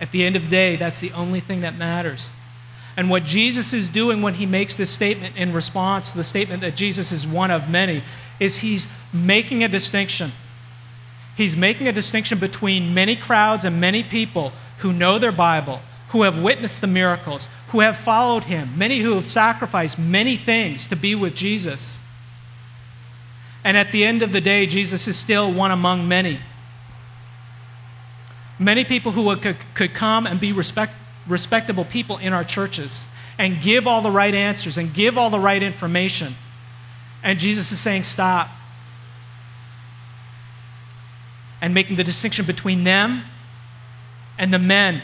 At 0.00 0.12
the 0.12 0.24
end 0.24 0.36
of 0.36 0.42
the 0.42 0.50
day, 0.50 0.76
that's 0.76 1.00
the 1.00 1.12
only 1.12 1.40
thing 1.40 1.62
that 1.62 1.76
matters. 1.76 2.30
And 2.96 3.10
what 3.10 3.24
Jesus 3.24 3.72
is 3.72 3.88
doing 3.88 4.22
when 4.22 4.34
he 4.34 4.46
makes 4.46 4.76
this 4.76 4.90
statement 4.90 5.36
in 5.36 5.52
response 5.52 6.12
to 6.12 6.16
the 6.16 6.24
statement 6.24 6.60
that 6.60 6.76
Jesus 6.76 7.10
is 7.10 7.26
one 7.26 7.50
of 7.50 7.68
many 7.68 8.02
is 8.38 8.58
he's 8.58 8.86
making 9.12 9.64
a 9.64 9.68
distinction. 9.68 10.30
He's 11.36 11.56
making 11.56 11.88
a 11.88 11.92
distinction 11.92 12.38
between 12.38 12.94
many 12.94 13.16
crowds 13.16 13.64
and 13.64 13.80
many 13.80 14.02
people 14.02 14.52
who 14.78 14.92
know 14.92 15.18
their 15.18 15.32
Bible, 15.32 15.80
who 16.10 16.22
have 16.22 16.40
witnessed 16.42 16.80
the 16.80 16.86
miracles, 16.86 17.48
who 17.68 17.80
have 17.80 17.96
followed 17.96 18.44
him, 18.44 18.70
many 18.76 19.00
who 19.00 19.14
have 19.14 19.26
sacrificed 19.26 19.98
many 19.98 20.36
things 20.36 20.86
to 20.86 20.96
be 20.96 21.14
with 21.14 21.34
Jesus. 21.34 21.98
And 23.64 23.76
at 23.76 23.90
the 23.90 24.04
end 24.04 24.22
of 24.22 24.30
the 24.30 24.40
day, 24.40 24.66
Jesus 24.66 25.08
is 25.08 25.16
still 25.16 25.52
one 25.52 25.72
among 25.72 26.06
many. 26.06 26.38
Many 28.58 28.84
people 28.84 29.12
who 29.12 29.34
could, 29.36 29.56
could 29.74 29.94
come 29.94 30.26
and 30.26 30.38
be 30.38 30.52
respect, 30.52 30.92
respectable 31.26 31.84
people 31.84 32.18
in 32.18 32.32
our 32.32 32.44
churches 32.44 33.04
and 33.38 33.60
give 33.60 33.86
all 33.86 34.02
the 34.02 34.10
right 34.10 34.34
answers 34.34 34.78
and 34.78 34.92
give 34.94 35.18
all 35.18 35.30
the 35.30 35.40
right 35.40 35.62
information. 35.62 36.34
And 37.22 37.38
Jesus 37.38 37.72
is 37.72 37.80
saying, 37.80 38.04
stop. 38.04 38.48
And 41.60 41.74
making 41.74 41.96
the 41.96 42.04
distinction 42.04 42.44
between 42.44 42.84
them 42.84 43.22
and 44.38 44.52
the 44.52 44.58
men 44.58 45.02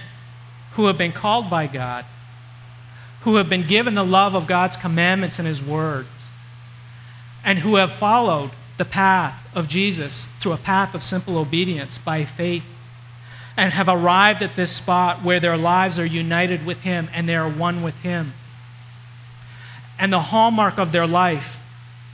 who 0.73 0.87
have 0.87 0.99
been 0.99 1.13
called 1.13 1.51
by 1.51 1.67
God, 1.67 2.05
who 3.23 3.37
have 3.37 3.49
been 3.49 3.67
given 3.67 3.95
the 3.95 4.05
love 4.05 4.35
of 4.35 4.47
God's 4.47 4.77
commandments 4.77 5.39
and 5.39 5.49
His 5.49 5.63
words, 5.63 6.09
and 7.45 7.61
who 7.61 7.77
have 7.77 7.93
followed 7.93 8.51
the 8.77 8.85
path 8.85 9.49
of 9.55 9.67
Jesus 9.69 10.27
through 10.39 10.53
a 10.53 10.59
path 10.59 10.95
of 10.95 11.03
simple 11.03 11.39
obedience 11.39 11.99
by 11.99 12.25
faith 12.25 12.65
and 13.61 13.75
have 13.75 13.91
arrived 13.91 14.41
at 14.41 14.57
this 14.57 14.75
spot 14.75 15.23
where 15.23 15.39
their 15.39 15.59
lives 15.59 15.99
are 15.99 16.07
united 16.07 16.65
with 16.65 16.81
Him 16.81 17.11
and 17.13 17.29
they 17.29 17.37
are 17.37 17.47
one 17.47 17.83
with 17.83 17.95
Him. 17.97 18.33
And 19.99 20.11
the 20.11 20.19
hallmark 20.19 20.79
of 20.79 20.93
their 20.93 21.07
life 21.07 21.63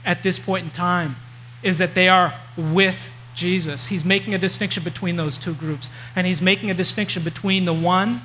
at 0.03 0.23
this 0.23 0.37
point 0.37 0.65
in 0.65 0.71
time 0.71 1.15
is 1.63 1.77
that 1.77 1.95
they 1.95 2.09
are 2.09 2.33
with 2.57 3.11
Jesus. 3.33 3.87
He's 3.87 4.03
making 4.03 4.33
a 4.33 4.37
distinction 4.37 4.83
between 4.83 5.15
those 5.15 5.37
two 5.37 5.53
groups. 5.53 5.89
And 6.17 6.27
he's 6.27 6.41
making 6.41 6.69
a 6.69 6.73
distinction 6.73 7.23
between 7.23 7.63
the 7.63 7.73
one 7.73 8.19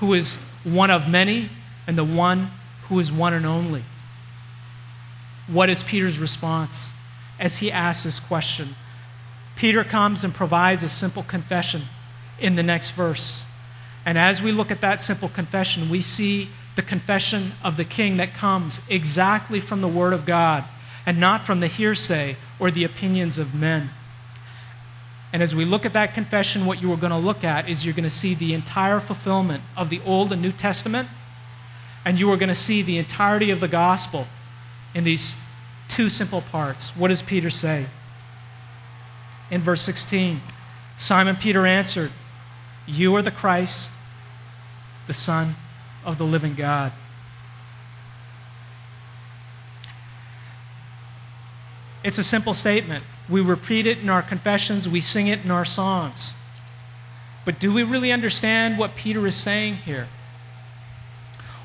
who 0.00 0.12
is 0.12 0.34
one 0.64 0.90
of 0.90 1.08
many 1.08 1.50
and 1.86 1.96
the 1.96 2.02
one 2.02 2.50
who 2.88 2.98
is 2.98 3.12
one 3.12 3.32
and 3.32 3.46
only. 3.46 3.84
What 5.46 5.70
is 5.70 5.84
Peter's 5.84 6.18
response 6.18 6.90
as 7.38 7.58
he 7.58 7.70
asks 7.70 8.02
this 8.02 8.18
question? 8.18 8.74
Peter 9.54 9.84
comes 9.84 10.24
and 10.24 10.34
provides 10.34 10.82
a 10.82 10.88
simple 10.88 11.22
confession 11.22 11.82
in 12.40 12.56
the 12.56 12.62
next 12.62 12.90
verse. 12.90 13.44
And 14.06 14.18
as 14.18 14.42
we 14.42 14.52
look 14.52 14.70
at 14.70 14.80
that 14.80 15.02
simple 15.02 15.28
confession, 15.28 15.88
we 15.88 16.00
see 16.00 16.48
the 16.76 16.82
confession 16.82 17.52
of 17.62 17.76
the 17.76 17.84
king 17.84 18.16
that 18.16 18.34
comes 18.34 18.80
exactly 18.88 19.60
from 19.60 19.80
the 19.80 19.88
Word 19.88 20.12
of 20.12 20.26
God 20.26 20.64
and 21.06 21.18
not 21.20 21.44
from 21.44 21.60
the 21.60 21.66
hearsay 21.66 22.36
or 22.58 22.70
the 22.70 22.84
opinions 22.84 23.38
of 23.38 23.54
men. 23.54 23.90
And 25.32 25.42
as 25.42 25.54
we 25.54 25.64
look 25.64 25.84
at 25.84 25.92
that 25.94 26.14
confession, 26.14 26.64
what 26.64 26.80
you 26.80 26.92
are 26.92 26.96
going 26.96 27.10
to 27.10 27.18
look 27.18 27.42
at 27.42 27.68
is 27.68 27.84
you're 27.84 27.94
going 27.94 28.04
to 28.04 28.10
see 28.10 28.34
the 28.34 28.54
entire 28.54 29.00
fulfillment 29.00 29.62
of 29.76 29.90
the 29.90 30.00
Old 30.06 30.32
and 30.32 30.40
New 30.40 30.52
Testament, 30.52 31.08
and 32.04 32.20
you 32.20 32.30
are 32.32 32.36
going 32.36 32.50
to 32.50 32.54
see 32.54 32.82
the 32.82 32.98
entirety 32.98 33.50
of 33.50 33.60
the 33.60 33.68
gospel 33.68 34.26
in 34.94 35.04
these 35.04 35.40
two 35.88 36.08
simple 36.08 36.40
parts. 36.40 36.90
What 36.96 37.08
does 37.08 37.22
Peter 37.22 37.50
say? 37.50 37.86
In 39.50 39.60
verse 39.60 39.82
16, 39.82 40.40
Simon 40.98 41.36
Peter 41.36 41.66
answered, 41.66 42.10
You 42.86 43.14
are 43.16 43.22
the 43.22 43.30
Christ, 43.30 43.90
the 45.06 45.14
Son 45.14 45.54
of 46.04 46.18
the 46.18 46.24
living 46.24 46.54
God. 46.54 46.92
It's 52.02 52.18
a 52.18 52.24
simple 52.24 52.52
statement. 52.52 53.02
We 53.28 53.40
repeat 53.40 53.86
it 53.86 53.98
in 53.98 54.10
our 54.10 54.22
confessions, 54.22 54.88
we 54.88 55.00
sing 55.00 55.26
it 55.28 55.44
in 55.44 55.50
our 55.50 55.64
songs. 55.64 56.34
But 57.44 57.58
do 57.58 57.72
we 57.72 57.82
really 57.82 58.12
understand 58.12 58.78
what 58.78 58.94
Peter 58.94 59.26
is 59.26 59.34
saying 59.34 59.76
here? 59.76 60.08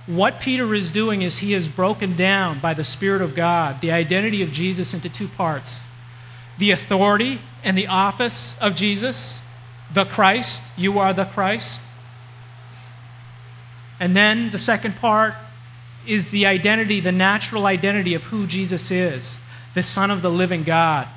What 0.07 0.39
Peter 0.39 0.73
is 0.73 0.91
doing 0.91 1.21
is 1.21 1.37
he 1.37 1.51
has 1.51 1.67
broken 1.67 2.15
down 2.15 2.59
by 2.59 2.73
the 2.73 2.83
Spirit 2.83 3.21
of 3.21 3.35
God 3.35 3.79
the 3.81 3.91
identity 3.91 4.41
of 4.41 4.51
Jesus 4.51 4.93
into 4.93 5.09
two 5.09 5.27
parts 5.27 5.83
the 6.57 6.71
authority 6.71 7.39
and 7.63 7.77
the 7.77 7.87
office 7.87 8.57
of 8.59 8.75
Jesus, 8.75 9.39
the 9.93 10.05
Christ, 10.05 10.61
you 10.77 10.99
are 10.99 11.13
the 11.13 11.25
Christ. 11.25 11.81
And 13.99 14.15
then 14.15 14.51
the 14.51 14.59
second 14.59 14.95
part 14.95 15.33
is 16.07 16.31
the 16.31 16.45
identity, 16.45 16.99
the 16.99 17.11
natural 17.11 17.65
identity 17.65 18.13
of 18.13 18.23
who 18.23 18.47
Jesus 18.47 18.91
is, 18.91 19.39
the 19.73 19.83
Son 19.83 20.09
of 20.09 20.21
the 20.21 20.31
living 20.31 20.63
God. 20.63 21.07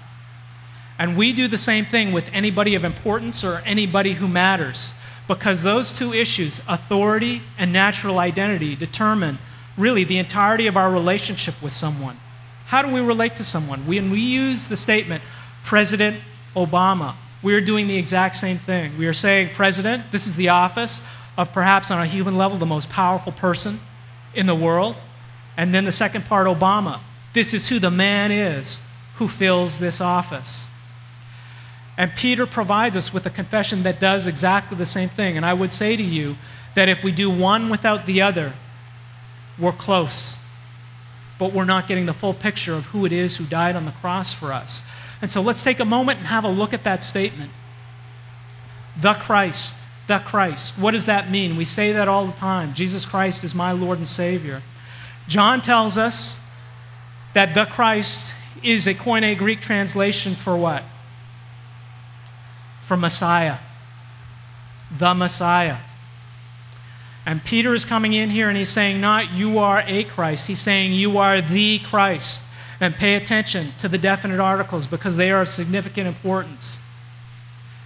And 0.98 1.16
we 1.16 1.32
do 1.32 1.48
the 1.48 1.58
same 1.58 1.84
thing 1.84 2.12
with 2.12 2.28
anybody 2.32 2.74
of 2.74 2.84
importance 2.84 3.44
or 3.44 3.62
anybody 3.64 4.12
who 4.12 4.28
matters, 4.28 4.92
because 5.28 5.62
those 5.62 5.92
two 5.92 6.12
issues, 6.12 6.60
authority 6.68 7.42
and 7.58 7.72
natural 7.72 8.18
identity, 8.18 8.74
determine 8.74 9.38
really 9.78 10.04
the 10.04 10.18
entirety 10.18 10.66
of 10.66 10.76
our 10.76 10.92
relationship 10.92 11.60
with 11.62 11.72
someone. 11.72 12.18
How 12.66 12.82
do 12.82 12.92
we 12.92 13.00
relate 13.00 13.36
to 13.36 13.44
someone? 13.44 13.86
When 13.86 14.10
we 14.10 14.20
use 14.20 14.66
the 14.66 14.76
statement, 14.76 15.22
President 15.64 16.18
Obama, 16.54 17.14
we 17.42 17.54
are 17.54 17.60
doing 17.60 17.88
the 17.88 17.96
exact 17.96 18.36
same 18.36 18.58
thing. 18.58 18.96
We 18.96 19.06
are 19.06 19.12
saying, 19.12 19.50
President, 19.54 20.10
this 20.12 20.26
is 20.26 20.36
the 20.36 20.50
office 20.50 21.06
of 21.36 21.52
perhaps 21.52 21.90
on 21.90 22.00
a 22.00 22.06
human 22.06 22.36
level 22.36 22.58
the 22.58 22.66
most 22.66 22.90
powerful 22.90 23.32
person 23.32 23.80
in 24.34 24.46
the 24.46 24.54
world. 24.54 24.96
And 25.56 25.74
then 25.74 25.84
the 25.84 25.92
second 25.92 26.24
part, 26.26 26.46
Obama. 26.46 27.00
This 27.32 27.54
is 27.54 27.68
who 27.68 27.78
the 27.78 27.90
man 27.90 28.30
is 28.30 28.78
who 29.16 29.28
fills 29.28 29.78
this 29.78 30.00
office. 30.00 30.66
And 31.98 32.10
Peter 32.16 32.46
provides 32.46 32.96
us 32.96 33.12
with 33.12 33.26
a 33.26 33.30
confession 33.30 33.82
that 33.82 34.00
does 34.00 34.26
exactly 34.26 34.76
the 34.78 34.86
same 34.86 35.08
thing. 35.08 35.36
And 35.36 35.44
I 35.44 35.54
would 35.54 35.72
say 35.72 35.96
to 35.96 36.02
you 36.02 36.36
that 36.74 36.88
if 36.88 37.04
we 37.04 37.12
do 37.12 37.30
one 37.30 37.68
without 37.68 38.06
the 38.06 38.22
other, 38.22 38.54
we're 39.58 39.72
close. 39.72 40.36
But 41.38 41.52
we're 41.52 41.64
not 41.64 41.88
getting 41.88 42.06
the 42.06 42.14
full 42.14 42.34
picture 42.34 42.74
of 42.74 42.86
who 42.86 43.04
it 43.04 43.12
is 43.12 43.36
who 43.36 43.44
died 43.44 43.76
on 43.76 43.84
the 43.84 43.92
cross 43.92 44.32
for 44.32 44.52
us. 44.52 44.82
And 45.22 45.30
so 45.30 45.40
let's 45.40 45.62
take 45.62 45.80
a 45.80 45.84
moment 45.84 46.18
and 46.18 46.28
have 46.28 46.44
a 46.44 46.50
look 46.50 46.74
at 46.74 46.84
that 46.84 47.02
statement. 47.02 47.50
The 49.00 49.14
Christ 49.14 49.82
the 50.06 50.18
Christ. 50.18 50.78
What 50.78 50.92
does 50.92 51.06
that 51.06 51.30
mean? 51.30 51.56
We 51.56 51.64
say 51.64 51.92
that 51.92 52.08
all 52.08 52.26
the 52.26 52.32
time. 52.32 52.74
Jesus 52.74 53.06
Christ 53.06 53.44
is 53.44 53.54
my 53.54 53.72
Lord 53.72 53.98
and 53.98 54.08
Savior. 54.08 54.62
John 55.28 55.62
tells 55.62 55.96
us 55.96 56.40
that 57.34 57.54
the 57.54 57.64
Christ 57.64 58.34
is 58.62 58.86
a 58.86 58.94
Koine 58.94 59.36
Greek 59.38 59.60
translation 59.60 60.34
for 60.34 60.56
what? 60.56 60.82
For 62.82 62.96
Messiah. 62.96 63.58
The 64.96 65.14
Messiah. 65.14 65.78
And 67.24 67.42
Peter 67.44 67.72
is 67.72 67.84
coming 67.84 68.12
in 68.12 68.30
here 68.30 68.48
and 68.48 68.58
he's 68.58 68.68
saying, 68.68 69.00
not 69.00 69.32
you 69.32 69.58
are 69.58 69.84
a 69.86 70.04
Christ. 70.04 70.48
He's 70.48 70.60
saying 70.60 70.92
you 70.92 71.18
are 71.18 71.40
the 71.40 71.78
Christ. 71.78 72.42
And 72.82 72.96
pay 72.96 73.14
attention 73.14 73.68
to 73.78 73.88
the 73.88 73.96
definite 73.96 74.40
articles 74.40 74.88
because 74.88 75.14
they 75.14 75.30
are 75.30 75.42
of 75.42 75.48
significant 75.48 76.08
importance. 76.08 76.80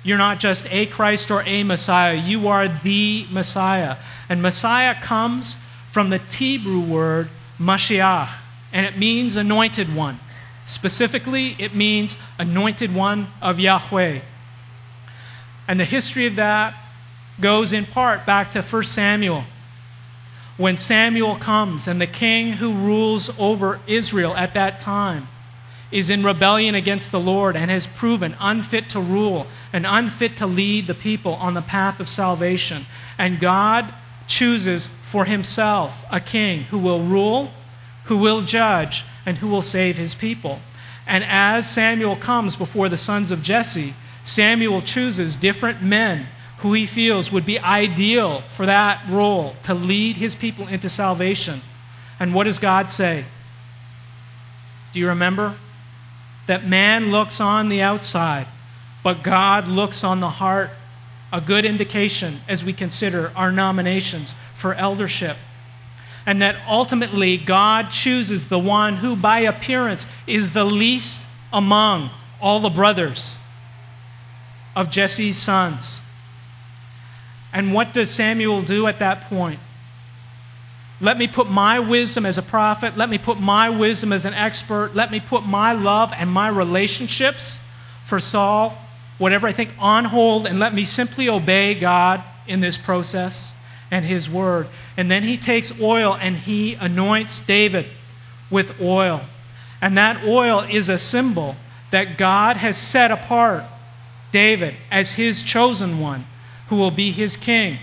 You're 0.03 0.17
not 0.17 0.39
just 0.39 0.67
a 0.73 0.87
Christ 0.87 1.31
or 1.31 1.43
a 1.43 1.65
Messiah, 1.65 2.15
you 2.15 2.49
are 2.49 2.67
the 2.67 3.27
Messiah. 3.31 3.97
And 4.31 4.41
Messiah 4.41 4.95
comes 4.95 5.57
from 5.93 6.09
the 6.09 6.17
Hebrew 6.17 6.81
word 6.81 7.29
Mashiach, 7.61 8.31
and 8.73 8.87
it 8.87 8.97
means 8.97 9.37
anointed 9.37 9.95
one. 9.95 10.19
Specifically, 10.65 11.57
it 11.59 11.75
means 11.75 12.17
anointed 12.39 12.95
one 12.95 13.27
of 13.43 13.61
Yahweh. 13.61 14.21
And 15.69 15.79
the 15.79 15.85
history 15.85 16.27
of 16.27 16.37
that 16.37 16.75
goes 17.39 17.75
in 17.75 17.85
part 17.85 18.25
back 18.25 18.51
to 18.53 18.63
1 18.63 18.85
Samuel. 18.85 19.45
When 20.57 20.79
Samuel 20.79 21.37
comes 21.37 21.87
and 21.87 22.01
the 22.01 22.07
king 22.07 22.53
who 22.55 22.73
rules 22.73 23.39
over 23.39 23.81
Israel 23.87 24.35
at 24.37 24.55
that 24.55 24.81
time 24.81 25.29
is 25.93 26.11
in 26.11 26.25
rebellion 26.25 26.75
against 26.75 27.11
the 27.11 27.21
Lord 27.21 27.57
and 27.57 27.71
has 27.71 27.87
proven 27.87 28.35
unfit 28.41 28.89
to 28.91 29.01
rule 29.01 29.47
and 29.73 29.87
unfit 29.87 30.37
to 30.39 30.47
lead 30.47 30.87
the 30.87 30.95
people 30.95 31.35
on 31.35 31.55
the 31.55 31.63
path 31.63 32.01
of 32.01 32.09
salvation. 32.09 32.87
And 33.19 33.39
God 33.39 33.87
chooses 34.27 34.87
for 34.87 35.27
himself 35.27 36.05
a 36.11 36.21
king 36.21 36.61
who 36.65 36.79
will 36.79 37.01
rule, 37.01 37.53
who 38.05 38.17
will 38.17 38.41
judge, 38.41 39.05
and 39.25 39.39
who 39.39 39.49
will 39.49 39.63
save 39.63 39.97
his 39.97 40.15
people. 40.15 40.61
And 41.07 41.23
as 41.25 41.71
Samuel 41.71 42.17
comes 42.17 42.57
before 42.57 42.89
the 42.89 42.97
sons 42.97 43.31
of 43.31 43.43
Jesse, 43.43 43.95
Samuel 44.25 44.83
chooses 44.83 45.37
different 45.37 45.83
men 45.83 46.27
who 46.59 46.73
he 46.73 46.87
feels 46.87 47.31
would 47.31 47.47
be 47.47 47.59
ideal 47.59 48.41
for 48.41 48.67
that 48.67 49.03
role 49.09 49.55
to 49.65 49.75
lead 49.75 50.17
his 50.17 50.35
people 50.35 50.67
into 50.69 50.89
salvation. 50.89 51.61
And 52.19 52.35
what 52.35 52.45
does 52.45 52.59
God 52.59 52.91
say? 52.91 53.25
Do 54.93 55.01
you 55.01 55.09
remember? 55.09 55.57
that 56.47 56.65
man 56.65 57.11
looks 57.11 57.41
on 57.41 57.69
the 57.69 57.83
outside, 57.83 58.47
but 59.03 59.23
God 59.23 59.69
looks 59.69 60.03
on 60.03 60.21
the 60.21 60.31
heart. 60.31 60.71
A 61.33 61.41
good 61.41 61.65
indication 61.65 62.39
as 62.49 62.65
we 62.65 62.73
consider 62.73 63.33
our 63.35 63.51
nominations 63.51 64.35
for 64.55 64.75
eldership. 64.75 65.37
And 66.25 66.41
that 66.41 66.57
ultimately 66.69 67.37
God 67.37 67.91
chooses 67.91 68.49
the 68.49 68.59
one 68.59 68.95
who, 68.95 69.17
by 69.17 69.41
appearance, 69.41 70.07
is 70.27 70.53
the 70.53 70.65
least 70.65 71.29
among 71.53 72.11
all 72.41 72.61
the 72.61 72.71
brothers 72.71 73.37
of 74.77 74.89
Jesse's 74.89 75.37
sons. 75.37 76.01
And 77.57 77.73
what 77.73 77.95
does 77.95 78.11
Samuel 78.11 78.61
do 78.61 78.87
at 78.87 78.99
that 78.99 79.31
point? 79.31 79.59
Let 81.01 81.17
me 81.17 81.27
put 81.27 81.49
my 81.49 81.79
wisdom 81.79 82.27
as 82.27 82.37
a 82.37 82.43
prophet. 82.43 82.99
Let 82.99 83.09
me 83.09 83.17
put 83.17 83.41
my 83.41 83.71
wisdom 83.71 84.13
as 84.13 84.27
an 84.27 84.35
expert. 84.35 84.95
Let 84.95 85.11
me 85.11 85.21
put 85.21 85.47
my 85.47 85.73
love 85.73 86.13
and 86.15 86.31
my 86.31 86.49
relationships 86.49 87.59
for 88.05 88.21
Saul, 88.21 88.77
whatever 89.17 89.47
I 89.47 89.53
think, 89.53 89.71
on 89.79 90.05
hold, 90.05 90.47
and 90.47 90.59
let 90.59 90.75
me 90.75 90.85
simply 90.85 91.31
obey 91.31 91.73
God 91.73 92.23
in 92.47 92.61
this 92.61 92.77
process 92.77 93.55
and 93.91 94.05
his 94.05 94.29
word. 94.29 94.69
And 94.99 95.11
then 95.11 95.23
he 95.23 95.39
takes 95.39 95.81
oil 95.81 96.15
and 96.21 96.37
he 96.37 96.75
anoints 96.75 97.41
David 97.41 97.87
with 98.51 98.83
oil. 98.83 99.23
And 99.81 99.97
that 99.97 100.23
oil 100.27 100.61
is 100.61 100.91
a 100.91 100.99
symbol 100.99 101.57
that 101.91 102.19
God 102.19 102.59
has 102.59 102.77
set 102.77 103.11
apart 103.11 103.65
David 104.31 104.75
as 104.91 105.13
his 105.13 105.43
chosen 105.43 106.01
one 106.01 106.27
who 106.69 106.77
will 106.77 106.91
be 106.91 107.13
his 107.13 107.37
king. 107.37 107.79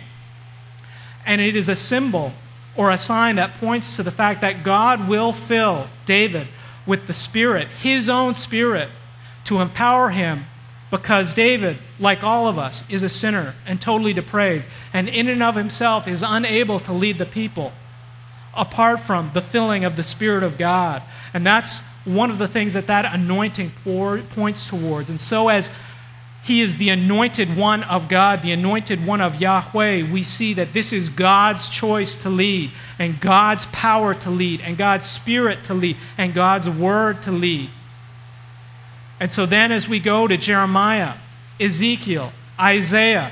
And 1.26 1.40
it 1.40 1.56
is 1.56 1.70
a 1.70 1.76
symbol 1.76 2.34
or 2.76 2.92
a 2.92 2.98
sign 2.98 3.36
that 3.36 3.56
points 3.56 3.96
to 3.96 4.04
the 4.04 4.12
fact 4.12 4.42
that 4.42 4.64
God 4.64 5.08
will 5.08 5.32
fill 5.32 5.88
David 6.06 6.48
with 6.86 7.08
the 7.08 7.14
Spirit, 7.14 7.68
his 7.82 8.10
own 8.10 8.34
Spirit, 8.34 8.90
to 9.46 9.60
empower 9.60 10.10
him 10.10 10.46
because 10.90 11.34
David, 11.34 11.78
like 12.00 12.24
all 12.24 12.48
of 12.48 12.60
us, 12.60 12.88
is 12.90 13.02
a 13.04 13.10
sinner 13.10 13.56
and 13.66 13.82
totally 13.82 14.14
depraved, 14.14 14.66
and 14.94 15.10
in 15.10 15.28
and 15.28 15.42
of 15.42 15.56
himself 15.56 16.08
is 16.08 16.24
unable 16.26 16.80
to 16.82 16.94
lead 16.94 17.18
the 17.18 17.26
people 17.26 17.72
apart 18.56 19.00
from 19.00 19.32
the 19.34 19.42
filling 19.42 19.84
of 19.84 19.96
the 19.96 20.04
Spirit 20.04 20.44
of 20.44 20.58
God. 20.58 21.02
And 21.34 21.46
that's 21.46 21.80
one 22.06 22.30
of 22.30 22.38
the 22.38 22.48
things 22.48 22.74
that 22.74 22.88
that 22.88 23.12
anointing 23.12 23.72
points 24.36 24.68
towards. 24.68 25.10
And 25.10 25.20
so, 25.20 25.48
as 25.48 25.70
he 26.44 26.60
is 26.60 26.78
the 26.78 26.90
anointed 26.90 27.56
one 27.56 27.84
of 27.84 28.10
God, 28.10 28.42
the 28.42 28.52
anointed 28.52 29.06
one 29.06 29.22
of 29.22 29.40
Yahweh. 29.40 30.12
We 30.12 30.24
see 30.24 30.54
that 30.56 30.74
this 30.74 30.92
is 30.92 31.08
God's 31.08 31.70
choice 31.70 32.22
to 32.24 32.30
lead, 32.30 32.72
and 33.00 33.20
God's 33.22 33.66
power 33.68 34.14
to 34.16 34.30
lead, 34.30 34.60
and 34.60 34.78
God's 34.78 35.10
spirit 35.10 35.64
to 35.64 35.74
lead, 35.74 35.96
and 36.18 36.34
God's 36.34 36.70
word 36.70 37.24
to 37.24 37.32
lead. 37.32 37.70
And 39.22 39.32
so 39.32 39.46
then, 39.46 39.72
as 39.72 39.88
we 39.88 40.02
go 40.02 40.28
to 40.28 40.36
Jeremiah, 40.36 41.14
Ezekiel, 41.62 42.34
Isaiah, 42.60 43.32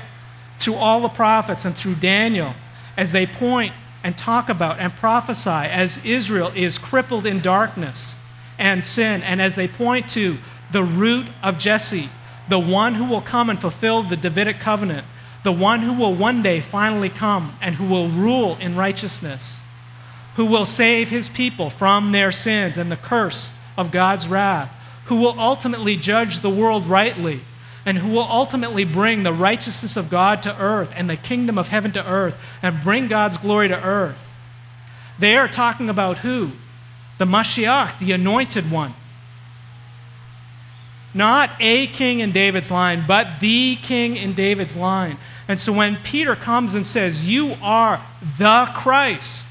through 0.58 0.76
all 0.76 1.02
the 1.02 1.08
prophets 1.10 1.66
and 1.66 1.76
through 1.76 1.96
Daniel, 1.96 2.54
as 2.96 3.12
they 3.12 3.26
point 3.26 3.74
and 4.02 4.16
talk 4.16 4.48
about 4.48 4.78
and 4.78 4.90
prophesy 4.90 5.50
as 5.50 6.02
Israel 6.02 6.50
is 6.54 6.78
crippled 6.78 7.26
in 7.26 7.40
darkness 7.40 8.16
and 8.58 8.82
sin, 8.82 9.22
and 9.22 9.42
as 9.42 9.54
they 9.54 9.68
point 9.68 10.08
to 10.10 10.38
the 10.70 10.82
root 10.82 11.26
of 11.42 11.58
Jesse, 11.58 12.08
the 12.48 12.58
one 12.58 12.94
who 12.94 13.04
will 13.04 13.20
come 13.20 13.48
and 13.50 13.60
fulfill 13.60 14.02
the 14.02 14.16
Davidic 14.16 14.58
covenant, 14.58 15.06
the 15.42 15.52
one 15.52 15.80
who 15.80 15.94
will 15.94 16.14
one 16.14 16.42
day 16.42 16.60
finally 16.60 17.08
come 17.08 17.56
and 17.60 17.74
who 17.74 17.86
will 17.86 18.08
rule 18.08 18.56
in 18.60 18.76
righteousness, 18.76 19.60
who 20.36 20.46
will 20.46 20.64
save 20.64 21.10
his 21.10 21.28
people 21.28 21.70
from 21.70 22.12
their 22.12 22.32
sins 22.32 22.76
and 22.76 22.90
the 22.90 22.96
curse 22.96 23.54
of 23.76 23.90
God's 23.90 24.28
wrath, 24.28 24.72
who 25.06 25.16
will 25.16 25.38
ultimately 25.38 25.96
judge 25.96 26.40
the 26.40 26.50
world 26.50 26.86
rightly, 26.86 27.40
and 27.84 27.98
who 27.98 28.08
will 28.08 28.20
ultimately 28.20 28.84
bring 28.84 29.22
the 29.22 29.32
righteousness 29.32 29.96
of 29.96 30.10
God 30.10 30.42
to 30.44 30.60
earth 30.60 30.92
and 30.94 31.10
the 31.10 31.16
kingdom 31.16 31.58
of 31.58 31.68
heaven 31.68 31.90
to 31.92 32.08
earth 32.08 32.40
and 32.62 32.82
bring 32.82 33.08
God's 33.08 33.36
glory 33.36 33.68
to 33.68 33.84
earth. 33.84 34.30
They 35.18 35.36
are 35.36 35.48
talking 35.48 35.88
about 35.88 36.18
who? 36.18 36.52
The 37.18 37.24
Mashiach, 37.24 37.98
the 37.98 38.12
anointed 38.12 38.70
one. 38.70 38.94
Not 41.14 41.50
a 41.60 41.86
king 41.88 42.20
in 42.20 42.32
David's 42.32 42.70
line, 42.70 43.04
but 43.06 43.40
the 43.40 43.76
king 43.76 44.16
in 44.16 44.32
David's 44.32 44.76
line. 44.76 45.18
And 45.48 45.60
so 45.60 45.72
when 45.72 45.96
Peter 45.96 46.34
comes 46.34 46.74
and 46.74 46.86
says, 46.86 47.28
You 47.28 47.56
are 47.62 48.00
the 48.38 48.68
Christ, 48.74 49.46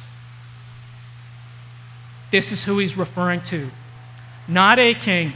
this 2.31 2.51
is 2.51 2.63
who 2.63 2.79
he's 2.79 2.97
referring 2.97 3.41
to. 3.41 3.69
Not 4.47 4.79
a 4.79 4.93
king, 4.93 5.33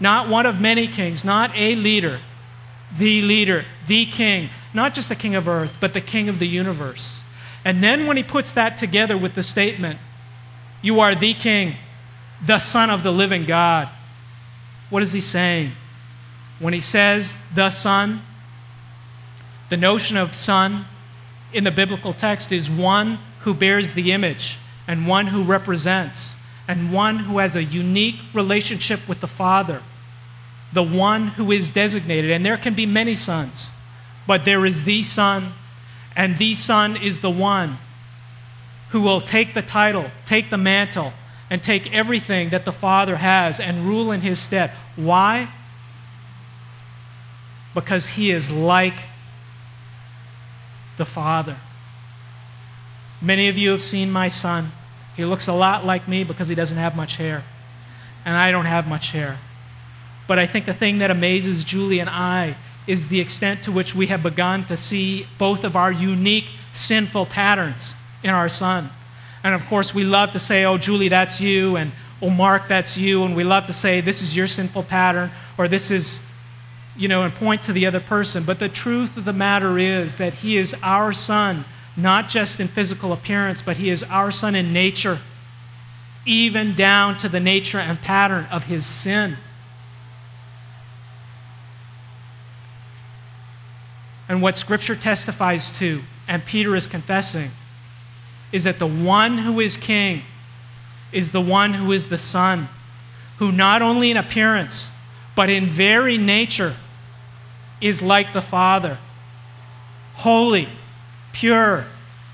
not 0.00 0.28
one 0.28 0.46
of 0.46 0.60
many 0.60 0.86
kings, 0.86 1.24
not 1.24 1.50
a 1.54 1.74
leader, 1.76 2.18
the 2.98 3.22
leader, 3.22 3.64
the 3.86 4.04
king, 4.06 4.50
not 4.74 4.94
just 4.94 5.08
the 5.08 5.16
king 5.16 5.34
of 5.34 5.48
earth, 5.48 5.78
but 5.80 5.94
the 5.94 6.00
king 6.00 6.28
of 6.28 6.38
the 6.38 6.48
universe. 6.48 7.22
And 7.64 7.82
then 7.82 8.06
when 8.06 8.16
he 8.16 8.22
puts 8.22 8.52
that 8.52 8.76
together 8.76 9.16
with 9.16 9.34
the 9.34 9.42
statement, 9.42 9.98
You 10.82 11.00
are 11.00 11.14
the 11.14 11.32
king, 11.32 11.76
the 12.44 12.58
son 12.58 12.90
of 12.90 13.02
the 13.02 13.12
living 13.12 13.46
God, 13.46 13.88
what 14.94 15.02
is 15.02 15.12
he 15.12 15.20
saying? 15.20 15.72
When 16.60 16.72
he 16.72 16.80
says 16.80 17.34
the 17.52 17.70
son, 17.70 18.22
the 19.68 19.76
notion 19.76 20.16
of 20.16 20.36
son 20.36 20.84
in 21.52 21.64
the 21.64 21.72
biblical 21.72 22.12
text 22.12 22.52
is 22.52 22.70
one 22.70 23.18
who 23.40 23.54
bears 23.54 23.94
the 23.94 24.12
image 24.12 24.56
and 24.86 25.08
one 25.08 25.26
who 25.26 25.42
represents 25.42 26.36
and 26.68 26.92
one 26.92 27.16
who 27.16 27.38
has 27.38 27.56
a 27.56 27.64
unique 27.64 28.20
relationship 28.32 29.08
with 29.08 29.20
the 29.20 29.26
Father, 29.26 29.82
the 30.72 30.84
one 30.84 31.26
who 31.26 31.50
is 31.50 31.70
designated. 31.70 32.30
And 32.30 32.46
there 32.46 32.56
can 32.56 32.74
be 32.74 32.86
many 32.86 33.16
sons, 33.16 33.72
but 34.28 34.44
there 34.44 34.64
is 34.64 34.84
the 34.84 35.02
Son, 35.02 35.54
and 36.14 36.38
the 36.38 36.54
Son 36.54 36.96
is 36.96 37.20
the 37.20 37.30
one 37.30 37.78
who 38.90 39.00
will 39.00 39.20
take 39.20 39.54
the 39.54 39.62
title, 39.62 40.04
take 40.24 40.50
the 40.50 40.56
mantle, 40.56 41.12
and 41.50 41.62
take 41.62 41.92
everything 41.94 42.50
that 42.50 42.64
the 42.64 42.72
Father 42.72 43.16
has 43.16 43.60
and 43.60 43.86
rule 43.86 44.10
in 44.10 44.20
his 44.20 44.38
stead. 44.38 44.70
Why? 44.96 45.48
Because 47.74 48.10
he 48.10 48.30
is 48.30 48.50
like 48.50 48.94
the 50.96 51.04
Father. 51.04 51.56
Many 53.20 53.48
of 53.48 53.58
you 53.58 53.70
have 53.70 53.82
seen 53.82 54.10
my 54.10 54.28
son. 54.28 54.72
He 55.16 55.24
looks 55.24 55.46
a 55.46 55.52
lot 55.52 55.84
like 55.84 56.08
me 56.08 56.24
because 56.24 56.48
he 56.48 56.54
doesn't 56.54 56.78
have 56.78 56.96
much 56.96 57.16
hair. 57.16 57.44
And 58.24 58.36
I 58.36 58.50
don't 58.50 58.64
have 58.64 58.88
much 58.88 59.12
hair. 59.12 59.38
But 60.26 60.38
I 60.38 60.46
think 60.46 60.66
the 60.66 60.74
thing 60.74 60.98
that 60.98 61.10
amazes 61.10 61.64
Julie 61.64 61.98
and 61.98 62.08
I 62.08 62.56
is 62.86 63.08
the 63.08 63.20
extent 63.20 63.62
to 63.64 63.72
which 63.72 63.94
we 63.94 64.06
have 64.06 64.22
begun 64.22 64.64
to 64.64 64.76
see 64.76 65.26
both 65.38 65.64
of 65.64 65.76
our 65.76 65.92
unique 65.92 66.50
sinful 66.72 67.26
patterns 67.26 67.94
in 68.22 68.30
our 68.30 68.48
son. 68.48 68.90
And 69.44 69.54
of 69.54 69.64
course, 69.66 69.94
we 69.94 70.04
love 70.04 70.32
to 70.32 70.38
say, 70.38 70.64
oh, 70.64 70.78
Julie, 70.78 71.08
that's 71.08 71.40
you, 71.40 71.76
and 71.76 71.92
oh, 72.22 72.30
Mark, 72.30 72.66
that's 72.66 72.96
you. 72.96 73.24
And 73.24 73.36
we 73.36 73.44
love 73.44 73.66
to 73.66 73.74
say, 73.74 74.00
this 74.00 74.22
is 74.22 74.34
your 74.34 74.46
sinful 74.46 74.84
pattern, 74.84 75.30
or 75.58 75.68
this 75.68 75.90
is, 75.90 76.20
you 76.96 77.08
know, 77.08 77.22
and 77.22 77.34
point 77.34 77.62
to 77.64 77.72
the 77.74 77.84
other 77.84 78.00
person. 78.00 78.42
But 78.42 78.58
the 78.58 78.70
truth 78.70 79.18
of 79.18 79.26
the 79.26 79.34
matter 79.34 79.78
is 79.78 80.16
that 80.16 80.32
he 80.32 80.56
is 80.56 80.74
our 80.82 81.12
son 81.12 81.66
not 81.96 82.28
just 82.28 82.58
in 82.58 82.66
physical 82.66 83.12
appearance, 83.12 83.62
but 83.62 83.76
he 83.76 83.90
is 83.90 84.02
our 84.04 84.32
son 84.32 84.54
in 84.54 84.72
nature, 84.72 85.18
even 86.26 86.74
down 86.74 87.16
to 87.18 87.28
the 87.28 87.38
nature 87.38 87.78
and 87.78 88.00
pattern 88.00 88.46
of 88.50 88.64
his 88.64 88.84
sin. 88.84 89.36
And 94.28 94.40
what 94.40 94.56
Scripture 94.56 94.96
testifies 94.96 95.70
to, 95.78 96.00
and 96.26 96.44
Peter 96.44 96.74
is 96.74 96.86
confessing, 96.86 97.50
is 98.54 98.62
that 98.62 98.78
the 98.78 98.86
one 98.86 99.36
who 99.36 99.58
is 99.58 99.76
king 99.76 100.22
is 101.10 101.32
the 101.32 101.40
one 101.40 101.74
who 101.74 101.90
is 101.90 102.08
the 102.08 102.18
Son, 102.18 102.68
who 103.38 103.50
not 103.50 103.82
only 103.82 104.12
in 104.12 104.16
appearance, 104.16 104.92
but 105.34 105.48
in 105.48 105.66
very 105.66 106.16
nature 106.16 106.72
is 107.80 108.00
like 108.00 108.32
the 108.32 108.40
Father, 108.40 108.96
holy 110.14 110.68
pure, 111.32 111.84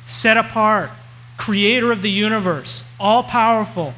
set 0.04 0.36
apart, 0.36 0.90
creator 1.38 1.90
of 1.90 2.02
the 2.02 2.10
universe, 2.10 2.84
all 3.00 3.22
powerful, 3.22 3.94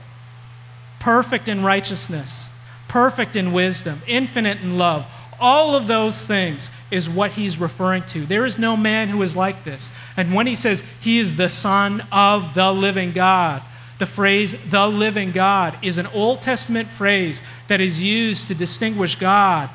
perfect 1.00 1.48
in 1.48 1.64
righteousness, 1.64 2.48
perfect 2.86 3.34
in 3.34 3.52
wisdom, 3.52 4.00
infinite 4.06 4.60
in 4.60 4.78
love. 4.78 5.04
All 5.40 5.74
of 5.74 5.88
those 5.88 6.22
things 6.22 6.70
is 6.92 7.08
what 7.08 7.32
he's 7.32 7.58
referring 7.58 8.02
to. 8.02 8.20
There 8.26 8.44
is 8.44 8.58
no 8.58 8.76
man 8.76 9.08
who 9.08 9.22
is 9.22 9.34
like 9.34 9.64
this. 9.64 9.90
And 10.16 10.34
when 10.34 10.46
he 10.46 10.54
says 10.54 10.82
he 11.00 11.18
is 11.18 11.36
the 11.36 11.48
Son 11.48 12.04
of 12.12 12.54
the 12.54 12.70
living 12.70 13.12
God, 13.12 13.62
the 13.98 14.06
phrase 14.06 14.54
the 14.70 14.86
living 14.86 15.30
God 15.32 15.76
is 15.80 15.96
an 15.96 16.06
Old 16.08 16.42
Testament 16.42 16.88
phrase 16.88 17.40
that 17.68 17.80
is 17.80 18.02
used 18.02 18.48
to 18.48 18.54
distinguish 18.54 19.14
God, 19.14 19.70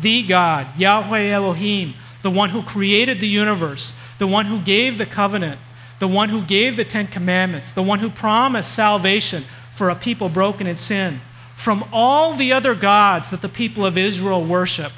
the 0.00 0.26
God, 0.26 0.66
Yahweh 0.76 1.30
Elohim, 1.30 1.94
the 2.22 2.30
one 2.30 2.50
who 2.50 2.62
created 2.62 3.20
the 3.20 3.28
universe, 3.28 3.98
the 4.18 4.26
one 4.26 4.46
who 4.46 4.60
gave 4.60 4.98
the 4.98 5.06
covenant, 5.06 5.60
the 5.98 6.08
one 6.08 6.28
who 6.28 6.42
gave 6.42 6.76
the 6.76 6.84
Ten 6.84 7.06
Commandments, 7.06 7.70
the 7.70 7.82
one 7.82 8.00
who 8.00 8.10
promised 8.10 8.72
salvation 8.72 9.44
for 9.72 9.90
a 9.90 9.94
people 9.94 10.28
broken 10.28 10.66
in 10.66 10.76
sin, 10.76 11.20
from 11.56 11.84
all 11.92 12.34
the 12.34 12.52
other 12.52 12.74
gods 12.74 13.30
that 13.30 13.42
the 13.42 13.48
people 13.48 13.86
of 13.86 13.96
Israel 13.96 14.44
worshiped. 14.44 14.94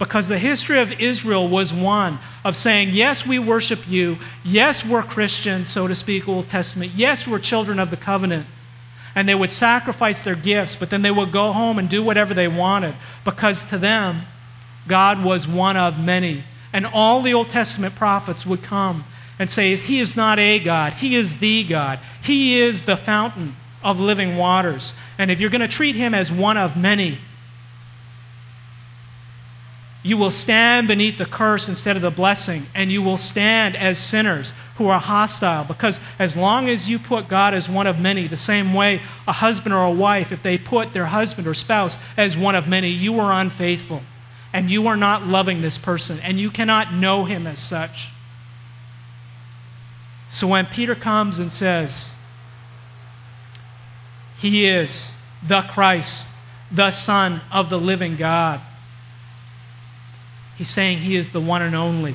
Because 0.00 0.26
the 0.26 0.38
history 0.38 0.80
of 0.80 1.00
Israel 1.00 1.46
was 1.46 1.72
one 1.72 2.18
of 2.44 2.56
saying, 2.56 2.88
Yes, 2.92 3.24
we 3.24 3.38
worship 3.38 3.88
you. 3.88 4.18
Yes, 4.44 4.84
we're 4.84 5.02
Christians, 5.02 5.68
so 5.68 5.86
to 5.86 5.94
speak, 5.94 6.26
Old 6.26 6.48
Testament. 6.48 6.90
Yes, 6.96 7.28
we're 7.28 7.38
children 7.38 7.78
of 7.78 7.90
the 7.92 7.96
covenant. 7.96 8.46
And 9.14 9.28
they 9.28 9.34
would 9.36 9.52
sacrifice 9.52 10.22
their 10.22 10.34
gifts, 10.34 10.74
but 10.74 10.90
then 10.90 11.02
they 11.02 11.10
would 11.12 11.30
go 11.30 11.52
home 11.52 11.78
and 11.78 11.88
do 11.88 12.02
whatever 12.02 12.34
they 12.34 12.48
wanted 12.48 12.94
because 13.24 13.64
to 13.66 13.78
them, 13.78 14.22
God 14.88 15.24
was 15.24 15.46
one 15.46 15.76
of 15.76 16.02
many 16.02 16.42
and 16.72 16.86
all 16.86 17.22
the 17.22 17.34
Old 17.34 17.50
Testament 17.50 17.94
prophets 17.94 18.46
would 18.46 18.62
come 18.62 19.04
and 19.38 19.50
say, 19.50 19.74
He 19.76 19.98
is 19.98 20.16
not 20.16 20.38
a 20.38 20.58
God, 20.58 20.94
He 20.94 21.16
is 21.16 21.38
the 21.38 21.64
God. 21.64 21.98
He 22.22 22.60
is 22.60 22.82
the 22.82 22.96
fountain 22.96 23.56
of 23.82 23.98
living 23.98 24.36
waters. 24.36 24.94
And 25.18 25.30
if 25.30 25.40
you're 25.40 25.50
going 25.50 25.62
to 25.62 25.68
treat 25.68 25.96
Him 25.96 26.14
as 26.14 26.30
one 26.30 26.56
of 26.56 26.76
many, 26.76 27.18
you 30.02 30.16
will 30.16 30.30
stand 30.30 30.88
beneath 30.88 31.18
the 31.18 31.26
curse 31.26 31.68
instead 31.68 31.96
of 31.96 32.02
the 32.02 32.10
blessing, 32.10 32.66
and 32.74 32.90
you 32.90 33.02
will 33.02 33.18
stand 33.18 33.76
as 33.76 33.98
sinners 33.98 34.54
who 34.76 34.88
are 34.88 34.98
hostile. 34.98 35.64
Because 35.64 36.00
as 36.18 36.36
long 36.36 36.68
as 36.70 36.88
you 36.88 36.98
put 36.98 37.28
God 37.28 37.52
as 37.52 37.68
one 37.68 37.86
of 37.86 38.00
many, 38.00 38.26
the 38.26 38.38
same 38.38 38.72
way 38.72 39.02
a 39.28 39.32
husband 39.32 39.74
or 39.74 39.84
a 39.84 39.90
wife, 39.90 40.32
if 40.32 40.42
they 40.42 40.56
put 40.56 40.94
their 40.94 41.06
husband 41.06 41.46
or 41.46 41.52
spouse 41.52 41.98
as 42.16 42.34
one 42.34 42.54
of 42.54 42.66
many, 42.66 42.88
you 42.88 43.20
are 43.20 43.40
unfaithful 43.40 44.00
and 44.52 44.70
you 44.70 44.86
are 44.86 44.96
not 44.96 45.26
loving 45.26 45.62
this 45.62 45.78
person, 45.78 46.18
and 46.24 46.40
you 46.40 46.50
cannot 46.50 46.92
know 46.92 47.24
him 47.24 47.46
as 47.46 47.58
such. 47.58 48.08
So 50.30 50.46
when 50.46 50.66
Peter 50.66 50.94
comes 50.94 51.38
and 51.38 51.52
says, 51.52 52.14
He 54.38 54.66
is 54.66 55.12
the 55.46 55.62
Christ, 55.62 56.26
the 56.72 56.90
Son 56.90 57.42
of 57.52 57.70
the 57.70 57.78
living 57.78 58.16
God, 58.16 58.60
he's 60.60 60.68
saying 60.68 60.98
He 60.98 61.16
is 61.16 61.30
the 61.30 61.40
one 61.40 61.62
and 61.62 61.74
only. 61.74 62.14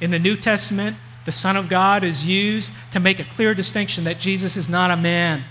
In 0.00 0.10
the 0.10 0.18
New 0.18 0.36
Testament, 0.36 0.96
the 1.26 1.32
Son 1.32 1.54
of 1.54 1.68
God 1.68 2.02
is 2.02 2.26
used 2.26 2.72
to 2.92 2.98
make 2.98 3.20
a 3.20 3.24
clear 3.24 3.52
distinction 3.52 4.04
that 4.04 4.18
Jesus 4.18 4.56
is 4.56 4.70
not 4.70 4.90
a 4.90 4.96
man. 4.96 5.42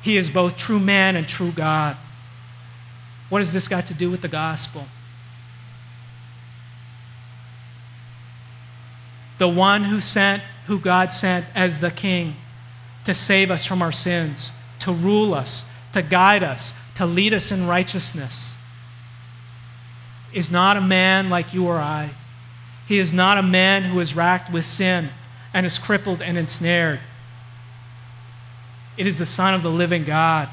He 0.00 0.16
is 0.16 0.30
both 0.30 0.56
true 0.56 0.78
man 0.78 1.16
and 1.16 1.26
true 1.26 1.50
God. 1.50 1.96
What 3.30 3.38
has 3.38 3.52
this 3.52 3.66
got 3.66 3.88
to 3.88 3.94
do 3.94 4.12
with 4.12 4.22
the 4.22 4.28
gospel? 4.28 4.86
The 9.38 9.48
one 9.48 9.82
who 9.82 10.00
sent, 10.00 10.40
who 10.68 10.78
God 10.78 11.12
sent 11.12 11.46
as 11.52 11.80
the 11.80 11.90
king 11.90 12.36
to 13.06 13.12
save 13.12 13.50
us 13.50 13.66
from 13.66 13.82
our 13.82 13.90
sins, 13.90 14.52
to 14.78 14.92
rule 14.92 15.34
us, 15.34 15.68
to 15.94 16.02
guide 16.02 16.44
us, 16.44 16.72
to 16.94 17.06
lead 17.06 17.34
us 17.34 17.50
in 17.50 17.66
righteousness 17.66 18.55
is 20.36 20.50
not 20.50 20.76
a 20.76 20.80
man 20.82 21.30
like 21.30 21.54
you 21.54 21.66
or 21.66 21.78
I. 21.78 22.10
He 22.86 22.98
is 22.98 23.10
not 23.10 23.38
a 23.38 23.42
man 23.42 23.84
who 23.84 23.98
is 24.00 24.14
racked 24.14 24.52
with 24.52 24.66
sin 24.66 25.08
and 25.54 25.64
is 25.64 25.78
crippled 25.78 26.20
and 26.20 26.36
ensnared. 26.36 27.00
It 28.98 29.06
is 29.06 29.16
the 29.16 29.24
Son 29.24 29.54
of 29.54 29.62
the 29.62 29.70
living 29.70 30.04
God, 30.04 30.50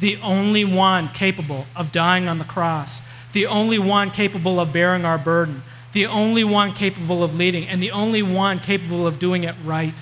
the 0.00 0.16
only 0.22 0.64
one 0.64 1.08
capable 1.08 1.66
of 1.76 1.92
dying 1.92 2.26
on 2.26 2.38
the 2.38 2.44
cross, 2.44 3.02
the 3.34 3.46
only 3.46 3.78
one 3.78 4.10
capable 4.10 4.58
of 4.58 4.72
bearing 4.72 5.04
our 5.04 5.18
burden, 5.18 5.62
the 5.92 6.06
only 6.06 6.42
one 6.42 6.72
capable 6.72 7.22
of 7.22 7.36
leading, 7.36 7.68
and 7.68 7.82
the 7.82 7.90
only 7.90 8.22
one 8.22 8.58
capable 8.58 9.06
of 9.06 9.18
doing 9.18 9.44
it 9.44 9.54
right. 9.62 10.00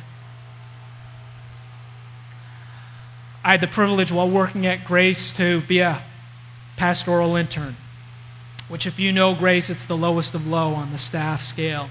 I 3.43 3.51
had 3.51 3.61
the 3.61 3.67
privilege 3.67 4.13
while 4.13 4.31
working 4.31 4.67
at 4.67 4.85
Grace 4.85 5.37
to 5.37 5.63
be 5.63 5.81
a 5.81 6.01
pastoral 6.77 7.35
intern, 7.35 7.77
which, 8.69 8.87
if 8.87 8.99
you 8.99 9.13
know 9.13 9.35
Grace, 9.35 9.71
it's 9.71 9.85
the 9.85 9.97
lowest 9.97 10.35
of 10.35 10.47
low 10.47 10.75
on 10.75 10.93
the 10.93 10.99
staff 10.99 11.41
scale. 11.41 11.91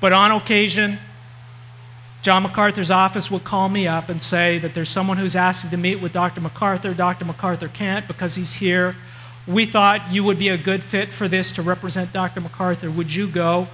But 0.00 0.12
on 0.12 0.30
occasion, 0.30 0.98
John 2.22 2.42
MacArthur's 2.42 2.90
office 2.90 3.30
would 3.30 3.44
call 3.44 3.68
me 3.68 3.86
up 3.86 4.08
and 4.08 4.20
say 4.20 4.58
that 4.58 4.74
there's 4.74 4.88
someone 4.88 5.18
who's 5.18 5.36
asking 5.36 5.70
to 5.70 5.76
meet 5.76 6.00
with 6.00 6.12
Dr. 6.12 6.40
MacArthur. 6.40 6.94
Dr. 6.94 7.24
MacArthur 7.24 7.68
can't 7.68 8.06
because 8.06 8.34
he's 8.34 8.54
here. 8.54 8.96
We 9.46 9.66
thought 9.66 10.12
you 10.12 10.24
would 10.24 10.38
be 10.38 10.48
a 10.48 10.58
good 10.58 10.82
fit 10.82 11.08
for 11.08 11.28
this 11.28 11.52
to 11.52 11.62
represent 11.62 12.12
Dr. 12.12 12.40
MacArthur. 12.40 12.90
Would 12.90 13.14
you 13.14 13.28
go 13.28 13.68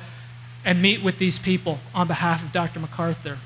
and 0.65 0.81
meet 0.81 1.03
with 1.03 1.19
these 1.19 1.39
people 1.39 1.79
on 1.95 2.07
behalf 2.07 2.45
of 2.45 2.53
Dr. 2.53 2.81
MacArthur? 2.81 3.39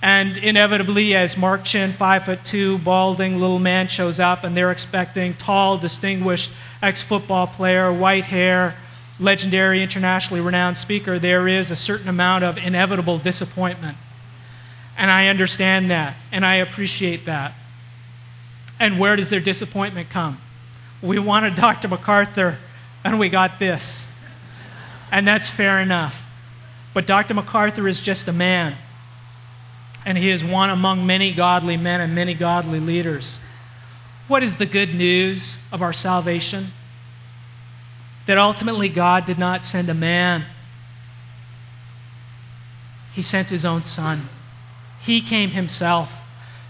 And 0.00 0.36
inevitably, 0.36 1.16
as 1.16 1.36
Mark 1.36 1.64
Chin, 1.64 1.92
five 1.92 2.24
foot 2.24 2.44
two, 2.44 2.78
balding 2.78 3.40
little 3.40 3.58
man, 3.58 3.88
shows 3.88 4.20
up, 4.20 4.44
and 4.44 4.56
they're 4.56 4.70
expecting 4.70 5.34
tall, 5.34 5.76
distinguished 5.78 6.50
ex 6.82 7.02
football 7.02 7.46
player, 7.46 7.92
white 7.92 8.24
hair, 8.24 8.76
legendary, 9.20 9.82
internationally 9.82 10.40
renowned 10.40 10.76
speaker, 10.76 11.18
there 11.18 11.48
is 11.48 11.70
a 11.70 11.76
certain 11.76 12.08
amount 12.08 12.44
of 12.44 12.56
inevitable 12.56 13.18
disappointment. 13.18 13.96
And 14.96 15.10
I 15.10 15.28
understand 15.28 15.90
that, 15.90 16.16
and 16.32 16.44
I 16.44 16.56
appreciate 16.56 17.24
that. 17.26 17.52
And 18.80 18.98
where 18.98 19.16
does 19.16 19.30
their 19.30 19.40
disappointment 19.40 20.10
come? 20.10 20.38
We 21.02 21.18
wanted 21.18 21.54
Dr. 21.54 21.88
MacArthur, 21.88 22.58
and 23.04 23.18
we 23.18 23.28
got 23.28 23.58
this. 23.58 24.12
And 25.10 25.26
that's 25.26 25.48
fair 25.48 25.80
enough. 25.80 26.24
But 26.94 27.06
Dr. 27.06 27.34
MacArthur 27.34 27.86
is 27.86 28.00
just 28.00 28.28
a 28.28 28.32
man, 28.32 28.74
and 30.04 30.18
he 30.18 30.30
is 30.30 30.44
one 30.44 30.70
among 30.70 31.06
many 31.06 31.32
godly 31.32 31.76
men 31.76 32.00
and 32.00 32.14
many 32.14 32.34
godly 32.34 32.80
leaders. 32.80 33.38
What 34.28 34.42
is 34.42 34.58
the 34.58 34.66
good 34.66 34.94
news 34.94 35.66
of 35.72 35.80
our 35.80 35.94
salvation? 35.94 36.68
That 38.26 38.36
ultimately 38.36 38.90
God 38.90 39.24
did 39.24 39.38
not 39.38 39.64
send 39.64 39.88
a 39.88 39.94
man, 39.94 40.44
He 43.14 43.22
sent 43.22 43.48
His 43.48 43.64
own 43.64 43.84
Son. 43.84 44.20
He 45.00 45.22
came 45.22 45.50
himself 45.50 46.24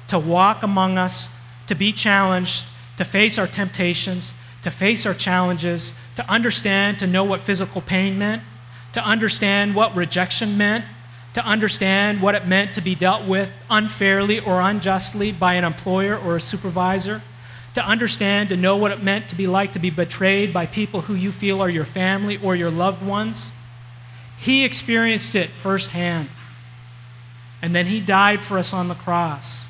to 0.07 0.19
walk 0.19 0.63
among 0.63 0.97
us, 0.97 1.29
to 1.67 1.75
be 1.75 1.93
challenged, 1.93 2.65
to 2.97 3.05
face 3.05 3.39
our 3.39 3.49
temptations, 3.49 4.33
to 4.63 4.71
face 4.71 5.05
our 5.05 5.15
challenges, 5.15 5.93
to 6.15 6.31
understand, 6.31 7.01
to 7.01 7.07
know 7.07 7.25
what 7.25 7.41
physical 7.41 7.81
pain 7.81 8.19
meant, 8.19 8.43
to 8.93 9.05
understand 9.05 9.75
what 9.75 9.95
rejection 9.97 10.57
meant, 10.57 10.85
to 11.35 11.45
understand 11.45 12.23
what 12.23 12.35
it 12.35 12.47
meant 12.47 12.75
to 12.75 12.81
be 12.81 12.95
dealt 12.95 13.27
with 13.27 13.53
unfairly 13.69 14.39
or 14.39 14.61
unjustly 14.61 15.33
by 15.33 15.55
an 15.55 15.65
employer 15.65 16.17
or 16.17 16.37
a 16.37 16.41
supervisor, 16.41 17.21
to 17.79 17.87
understand, 17.87 18.49
to 18.49 18.57
know 18.57 18.77
what 18.77 18.91
it 18.91 19.05
meant 19.05 19.29
to 19.29 19.37
be 19.37 19.47
like 19.47 19.73
to 19.73 19.79
be 19.79 19.89
betrayed 19.89 20.53
by 20.53 20.67
people 20.67 21.03
who 21.03 21.15
you 21.15 21.31
feel 21.31 21.61
are 21.61 21.71
your 21.71 21.85
family 21.85 22.37
or 22.43 22.57
your 22.57 22.73
loved 22.73 23.07
ones. 23.07 23.53
He 24.37 24.65
experienced 24.65 25.37
it 25.37 25.49
firsthand. 25.49 26.29
And 27.63 27.75
then 27.75 27.87
he 27.87 28.01
died 28.01 28.41
for 28.41 28.59
us 28.59 28.73
on 28.73 28.89
the 28.89 28.95
cross. 28.95 29.65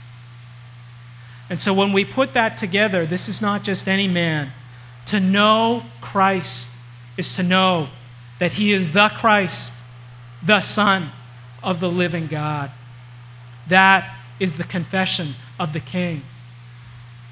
And 1.50 1.60
so 1.60 1.74
when 1.74 1.92
we 1.92 2.02
put 2.02 2.32
that 2.32 2.56
together, 2.56 3.04
this 3.04 3.28
is 3.28 3.42
not 3.42 3.62
just 3.62 3.86
any 3.86 4.08
man. 4.08 4.52
To 5.06 5.20
know 5.20 5.82
Christ 6.00 6.70
is 7.18 7.34
to 7.34 7.42
know 7.42 7.88
that 8.38 8.54
he 8.54 8.72
is 8.72 8.94
the 8.94 9.10
Christ, 9.14 9.70
the 10.42 10.62
Son 10.62 11.10
of 11.62 11.80
the 11.80 11.90
living 11.90 12.26
God. 12.26 12.70
That 13.68 14.16
is 14.40 14.56
the 14.56 14.64
confession 14.64 15.34
of 15.58 15.74
the 15.74 15.80
King. 15.80 16.22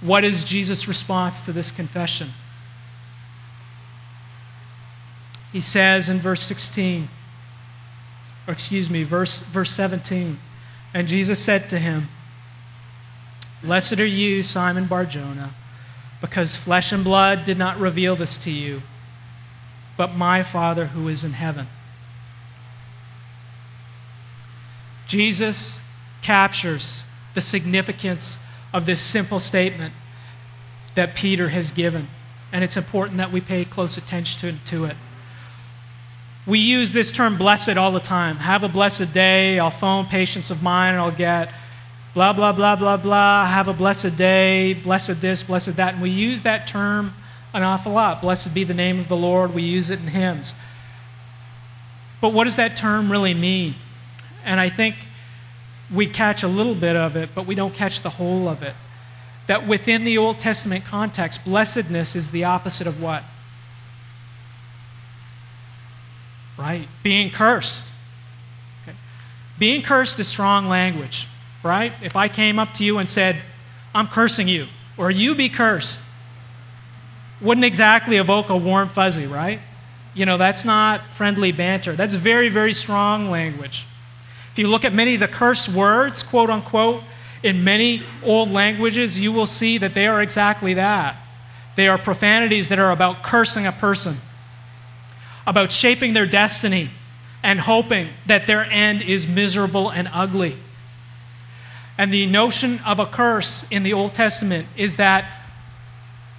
What 0.01 0.25
is 0.25 0.45
Jesus' 0.45 0.87
response 0.87 1.41
to 1.43 1.53
this 1.53 1.71
confession? 1.71 2.29
He 5.53 5.61
says 5.61 6.09
in 6.09 6.19
verse 6.19 6.43
16, 6.43 7.09
or 8.47 8.53
excuse 8.53 8.91
me, 8.91 9.03
verse, 9.05 9.39
verse 9.39 9.71
17, 9.71 10.39
and 10.93 11.09
Jesus 11.09 11.39
said 11.39 11.71
to 11.71 11.79
him, 11.79 12.09
Blessed 13.63 13.99
are 13.99 14.07
you, 14.07 14.43
Simon 14.43 14.87
Barjona, 14.87 15.51
because 16.21 16.57
flesh 16.57 16.93
and 16.93 17.03
blood 17.03 17.45
did 17.45 17.59
not 17.59 17.79
reveal 17.79 18.17
this 18.17 18.37
to 18.39 18.51
you, 18.51 18.83
but 19.97 20.15
my 20.15 20.43
Father 20.43 20.87
who 20.87 21.09
is 21.09 21.25
in 21.25 21.33
heaven. 21.33 21.67
Jesus 25.07 25.81
captures 26.23 27.03
the 27.35 27.41
significance 27.41 28.39
of 28.77 28.85
this 28.85 29.01
simple 29.01 29.41
statement 29.41 29.95
that 30.97 31.15
Peter 31.15 31.49
has 31.49 31.71
given, 31.71 32.09
and 32.53 32.63
it's 32.63 32.77
important 32.77 33.17
that 33.17 33.33
we 33.33 33.41
pay 33.41 33.65
close 33.65 33.97
attention 33.97 34.61
to 34.67 34.85
it. 34.85 34.97
We 36.47 36.59
use 36.59 36.93
this 36.93 37.11
term 37.11 37.39
blessed 37.39 37.79
all 37.79 37.91
the 37.91 38.01
time. 38.01 38.37
Have 38.37 38.65
a 38.65 38.69
blessed 38.69 39.15
day. 39.15 39.59
I'll 39.59 39.71
phone 39.71 40.05
patients 40.05 40.51
of 40.51 40.63
mine 40.63 40.93
and 40.93 41.01
I'll 41.01 41.11
get 41.11 41.51
blah, 42.13 42.35
blah, 42.35 42.53
blah, 42.53 42.77
blah, 42.77 42.99
blah. 42.99 43.47
Have 43.47 43.67
a 43.67 43.73
blessed 43.73 44.17
day. 44.17 44.75
Blessed 44.75 45.23
this, 45.23 45.43
blessed 45.43 45.77
that. 45.77 45.95
And 45.95 46.03
we 46.03 46.11
use 46.11 46.43
that 46.43 46.69
term 46.69 47.15
an 47.55 47.63
awful 47.63 47.93
lot. 47.93 48.21
Blessed 48.21 48.55
be 48.55 48.63
the 48.63 48.75
name 48.75 48.99
of 48.99 49.09
the 49.09 49.17
Lord. 49.17 49.55
We 49.55 49.63
use 49.63 49.89
it 49.89 50.01
in 50.01 50.09
hymns. 50.09 50.53
But 52.21 52.35
what 52.35 52.45
does 52.45 52.57
that 52.57 52.77
term 52.77 53.11
really 53.11 53.35
mean? 53.35 53.75
And 54.45 54.61
I 54.61 54.69
think 54.69 54.95
we 55.95 56.07
catch 56.07 56.43
a 56.43 56.49
little 56.49 56.75
bit 56.75 56.97
of 56.97 57.17
it, 57.17 57.31
but 57.35 57.47
we 57.47 57.55
don't 57.55 57.75
catch 57.75 58.03
the 58.03 58.11
whole 58.11 58.49
of 58.49 58.63
it. 58.63 58.75
That 59.47 59.67
within 59.67 60.05
the 60.05 60.19
Old 60.19 60.41
Testament 60.41 60.85
context, 60.85 61.45
blessedness 61.45 62.17
is 62.17 62.31
the 62.31 62.45
opposite 62.45 62.87
of 62.87 63.01
what? 63.01 63.23
right? 66.59 66.87
Being 67.03 67.31
cursed. 67.31 67.85
Okay. 68.83 68.97
Being 69.59 69.83
cursed 69.83 70.19
is 70.19 70.29
strong 70.29 70.69
language, 70.69 71.29
right? 71.63 71.93
If 72.03 72.17
I 72.17 72.29
came 72.29 72.59
up 72.59 72.75
to 72.75 72.85
you 72.85 72.99
and 72.99 73.09
said, 73.09 73.37
I'm 73.95 74.07
cursing 74.07 74.49
you, 74.49 74.67
or 74.97 75.11
you 75.11 75.35
be 75.35 75.49
cursed, 75.49 76.01
wouldn't 77.41 77.65
exactly 77.65 78.17
evoke 78.17 78.49
a 78.49 78.57
warm 78.57 78.89
fuzzy, 78.89 79.27
right? 79.27 79.61
You 80.15 80.25
know, 80.25 80.39
that's 80.39 80.65
not 80.65 81.03
friendly 81.13 81.53
banter. 81.53 81.93
That's 81.93 82.15
very, 82.15 82.49
very 82.49 82.73
strong 82.73 83.31
language. 83.31 83.86
If 84.57 84.61
you 84.61 84.69
look 84.69 84.87
at 84.87 84.95
many 84.95 85.13
of 85.13 85.21
the 85.21 85.29
curse 85.29 85.69
words, 85.69 86.23
quote 86.23 86.49
unquote, 86.49 87.03
in 87.43 87.63
many 87.63 88.01
old 88.25 88.51
languages, 88.51 89.21
you 89.21 89.31
will 89.31 89.47
see 89.47 89.77
that 89.77 89.93
they 89.93 90.07
are 90.07 90.23
exactly 90.23 90.73
that. 90.73 91.15
They 91.75 91.89
are 91.89 91.99
profanities 91.99 92.71
that 92.71 92.79
are 92.79 92.91
about 92.91 93.23
cursing 93.23 93.67
a 93.67 93.73
person 93.73 94.17
about 95.47 95.73
shaping 95.73 96.15
their 96.15 96.25
destiny 96.25 96.89
and 97.43 97.61
hoping 97.61 98.09
that 98.25 98.47
their 98.47 98.65
end 98.65 99.03
is 99.03 99.29
miserable 99.29 99.91
and 99.91 100.09
ugly. 100.11 100.57
And 101.99 102.11
the 102.11 102.27
notion 102.27 102.81
of 102.85 102.99
a 102.99 103.07
curse 103.07 103.71
in 103.71 103.83
the 103.83 103.93
Old 103.93 104.15
Testament 104.15 104.67
is 104.75 104.97
that 104.97 105.27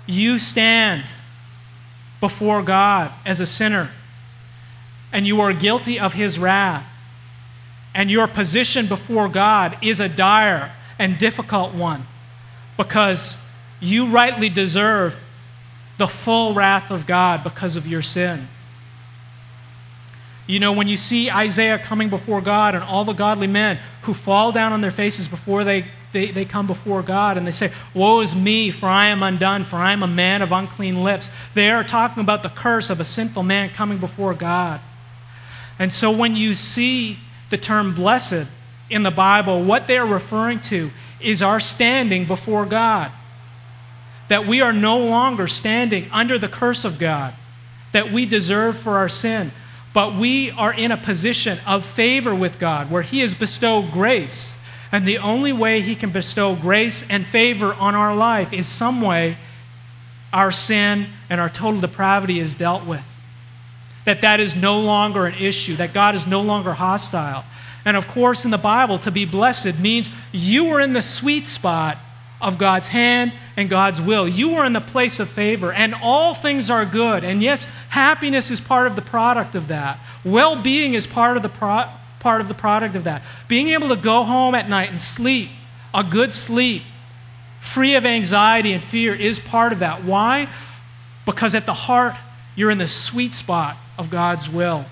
you 0.08 0.40
stand 0.40 1.14
before 2.20 2.64
God 2.64 3.12
as 3.28 3.40
a 3.40 3.46
sinner 3.46 3.92
and 5.14 5.28
you 5.28 5.40
are 5.40 5.54
guilty 5.54 6.00
of 6.00 6.14
his 6.14 6.38
wrath. 6.38 6.86
And 7.96 8.12
your 8.12 8.28
position 8.28 8.86
before 8.88 9.28
God 9.28 9.78
is 9.82 10.00
a 10.00 10.08
dire 10.08 10.72
and 11.00 11.18
difficult 11.18 11.74
one 11.74 12.04
because 12.78 13.44
you 13.80 14.08
rightly 14.08 14.50
deserve 14.50 15.16
the 15.98 16.08
full 16.08 16.54
wrath 16.54 16.92
of 16.92 17.08
God 17.08 17.44
because 17.44 17.76
of 17.76 17.88
your 17.88 18.02
sin. 18.02 18.48
You 20.46 20.60
know, 20.60 20.72
when 20.72 20.88
you 20.88 20.96
see 20.96 21.30
Isaiah 21.30 21.78
coming 21.78 22.08
before 22.08 22.40
God 22.40 22.74
and 22.74 22.84
all 22.84 23.04
the 23.04 23.14
godly 23.14 23.48
men 23.48 23.80
who 24.04 24.14
fall 24.14 24.54
down 24.54 24.72
on 24.72 24.80
their 24.80 24.92
faces 24.92 25.28
before 25.28 25.66
they, 25.66 25.86
they, 26.14 26.28
they 26.32 26.46
come 26.46 26.68
before 26.68 27.02
God 27.02 27.38
and 27.38 27.46
they 27.46 27.52
say, 27.52 27.72
Woe 27.94 28.22
is 28.22 28.34
me, 28.34 28.72
for 28.72 28.86
I 28.86 29.08
am 29.08 29.24
undone, 29.24 29.66
for 29.66 29.76
I 29.76 29.92
am 29.92 30.04
a 30.04 30.08
man 30.08 30.42
of 30.42 30.54
unclean 30.54 31.04
lips. 31.04 31.30
They 31.54 31.70
are 31.70 31.84
talking 31.84 32.22
about 32.22 32.44
the 32.44 32.50
curse 32.50 32.90
of 32.90 33.02
a 33.02 33.06
sinful 33.06 33.44
man 33.44 33.70
coming 33.70 33.98
before 33.98 34.34
God. 34.34 34.80
And 35.80 35.92
so 35.92 36.12
when 36.12 36.38
you 36.38 36.56
see 36.56 37.20
the 37.50 37.58
term 37.58 37.94
blessed 37.94 38.48
in 38.90 39.04
the 39.04 39.12
Bible, 39.12 39.64
what 39.64 39.88
they 39.88 39.98
are 39.98 40.06
referring 40.06 40.60
to 40.62 40.92
is 41.20 41.42
our 41.42 41.60
standing 41.60 42.26
before 42.26 42.66
God. 42.66 43.12
that 44.28 44.46
we 44.46 44.62
are 44.62 44.74
no 44.74 44.98
longer 44.98 45.48
standing 45.48 46.06
under 46.12 46.38
the 46.38 46.50
curse 46.50 46.84
of 46.84 47.00
God 47.00 47.34
that 47.94 48.12
we 48.12 48.26
deserve 48.26 48.78
for 48.78 48.98
our 48.98 49.08
sin, 49.10 49.52
but 49.94 50.14
we 50.16 50.52
are 50.52 50.74
in 50.74 50.92
a 50.92 50.98
position 50.98 51.58
of 51.66 51.86
favor 51.86 52.36
with 52.36 52.60
God 52.60 52.92
where 52.92 53.02
He 53.04 53.20
has 53.20 53.34
bestowed 53.34 53.92
grace. 53.92 54.62
And 54.92 55.08
the 55.08 55.18
only 55.20 55.54
way 55.54 55.80
He 55.82 55.96
can 55.96 56.10
bestow 56.12 56.56
grace 56.56 57.10
and 57.10 57.26
favor 57.26 57.74
on 57.74 57.96
our 57.96 58.14
life 58.16 58.52
is 58.54 58.68
some 58.68 59.02
way 59.02 59.38
our 60.34 60.52
sin 60.52 61.08
and 61.30 61.40
our 61.40 61.50
total 61.50 61.80
depravity 61.80 62.40
is 62.40 62.54
dealt 62.54 62.86
with. 62.86 63.06
That 64.08 64.22
that 64.22 64.40
is 64.40 64.56
no 64.56 64.80
longer 64.80 65.26
an 65.26 65.34
issue, 65.34 65.76
that 65.76 65.92
God 65.92 66.16
is 66.16 66.26
no 66.26 66.42
longer 66.42 66.72
hostile. 66.72 67.44
And 67.84 67.98
of 67.98 68.08
course, 68.08 68.46
in 68.46 68.52
the 68.52 68.58
Bible, 68.58 69.00
to 69.00 69.12
be 69.12 69.26
blessed 69.26 69.82
means 69.82 70.10
you 70.32 70.68
are 70.68 70.80
in 70.80 70.94
the 70.94 71.02
sweet 71.02 71.46
spot 71.46 71.98
of 72.40 72.58
God's 72.58 72.88
hand 72.88 73.34
and 73.58 73.70
God's 73.70 74.00
will. 74.00 74.26
You 74.26 74.56
are 74.56 74.66
in 74.66 74.72
the 74.72 74.80
place 74.80 75.20
of 75.20 75.28
favor, 75.28 75.74
and 75.74 75.94
all 76.02 76.34
things 76.34 76.70
are 76.70 76.86
good. 76.86 77.26
And 77.26 77.44
yes, 77.44 77.66
happiness 77.90 78.50
is 78.50 78.62
part 78.62 78.88
of 78.88 78.96
the 78.96 79.02
product 79.02 79.56
of 79.56 79.68
that. 79.68 80.00
Well 80.24 80.56
being 80.56 80.94
is 80.94 81.06
part 81.06 81.36
of, 81.36 81.44
the 81.44 81.50
pro- 81.50 81.90
part 82.22 82.40
of 82.40 82.48
the 82.48 82.54
product 82.54 82.96
of 82.96 83.04
that. 83.04 83.22
Being 83.50 83.68
able 83.68 83.90
to 83.90 83.98
go 83.98 84.24
home 84.24 84.56
at 84.56 84.70
night 84.70 84.90
and 84.90 85.02
sleep, 85.02 85.50
a 85.94 86.06
good 86.06 86.32
sleep, 86.32 86.84
free 87.60 87.96
of 87.96 88.06
anxiety 88.06 88.72
and 88.72 88.82
fear, 88.82 89.14
is 89.14 89.38
part 89.38 89.74
of 89.74 89.80
that. 89.80 90.06
Why? 90.06 90.48
Because 91.26 91.54
at 91.54 91.66
the 91.66 91.74
heart, 91.74 92.16
you're 92.56 92.72
in 92.72 92.78
the 92.78 92.88
sweet 92.88 93.34
spot 93.34 93.76
of 93.98 94.10
God's 94.10 94.50
will. 94.50 94.86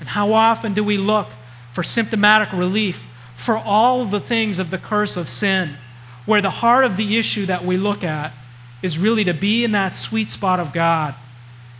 And 0.00 0.08
how 0.08 0.32
often 0.32 0.74
do 0.74 0.82
we 0.82 0.96
look 0.96 1.28
for 1.72 1.82
symptomatic 1.82 2.52
relief 2.52 3.06
for 3.34 3.56
all 3.56 4.04
the 4.04 4.20
things 4.20 4.58
of 4.58 4.70
the 4.70 4.78
curse 4.78 5.16
of 5.16 5.28
sin? 5.28 5.76
where 6.26 6.40
the 6.40 6.50
heart 6.50 6.84
of 6.84 6.96
the 6.96 7.18
issue 7.18 7.46
that 7.46 7.64
we 7.64 7.76
look 7.76 8.04
at 8.04 8.32
is 8.82 8.98
really 8.98 9.24
to 9.24 9.34
be 9.34 9.64
in 9.64 9.72
that 9.72 9.94
sweet 9.94 10.30
spot 10.30 10.60
of 10.60 10.72
God, 10.72 11.14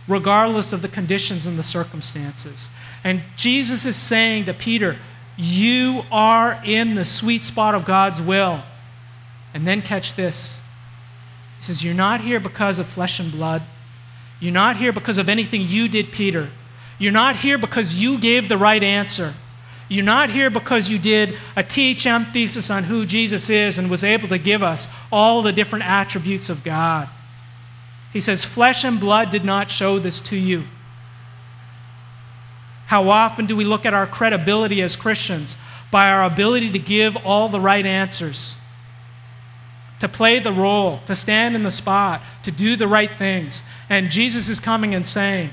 regardless 0.07 0.73
of 0.73 0.81
the 0.81 0.87
conditions 0.87 1.45
and 1.45 1.57
the 1.57 1.63
circumstances. 1.63 2.69
And 3.03 3.21
Jesus 3.37 3.85
is 3.85 3.95
saying 3.95 4.45
to 4.45 4.53
Peter, 4.53 4.97
You 5.37 6.03
are 6.11 6.61
in 6.65 6.95
the 6.95 7.05
sweet 7.05 7.43
spot 7.45 7.75
of 7.75 7.85
God's 7.85 8.21
will. 8.21 8.61
And 9.53 9.67
then 9.67 9.81
catch 9.81 10.15
this. 10.15 10.61
He 11.57 11.63
says, 11.63 11.83
You're 11.83 11.93
not 11.93 12.21
here 12.21 12.39
because 12.39 12.79
of 12.79 12.87
flesh 12.87 13.19
and 13.19 13.31
blood. 13.31 13.61
You're 14.43 14.51
not 14.51 14.75
here 14.75 14.91
because 14.91 15.17
of 15.17 15.29
anything 15.29 15.61
you 15.61 15.87
did, 15.87 16.11
Peter. 16.11 16.49
You're 16.99 17.13
not 17.13 17.37
here 17.37 17.57
because 17.57 17.95
you 17.95 18.19
gave 18.19 18.49
the 18.49 18.57
right 18.57 18.83
answer. 18.83 19.33
You're 19.87 20.03
not 20.03 20.31
here 20.31 20.49
because 20.49 20.89
you 20.89 20.99
did 20.99 21.37
a 21.55 21.63
THM 21.63 22.33
thesis 22.33 22.69
on 22.69 22.83
who 22.83 23.05
Jesus 23.05 23.49
is 23.49 23.77
and 23.77 23.89
was 23.89 24.03
able 24.03 24.27
to 24.27 24.37
give 24.37 24.61
us 24.61 24.89
all 25.13 25.43
the 25.43 25.53
different 25.53 25.85
attributes 25.85 26.49
of 26.49 26.61
God. 26.61 27.07
He 28.11 28.19
says, 28.19 28.43
Flesh 28.43 28.83
and 28.83 28.99
blood 28.99 29.31
did 29.31 29.45
not 29.45 29.71
show 29.71 29.97
this 29.97 30.19
to 30.19 30.35
you. 30.35 30.63
How 32.87 33.07
often 33.07 33.45
do 33.45 33.55
we 33.55 33.63
look 33.63 33.85
at 33.85 33.93
our 33.93 34.05
credibility 34.05 34.81
as 34.81 34.97
Christians 34.97 35.55
by 35.89 36.11
our 36.11 36.25
ability 36.25 36.69
to 36.71 36.79
give 36.79 37.15
all 37.25 37.47
the 37.47 37.61
right 37.61 37.85
answers, 37.85 38.57
to 40.03 40.09
play 40.09 40.37
the 40.37 40.51
role, 40.51 40.99
to 41.07 41.15
stand 41.15 41.55
in 41.55 41.63
the 41.63 41.71
spot, 41.71 42.21
to 42.43 42.51
do 42.51 42.75
the 42.75 42.89
right 42.89 43.09
things? 43.09 43.63
And 43.89 44.09
Jesus 44.09 44.49
is 44.49 44.59
coming 44.59 44.93
and 44.93 45.07
saying, 45.07 45.49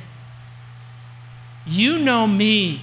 You 1.65 2.01
know 2.01 2.27
me 2.27 2.83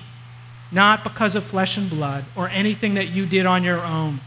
not 0.71 1.03
because 1.03 1.35
of 1.35 1.43
flesh 1.43 1.75
and 1.75 1.89
blood 1.89 2.23
or 2.37 2.47
anything 2.47 2.93
that 2.93 3.09
you 3.09 3.25
did 3.25 3.45
on 3.45 3.65
your 3.65 3.81
own, 3.81 4.21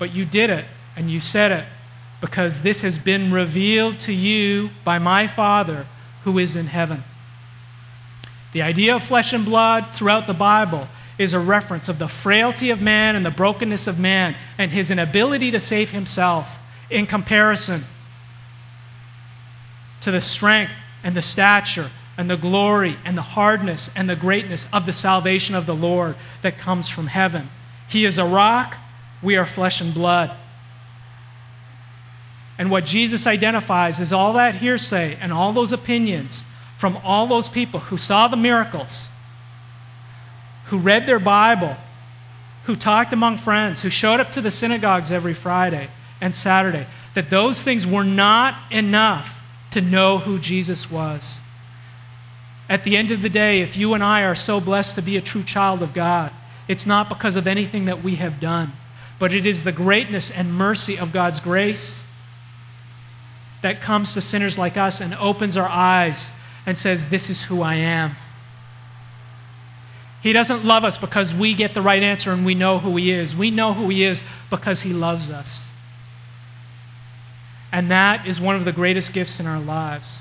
but 0.00 0.12
you 0.12 0.24
did 0.24 0.50
it 0.50 0.64
and 0.96 1.08
you 1.08 1.20
said 1.20 1.52
it 1.52 1.64
because 2.20 2.62
this 2.62 2.80
has 2.80 2.98
been 2.98 3.32
revealed 3.32 4.00
to 4.00 4.12
you 4.12 4.70
by 4.84 4.98
my 4.98 5.28
Father 5.28 5.86
who 6.24 6.36
is 6.40 6.56
in 6.56 6.66
heaven. 6.66 7.04
The 8.52 8.62
idea 8.62 8.96
of 8.96 9.04
flesh 9.04 9.32
and 9.32 9.44
blood 9.44 9.86
throughout 9.92 10.26
the 10.26 10.34
Bible 10.34 10.88
is 11.18 11.34
a 11.34 11.38
reference 11.38 11.88
of 11.88 11.98
the 11.98 12.08
frailty 12.08 12.70
of 12.70 12.80
man 12.80 13.16
and 13.16 13.26
the 13.26 13.30
brokenness 13.30 13.86
of 13.86 13.98
man 13.98 14.34
and 14.56 14.70
his 14.70 14.90
inability 14.90 15.50
to 15.50 15.60
save 15.60 15.90
himself 15.90 16.58
in 16.90 17.06
comparison 17.06 17.80
to 20.00 20.10
the 20.10 20.20
strength 20.20 20.72
and 21.02 21.14
the 21.14 21.22
stature 21.22 21.90
and 22.16 22.30
the 22.30 22.36
glory 22.36 22.96
and 23.04 23.16
the 23.16 23.22
hardness 23.22 23.90
and 23.96 24.08
the 24.08 24.16
greatness 24.16 24.66
of 24.72 24.86
the 24.86 24.92
salvation 24.92 25.54
of 25.54 25.66
the 25.66 25.74
Lord 25.74 26.16
that 26.42 26.58
comes 26.58 26.88
from 26.88 27.06
heaven. 27.06 27.48
He 27.88 28.04
is 28.04 28.18
a 28.18 28.24
rock, 28.24 28.76
we 29.22 29.36
are 29.36 29.46
flesh 29.46 29.80
and 29.80 29.92
blood. 29.92 30.30
And 32.58 32.70
what 32.70 32.84
Jesus 32.84 33.26
identifies 33.26 34.00
is 34.00 34.12
all 34.12 34.32
that 34.32 34.56
hearsay 34.56 35.16
and 35.20 35.32
all 35.32 35.52
those 35.52 35.72
opinions 35.72 36.42
from 36.76 36.98
all 37.04 37.26
those 37.26 37.48
people 37.48 37.80
who 37.80 37.96
saw 37.96 38.26
the 38.28 38.36
miracles, 38.36 39.08
who 40.68 40.78
read 40.78 41.06
their 41.06 41.18
Bible, 41.18 41.76
who 42.64 42.76
talked 42.76 43.12
among 43.12 43.38
friends, 43.38 43.82
who 43.82 43.90
showed 43.90 44.20
up 44.20 44.32
to 44.32 44.40
the 44.40 44.50
synagogues 44.50 45.10
every 45.10 45.34
Friday 45.34 45.88
and 46.20 46.34
Saturday, 46.34 46.86
that 47.14 47.30
those 47.30 47.62
things 47.62 47.86
were 47.86 48.04
not 48.04 48.54
enough 48.70 49.42
to 49.70 49.80
know 49.80 50.18
who 50.18 50.38
Jesus 50.38 50.90
was. 50.90 51.40
At 52.68 52.84
the 52.84 52.96
end 52.96 53.10
of 53.10 53.22
the 53.22 53.30
day, 53.30 53.60
if 53.62 53.76
you 53.76 53.94
and 53.94 54.04
I 54.04 54.24
are 54.24 54.34
so 54.34 54.60
blessed 54.60 54.96
to 54.96 55.02
be 55.02 55.16
a 55.16 55.22
true 55.22 55.42
child 55.42 55.82
of 55.82 55.94
God, 55.94 56.30
it's 56.68 56.86
not 56.86 57.08
because 57.08 57.36
of 57.36 57.46
anything 57.46 57.86
that 57.86 58.02
we 58.02 58.16
have 58.16 58.40
done, 58.40 58.72
but 59.18 59.32
it 59.32 59.46
is 59.46 59.64
the 59.64 59.72
greatness 59.72 60.30
and 60.30 60.52
mercy 60.52 60.98
of 60.98 61.12
God's 61.12 61.40
grace 61.40 62.04
that 63.62 63.80
comes 63.80 64.14
to 64.14 64.20
sinners 64.20 64.58
like 64.58 64.76
us 64.76 65.00
and 65.00 65.14
opens 65.14 65.56
our 65.56 65.68
eyes 65.68 66.30
and 66.66 66.78
says, 66.78 67.08
This 67.08 67.30
is 67.30 67.42
who 67.42 67.62
I 67.62 67.76
am. 67.76 68.12
He 70.22 70.32
doesn't 70.32 70.64
love 70.64 70.84
us 70.84 70.98
because 70.98 71.32
we 71.32 71.54
get 71.54 71.74
the 71.74 71.82
right 71.82 72.02
answer 72.02 72.32
and 72.32 72.44
we 72.44 72.54
know 72.54 72.78
who 72.78 72.96
He 72.96 73.10
is. 73.10 73.36
We 73.36 73.50
know 73.50 73.72
who 73.72 73.88
He 73.88 74.04
is 74.04 74.22
because 74.50 74.82
He 74.82 74.92
loves 74.92 75.30
us. 75.30 75.70
And 77.72 77.90
that 77.90 78.26
is 78.26 78.40
one 78.40 78.56
of 78.56 78.64
the 78.64 78.72
greatest 78.72 79.12
gifts 79.12 79.38
in 79.38 79.46
our 79.46 79.60
lives. 79.60 80.20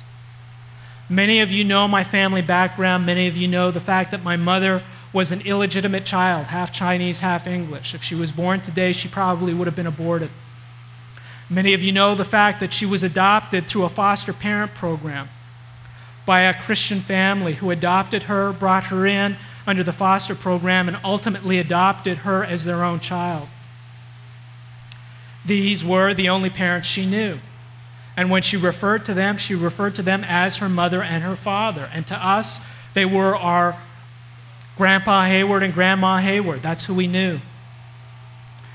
Many 1.10 1.40
of 1.40 1.52
you 1.52 1.64
know 1.64 1.88
my 1.88 2.04
family 2.04 2.42
background. 2.42 3.06
Many 3.06 3.28
of 3.28 3.38
you 3.38 3.48
know 3.48 3.72
the 3.72 3.80
fact 3.80 4.12
that 4.12 4.24
my 4.24 4.36
mother 4.36 4.84
was 5.14 5.32
an 5.32 5.42
illegitimate 5.42 6.06
child, 6.06 6.48
half 6.48 6.74
Chinese, 6.74 7.20
half 7.20 7.48
English. 7.48 7.96
If 7.96 8.04
she 8.04 8.14
was 8.14 8.32
born 8.32 8.60
today, 8.62 8.92
she 8.92 9.08
probably 9.08 9.54
would 9.54 9.66
have 9.66 9.76
been 9.76 9.88
aborted. 9.88 10.30
Many 11.50 11.74
of 11.74 11.82
you 11.82 11.94
know 11.94 12.14
the 12.14 12.26
fact 12.26 12.60
that 12.60 12.74
she 12.74 12.86
was 12.86 13.04
adopted 13.04 13.68
through 13.68 13.86
a 13.86 13.90
foster 13.90 14.34
parent 14.34 14.74
program 14.74 15.30
by 16.26 16.42
a 16.42 16.54
Christian 16.54 17.00
family 17.00 17.54
who 17.54 17.72
adopted 17.72 18.24
her, 18.24 18.52
brought 18.52 18.86
her 18.86 19.08
in 19.08 19.38
under 19.68 19.84
the 19.84 19.92
foster 19.92 20.34
program, 20.34 20.88
and 20.88 20.98
ultimately 21.04 21.60
adopted 21.60 22.20
her 22.20 22.44
as 22.44 22.64
their 22.64 22.84
own 22.84 23.00
child. 23.00 23.48
These 25.46 25.84
were 25.84 26.14
the 26.14 26.30
only 26.30 26.50
parents 26.50 26.88
she 26.88 27.06
knew. 27.06 27.38
And 28.16 28.32
when 28.32 28.42
she 28.42 28.58
referred 28.58 29.06
to 29.06 29.14
them, 29.14 29.38
she 29.38 29.54
referred 29.54 29.96
to 29.96 30.02
them 30.02 30.24
as 30.28 30.58
her 30.58 30.68
mother 30.68 31.04
and 31.04 31.24
her 31.24 31.36
father. 31.36 31.90
And 31.94 32.08
to 32.08 32.16
us, 32.16 32.66
they 32.96 33.06
were 33.06 33.36
our 33.36 33.78
Grandpa 34.76 35.26
Hayward 35.26 35.62
and 35.64 35.74
Grandma 35.74 36.18
Hayward. 36.18 36.64
That's 36.64 36.86
who 36.86 36.96
we 36.96 37.08
knew. 37.08 37.40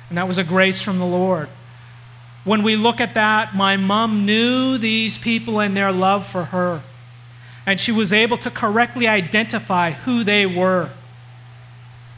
And 0.08 0.18
that 0.18 0.28
was 0.28 0.38
a 0.38 0.44
grace 0.44 0.80
from 0.80 0.98
the 0.98 1.06
Lord. 1.06 1.48
When 2.44 2.62
we 2.62 2.76
look 2.76 3.00
at 3.00 3.14
that, 3.14 3.54
my 3.54 3.76
mom 3.76 4.26
knew 4.26 4.78
these 4.78 5.16
people 5.16 5.60
and 5.60 5.76
their 5.76 5.92
love 5.92 6.26
for 6.26 6.44
her. 6.44 6.82
And 7.66 7.78
she 7.78 7.92
was 7.92 8.12
able 8.12 8.36
to 8.38 8.50
correctly 8.50 9.06
identify 9.06 9.92
who 9.92 10.24
they 10.24 10.46
were. 10.46 10.90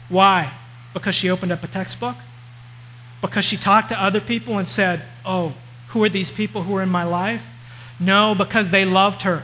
Why? 0.09 0.51
Because 0.93 1.15
she 1.15 1.29
opened 1.29 1.51
up 1.51 1.63
a 1.63 1.67
textbook? 1.67 2.15
Because 3.21 3.45
she 3.45 3.57
talked 3.57 3.89
to 3.89 4.01
other 4.01 4.19
people 4.19 4.57
and 4.57 4.67
said, 4.67 5.03
Oh, 5.25 5.53
who 5.89 6.03
are 6.03 6.09
these 6.09 6.31
people 6.31 6.63
who 6.63 6.75
are 6.77 6.83
in 6.83 6.89
my 6.89 7.03
life? 7.03 7.45
No, 7.99 8.35
because 8.35 8.71
they 8.71 8.85
loved 8.85 9.21
her. 9.21 9.43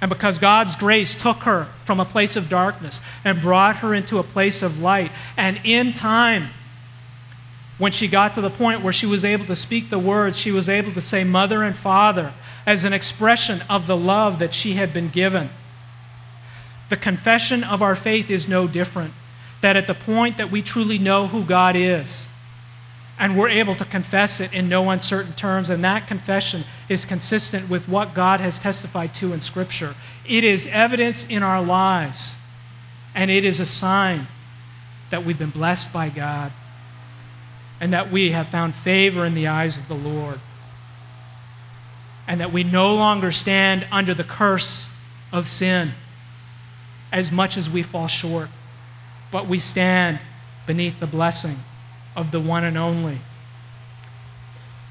And 0.00 0.08
because 0.08 0.38
God's 0.38 0.76
grace 0.76 1.14
took 1.14 1.38
her 1.38 1.64
from 1.84 2.00
a 2.00 2.04
place 2.04 2.36
of 2.36 2.48
darkness 2.48 3.00
and 3.24 3.40
brought 3.40 3.76
her 3.76 3.94
into 3.94 4.18
a 4.18 4.22
place 4.22 4.62
of 4.62 4.80
light. 4.80 5.10
And 5.36 5.60
in 5.64 5.92
time, 5.92 6.48
when 7.78 7.92
she 7.92 8.08
got 8.08 8.34
to 8.34 8.40
the 8.40 8.50
point 8.50 8.82
where 8.82 8.92
she 8.92 9.06
was 9.06 9.24
able 9.24 9.44
to 9.46 9.56
speak 9.56 9.90
the 9.90 9.98
words, 9.98 10.38
she 10.38 10.50
was 10.52 10.68
able 10.68 10.92
to 10.92 11.00
say 11.00 11.24
mother 11.24 11.62
and 11.62 11.74
father 11.74 12.32
as 12.66 12.84
an 12.84 12.92
expression 12.92 13.62
of 13.68 13.86
the 13.86 13.96
love 13.96 14.38
that 14.38 14.54
she 14.54 14.74
had 14.74 14.92
been 14.92 15.08
given. 15.08 15.50
The 16.88 16.96
confession 16.96 17.64
of 17.64 17.82
our 17.82 17.94
faith 17.94 18.30
is 18.30 18.48
no 18.48 18.66
different. 18.66 19.14
That 19.60 19.76
at 19.76 19.86
the 19.86 19.94
point 19.94 20.38
that 20.38 20.50
we 20.50 20.62
truly 20.62 20.98
know 20.98 21.26
who 21.26 21.44
God 21.44 21.76
is, 21.76 22.28
and 23.18 23.36
we're 23.36 23.50
able 23.50 23.74
to 23.74 23.84
confess 23.84 24.40
it 24.40 24.54
in 24.54 24.68
no 24.68 24.88
uncertain 24.88 25.34
terms. 25.34 25.68
And 25.68 25.84
that 25.84 26.08
confession 26.08 26.64
is 26.88 27.04
consistent 27.04 27.68
with 27.68 27.86
what 27.86 28.14
God 28.14 28.40
has 28.40 28.58
testified 28.58 29.12
to 29.16 29.34
in 29.34 29.42
Scripture. 29.42 29.94
It 30.26 30.42
is 30.42 30.66
evidence 30.68 31.26
in 31.28 31.42
our 31.42 31.62
lives, 31.62 32.36
and 33.14 33.30
it 33.30 33.44
is 33.44 33.60
a 33.60 33.66
sign 33.66 34.26
that 35.10 35.24
we've 35.24 35.38
been 35.38 35.50
blessed 35.50 35.92
by 35.92 36.08
God 36.08 36.52
and 37.80 37.92
that 37.92 38.10
we 38.10 38.30
have 38.30 38.48
found 38.48 38.74
favor 38.74 39.24
in 39.24 39.34
the 39.34 39.48
eyes 39.48 39.76
of 39.76 39.88
the 39.88 39.94
Lord. 39.94 40.40
And 42.30 42.40
that 42.40 42.52
we 42.52 42.62
no 42.62 42.94
longer 42.94 43.32
stand 43.32 43.84
under 43.90 44.14
the 44.14 44.22
curse 44.22 44.96
of 45.32 45.48
sin 45.48 45.90
as 47.10 47.32
much 47.32 47.56
as 47.56 47.68
we 47.68 47.82
fall 47.82 48.06
short, 48.06 48.48
but 49.32 49.48
we 49.48 49.58
stand 49.58 50.20
beneath 50.64 51.00
the 51.00 51.08
blessing 51.08 51.56
of 52.14 52.30
the 52.30 52.38
one 52.38 52.62
and 52.62 52.78
only. 52.78 53.18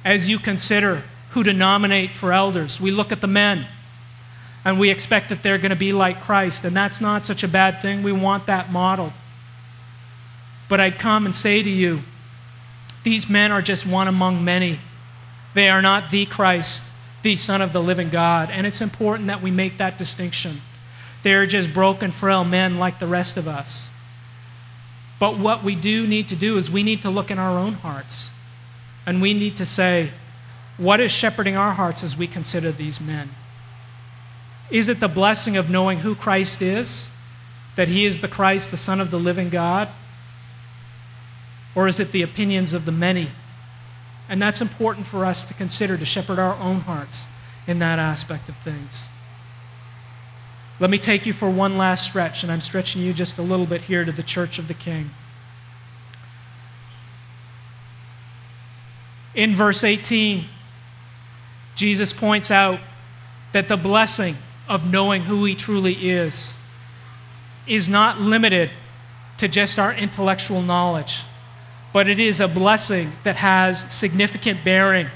As 0.04 0.30
you 0.30 0.38
consider 0.38 1.04
who 1.30 1.46
to 1.46 1.54
nominate 1.54 2.10
for 2.10 2.34
elders, 2.34 2.82
we 2.82 2.92
look 2.92 3.10
at 3.10 3.22
the 3.22 3.28
men 3.28 3.66
and 4.66 4.78
we 4.78 4.90
expect 4.90 5.30
that 5.30 5.42
they're 5.42 5.58
going 5.58 5.70
to 5.70 5.78
be 5.78 5.94
like 5.94 6.20
Christ, 6.20 6.66
and 6.66 6.76
that's 6.76 7.00
not 7.00 7.24
such 7.24 7.42
a 7.42 7.48
bad 7.48 7.82
thing. 7.82 8.04
We 8.04 8.12
want 8.12 8.48
that 8.48 8.70
model. 8.70 9.14
But 10.68 10.82
I'd 10.82 11.00
come 11.00 11.26
and 11.26 11.34
say 11.34 11.64
to 11.64 11.70
you, 11.70 12.02
these 13.06 13.30
men 13.30 13.54
are 13.54 13.62
just 13.62 13.88
one 13.88 14.10
among 14.10 14.44
many. 14.44 14.80
They 15.54 15.70
are 15.70 15.82
not 15.82 16.12
the 16.12 16.26
Christ, 16.26 16.84
the 17.22 17.36
Son 17.36 17.62
of 17.62 17.74
the 17.74 17.82
living 17.82 18.10
God. 18.10 18.50
And 18.52 18.66
it's 18.66 18.82
important 18.82 19.28
that 19.28 19.42
we 19.42 19.52
make 19.52 19.78
that 19.78 19.98
distinction. 19.98 20.62
They 21.24 21.34
are 21.34 21.46
just 21.46 21.74
broken, 21.74 22.12
frail 22.12 22.44
men 22.44 22.80
like 22.80 23.00
the 23.00 23.08
rest 23.08 23.38
of 23.38 23.48
us. 23.48 23.90
But 25.20 25.38
what 25.38 25.64
we 25.64 25.76
do 25.76 26.08
need 26.08 26.30
to 26.30 26.36
do 26.36 26.58
is 26.58 26.72
we 26.72 26.84
need 26.84 27.02
to 27.02 27.10
look 27.10 27.30
in 27.30 27.38
our 27.38 27.60
own 27.60 27.74
hearts. 27.74 28.32
And 29.06 29.22
we 29.22 29.34
need 29.34 29.58
to 29.58 29.66
say, 29.66 30.12
what 30.78 31.02
is 31.02 31.12
shepherding 31.12 31.58
our 31.58 31.74
hearts 31.74 32.04
as 32.04 32.16
we 32.16 32.26
consider 32.26 32.72
these 32.72 33.02
men? 33.02 33.30
Is 34.72 34.88
it 34.88 35.00
the 35.00 35.10
blessing 35.10 35.58
of 35.58 35.70
knowing 35.70 36.00
who 36.00 36.16
Christ 36.16 36.62
is? 36.62 37.10
That 37.76 37.90
he 37.90 38.06
is 38.06 38.22
the 38.22 38.28
Christ, 38.28 38.72
the 38.72 38.78
Son 38.78 39.02
of 39.02 39.12
the 39.12 39.20
living 39.20 39.50
God? 39.50 39.90
Or 41.76 41.88
is 41.88 42.00
it 42.00 42.12
the 42.12 42.22
opinions 42.22 42.74
of 42.74 42.86
the 42.86 42.92
many? 42.92 43.30
And 44.30 44.42
that's 44.42 44.62
important 44.62 45.08
for 45.08 45.26
us 45.26 45.44
to 45.46 45.54
consider 45.56 45.98
to 45.98 46.06
shepherd 46.06 46.40
our 46.40 46.56
own 46.60 46.82
hearts 46.82 47.26
in 47.68 47.80
that 47.80 48.00
aspect 48.00 48.48
of 48.48 48.56
things. 48.58 49.06
Let 50.80 50.90
me 50.90 50.98
take 50.98 51.26
you 51.26 51.34
for 51.34 51.50
one 51.50 51.78
last 51.78 52.06
stretch, 52.06 52.44
and 52.44 52.52
I'm 52.52 52.62
stretching 52.62 53.02
you 53.02 53.12
just 53.12 53.38
a 53.38 53.42
little 53.42 53.66
bit 53.66 53.82
here 53.82 54.06
to 54.06 54.12
the 54.12 54.24
Church 54.24 54.60
of 54.60 54.68
the 54.68 54.74
King. 54.74 55.10
In 59.36 59.56
verse 59.56 59.84
18, 59.84 60.46
Jesus 61.76 62.14
points 62.14 62.50
out 62.52 62.80
that 63.52 63.68
the 63.68 63.78
blessing 63.78 64.36
of 64.68 64.90
knowing 64.90 65.24
who 65.24 65.44
He 65.46 65.56
truly 65.56 66.10
is 66.10 66.54
is 67.68 67.90
not 67.90 68.20
limited 68.20 68.70
to 69.38 69.48
just 69.48 69.80
our 69.80 69.94
intellectual 69.94 70.62
knowledge, 70.62 71.22
but 71.92 72.08
it 72.08 72.20
is 72.20 72.40
a 72.40 72.48
blessing 72.48 73.12
that 73.24 73.36
has 73.36 73.92
significant 73.92 74.64
bearing 74.64 75.08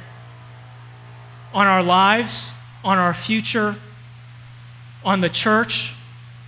on 1.53 1.67
our 1.67 1.83
lives, 1.83 2.51
on 2.83 2.97
our 2.97 3.13
future, 3.13 3.75
on 5.05 5.21
the 5.21 5.29
church, 5.29 5.93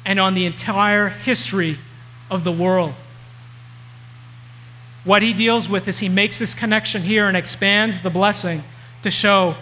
and 0.06 0.20
on 0.20 0.34
the 0.34 0.46
entire 0.46 1.10
history 1.10 1.78
of 2.30 2.44
the 2.44 2.52
world. 2.52 2.94
What 5.04 5.22
he 5.22 5.34
deals 5.34 5.70
with 5.70 5.88
is 5.88 6.00
he 6.00 6.10
makes 6.10 6.40
this 6.40 6.54
connection 6.54 7.04
here 7.04 7.28
and 7.28 7.38
expands 7.38 8.02
the 8.02 8.10
blessing 8.10 8.64
to 9.04 9.12
show 9.12 9.56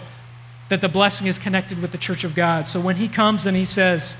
that 0.70 0.80
the 0.80 0.88
blessing 0.88 1.26
is 1.26 1.36
connected 1.36 1.80
with 1.82 1.92
the 1.92 1.98
church 1.98 2.24
of 2.24 2.34
God. 2.34 2.66
So 2.66 2.80
when 2.80 2.96
he 2.96 3.08
comes 3.08 3.44
and 3.44 3.54
he 3.54 3.66
says 3.66 4.16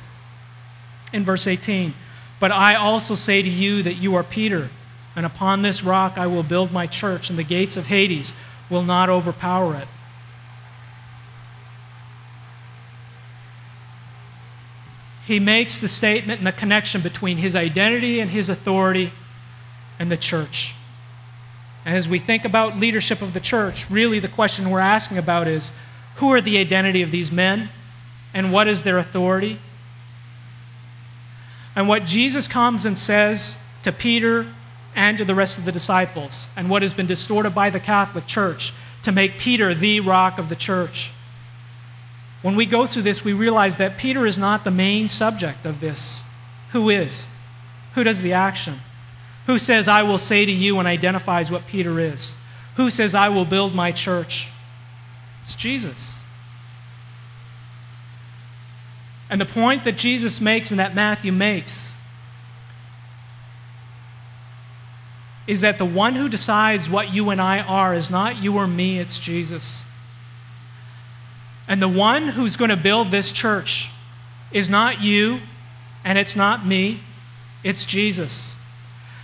in 1.14 1.24
verse 1.24 1.46
18, 1.46 1.94
But 2.38 2.52
I 2.52 2.74
also 2.74 3.14
say 3.14 3.40
to 3.40 3.48
you 3.48 3.82
that 3.82 3.94
you 3.94 4.14
are 4.16 4.22
Peter, 4.22 4.68
and 5.16 5.24
upon 5.24 5.62
this 5.62 5.82
rock 5.82 6.18
I 6.18 6.26
will 6.26 6.42
build 6.42 6.72
my 6.72 6.86
church, 6.86 7.30
and 7.30 7.38
the 7.38 7.44
gates 7.44 7.76
of 7.76 7.86
Hades 7.86 8.32
will 8.70 8.82
not 8.82 9.08
overpower 9.08 9.74
it. 9.76 9.88
he 15.26 15.40
makes 15.40 15.78
the 15.78 15.88
statement 15.88 16.38
and 16.38 16.46
the 16.46 16.52
connection 16.52 17.00
between 17.00 17.38
his 17.38 17.56
identity 17.56 18.20
and 18.20 18.30
his 18.30 18.48
authority 18.48 19.10
and 19.98 20.10
the 20.10 20.16
church. 20.16 20.74
And 21.84 21.96
as 21.96 22.08
we 22.08 22.18
think 22.18 22.44
about 22.44 22.78
leadership 22.78 23.22
of 23.22 23.32
the 23.32 23.40
church, 23.40 23.90
really 23.90 24.18
the 24.18 24.28
question 24.28 24.70
we're 24.70 24.80
asking 24.80 25.18
about 25.18 25.46
is 25.46 25.72
who 26.16 26.30
are 26.32 26.40
the 26.40 26.58
identity 26.58 27.02
of 27.02 27.10
these 27.10 27.32
men 27.32 27.70
and 28.34 28.52
what 28.52 28.68
is 28.68 28.82
their 28.82 28.98
authority? 28.98 29.58
And 31.74 31.88
what 31.88 32.04
Jesus 32.04 32.46
comes 32.46 32.84
and 32.84 32.96
says 32.96 33.56
to 33.82 33.92
Peter 33.92 34.46
and 34.94 35.18
to 35.18 35.24
the 35.24 35.34
rest 35.34 35.58
of 35.58 35.64
the 35.64 35.72
disciples, 35.72 36.46
and 36.56 36.70
what 36.70 36.82
has 36.82 36.94
been 36.94 37.06
distorted 37.06 37.54
by 37.54 37.70
the 37.70 37.80
Catholic 37.80 38.26
Church 38.26 38.72
to 39.02 39.12
make 39.12 39.38
Peter 39.38 39.74
the 39.74 40.00
rock 40.00 40.38
of 40.38 40.48
the 40.48 40.56
church 40.56 41.10
when 42.44 42.56
we 42.56 42.66
go 42.66 42.84
through 42.84 43.00
this, 43.00 43.24
we 43.24 43.32
realize 43.32 43.78
that 43.78 43.96
Peter 43.96 44.26
is 44.26 44.36
not 44.36 44.64
the 44.64 44.70
main 44.70 45.08
subject 45.08 45.64
of 45.64 45.80
this. 45.80 46.22
Who 46.72 46.90
is? 46.90 47.26
Who 47.94 48.04
does 48.04 48.20
the 48.20 48.34
action? 48.34 48.80
Who 49.46 49.58
says, 49.58 49.88
I 49.88 50.02
will 50.02 50.18
say 50.18 50.44
to 50.44 50.52
you, 50.52 50.78
and 50.78 50.86
identifies 50.86 51.50
what 51.50 51.66
Peter 51.66 51.98
is? 51.98 52.34
Who 52.76 52.90
says, 52.90 53.14
I 53.14 53.30
will 53.30 53.46
build 53.46 53.74
my 53.74 53.92
church? 53.92 54.48
It's 55.42 55.54
Jesus. 55.54 56.18
And 59.30 59.40
the 59.40 59.46
point 59.46 59.84
that 59.84 59.96
Jesus 59.96 60.38
makes 60.38 60.70
and 60.70 60.78
that 60.78 60.94
Matthew 60.94 61.32
makes 61.32 61.93
is 65.46 65.60
that 65.60 65.78
the 65.78 65.84
one 65.84 66.14
who 66.14 66.28
decides 66.28 66.88
what 66.88 67.12
you 67.12 67.30
and 67.30 67.40
I 67.40 67.60
are 67.60 67.94
is 67.94 68.10
not 68.10 68.42
you 68.42 68.56
or 68.56 68.66
me, 68.66 68.98
it's 68.98 69.18
Jesus. 69.18 69.86
And 71.68 71.80
the 71.80 71.88
one 71.88 72.28
who's 72.28 72.56
going 72.56 72.70
to 72.70 72.76
build 72.76 73.10
this 73.10 73.32
church 73.32 73.90
is 74.52 74.70
not 74.70 75.02
you 75.02 75.40
and 76.04 76.18
it's 76.18 76.36
not 76.36 76.64
me, 76.64 77.00
it's 77.62 77.84
Jesus. 77.84 78.56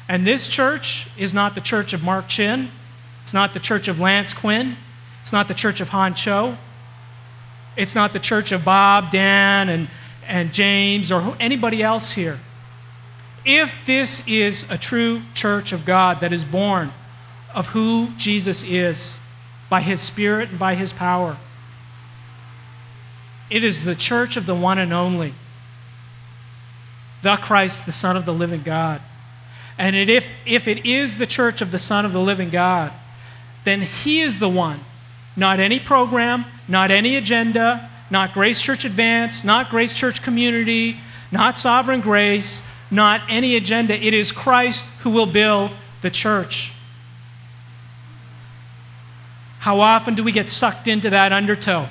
And 0.09 0.27
this 0.27 0.49
church 0.49 1.09
is 1.17 1.33
not 1.33 1.55
the 1.55 1.61
church 1.61 1.93
of 1.93 2.03
Mark 2.03 2.29
Chin, 2.29 2.71
it's 3.23 3.35
not 3.35 3.55
the 3.55 3.61
church 3.61 3.89
of 3.89 4.01
Lance 4.01 4.35
Quinn, 4.35 4.77
it's 5.23 5.33
not 5.33 5.49
the 5.49 5.55
church 5.55 5.81
of 5.81 5.91
Han 5.91 6.15
Cho, 6.15 6.57
it's 7.77 7.95
not 7.95 8.13
the 8.13 8.19
church 8.19 8.53
of 8.53 8.65
Bob, 8.65 9.11
Dan, 9.11 9.69
and, 9.69 9.89
and 10.27 10.53
James, 10.53 11.13
or 11.13 11.37
anybody 11.39 11.83
else 11.83 12.13
here. 12.13 12.39
If 13.45 13.87
this 13.87 14.27
is 14.27 14.71
a 14.71 14.77
true 14.77 15.23
church 15.35 15.73
of 15.73 15.85
God 15.85 16.21
that 16.21 16.33
is 16.33 16.45
born 16.45 16.93
of 17.55 17.69
who 17.69 18.11
Jesus 18.17 18.63
is 18.63 19.19
by 19.69 19.81
his 19.81 20.01
Spirit 20.01 20.51
and 20.51 20.59
by 20.59 20.75
his 20.75 20.93
power, 20.93 21.37
it 23.49 23.65
is 23.65 23.85
the 23.85 23.95
church 23.95 24.37
of 24.37 24.47
the 24.47 24.55
one 24.55 24.79
and 24.79 24.93
only, 24.93 25.35
the 27.23 27.37
Christ, 27.37 27.87
the 27.87 27.93
Son 27.93 28.17
of 28.17 28.25
the 28.25 28.35
living 28.35 28.63
God. 28.63 29.01
And 29.79 29.97
it, 29.97 30.09
if, 30.11 30.27
if 30.45 30.69
it 30.69 30.87
is 30.87 31.17
the 31.17 31.27
church 31.27 31.61
of 31.61 31.71
the 31.71 31.79
Son 31.79 32.05
of 32.05 32.13
the 32.13 32.21
living 32.21 32.51
God, 32.51 32.93
then 33.65 33.83
He 33.83 34.21
is 34.21 34.39
the 34.39 34.49
one, 34.49 34.81
not 35.37 35.59
any 35.59 35.81
program, 35.81 36.45
not 36.69 36.91
any 36.91 37.17
agenda, 37.17 37.91
not 38.11 38.35
Grace 38.35 38.61
Church 38.61 38.85
Advance, 38.85 39.45
not 39.45 39.71
Grace 39.71 39.95
Church 39.95 40.23
Community, 40.23 40.99
not 41.33 41.59
Sovereign 41.59 42.01
Grace, 42.01 42.63
not 42.91 43.23
any 43.29 43.57
agenda. 43.57 43.95
It 43.95 44.15
is 44.15 44.33
Christ 44.33 44.85
who 45.01 45.11
will 45.11 45.27
build 45.27 45.71
the 46.03 46.11
church. 46.11 46.73
How 49.61 49.81
often 49.81 50.15
do 50.15 50.25
we 50.25 50.33
get 50.33 50.49
sucked 50.49 50.89
into 50.89 51.11
that 51.11 51.33
undertow? 51.33 51.87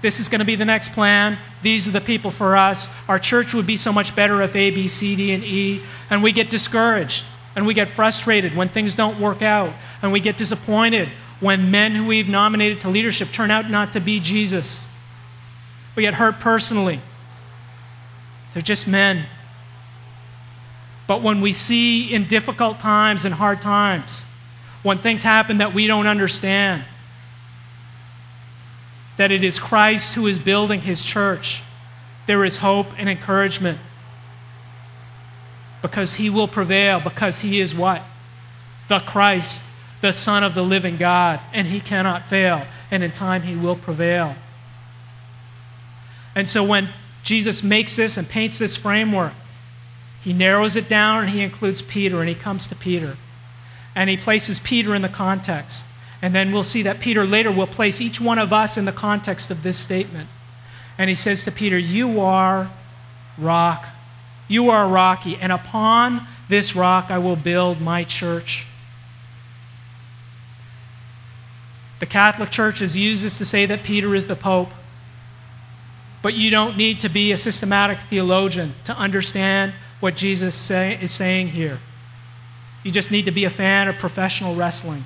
This 0.00 0.20
is 0.20 0.28
going 0.28 0.40
to 0.40 0.44
be 0.44 0.54
the 0.54 0.64
next 0.64 0.92
plan. 0.92 1.38
These 1.62 1.88
are 1.88 1.90
the 1.90 2.00
people 2.00 2.30
for 2.30 2.56
us. 2.56 2.94
Our 3.08 3.18
church 3.18 3.54
would 3.54 3.66
be 3.66 3.76
so 3.76 3.92
much 3.92 4.14
better 4.14 4.42
if 4.42 4.54
A, 4.54 4.70
B, 4.70 4.86
C, 4.86 5.16
D, 5.16 5.32
and 5.32 5.42
E. 5.42 5.82
And 6.10 6.22
we 6.22 6.30
get 6.30 6.50
discouraged 6.50 7.24
and 7.56 7.66
we 7.66 7.74
get 7.74 7.88
frustrated 7.88 8.54
when 8.54 8.68
things 8.68 8.94
don't 8.94 9.18
work 9.18 9.42
out. 9.42 9.72
And 10.02 10.12
we 10.12 10.20
get 10.20 10.36
disappointed 10.36 11.08
when 11.40 11.70
men 11.70 11.92
who 11.92 12.06
we've 12.06 12.28
nominated 12.28 12.82
to 12.82 12.90
leadership 12.90 13.32
turn 13.32 13.50
out 13.50 13.70
not 13.70 13.94
to 13.94 14.00
be 14.00 14.20
Jesus. 14.20 14.86
We 15.96 16.02
get 16.02 16.14
hurt 16.14 16.38
personally. 16.38 17.00
They're 18.52 18.62
just 18.62 18.86
men. 18.86 19.24
But 21.06 21.22
when 21.22 21.40
we 21.40 21.52
see 21.52 22.12
in 22.12 22.26
difficult 22.26 22.80
times 22.80 23.24
and 23.24 23.34
hard 23.34 23.60
times, 23.60 24.24
when 24.82 24.98
things 24.98 25.22
happen 25.22 25.58
that 25.58 25.74
we 25.74 25.86
don't 25.86 26.06
understand, 26.06 26.84
that 29.16 29.30
it 29.30 29.44
is 29.44 29.58
Christ 29.58 30.14
who 30.14 30.26
is 30.26 30.38
building 30.38 30.80
his 30.80 31.04
church, 31.04 31.62
there 32.26 32.44
is 32.44 32.58
hope 32.58 32.86
and 32.98 33.08
encouragement. 33.08 33.78
Because 35.82 36.14
he 36.14 36.30
will 36.30 36.48
prevail, 36.48 37.00
because 37.00 37.40
he 37.40 37.60
is 37.60 37.74
what? 37.74 38.02
The 38.88 39.00
Christ, 39.00 39.62
the 40.00 40.12
Son 40.12 40.42
of 40.42 40.54
the 40.54 40.64
living 40.64 40.96
God, 40.96 41.40
and 41.52 41.66
he 41.66 41.80
cannot 41.80 42.22
fail, 42.22 42.62
and 42.90 43.02
in 43.02 43.12
time 43.12 43.42
he 43.42 43.54
will 43.54 43.76
prevail. 43.76 44.34
And 46.34 46.48
so 46.48 46.64
when 46.64 46.88
Jesus 47.22 47.62
makes 47.62 47.94
this 47.94 48.16
and 48.16 48.28
paints 48.28 48.58
this 48.58 48.76
framework, 48.76 49.32
he 50.24 50.32
narrows 50.32 50.74
it 50.74 50.88
down 50.88 51.24
and 51.24 51.30
he 51.30 51.42
includes 51.42 51.82
Peter, 51.82 52.20
and 52.20 52.28
he 52.30 52.34
comes 52.34 52.66
to 52.68 52.74
Peter. 52.74 53.18
And 53.94 54.08
he 54.08 54.16
places 54.16 54.58
Peter 54.58 54.94
in 54.94 55.02
the 55.02 55.08
context. 55.08 55.84
And 56.22 56.34
then 56.34 56.50
we'll 56.50 56.64
see 56.64 56.80
that 56.82 56.98
Peter 56.98 57.26
later 57.26 57.52
will 57.52 57.66
place 57.66 58.00
each 58.00 58.22
one 58.22 58.38
of 58.38 58.50
us 58.50 58.78
in 58.78 58.86
the 58.86 58.92
context 58.92 59.50
of 59.50 59.62
this 59.62 59.76
statement. 59.76 60.30
And 60.96 61.10
he 61.10 61.14
says 61.14 61.44
to 61.44 61.52
Peter, 61.52 61.76
You 61.78 62.20
are 62.20 62.70
rock. 63.36 63.84
You 64.48 64.70
are 64.70 64.88
rocky, 64.88 65.36
and 65.36 65.52
upon 65.52 66.26
this 66.48 66.74
rock 66.74 67.10
I 67.10 67.18
will 67.18 67.36
build 67.36 67.82
my 67.82 68.02
church. 68.04 68.66
The 72.00 72.06
Catholic 72.06 72.50
Church 72.50 72.78
has 72.78 72.96
used 72.96 73.22
this 73.24 73.36
to 73.38 73.44
say 73.44 73.66
that 73.66 73.82
Peter 73.82 74.14
is 74.14 74.26
the 74.26 74.36
Pope. 74.36 74.70
But 76.22 76.32
you 76.32 76.50
don't 76.50 76.78
need 76.78 77.00
to 77.00 77.10
be 77.10 77.32
a 77.32 77.36
systematic 77.36 77.98
theologian 77.98 78.74
to 78.84 78.96
understand 78.96 79.74
what 80.00 80.16
Jesus 80.16 80.54
say, 80.54 80.98
is 81.00 81.10
saying 81.10 81.48
here. 81.48 81.78
You 82.82 82.90
just 82.90 83.10
need 83.10 83.24
to 83.24 83.30
be 83.30 83.44
a 83.44 83.50
fan 83.50 83.88
of 83.88 83.96
professional 83.96 84.54
wrestling. 84.54 85.04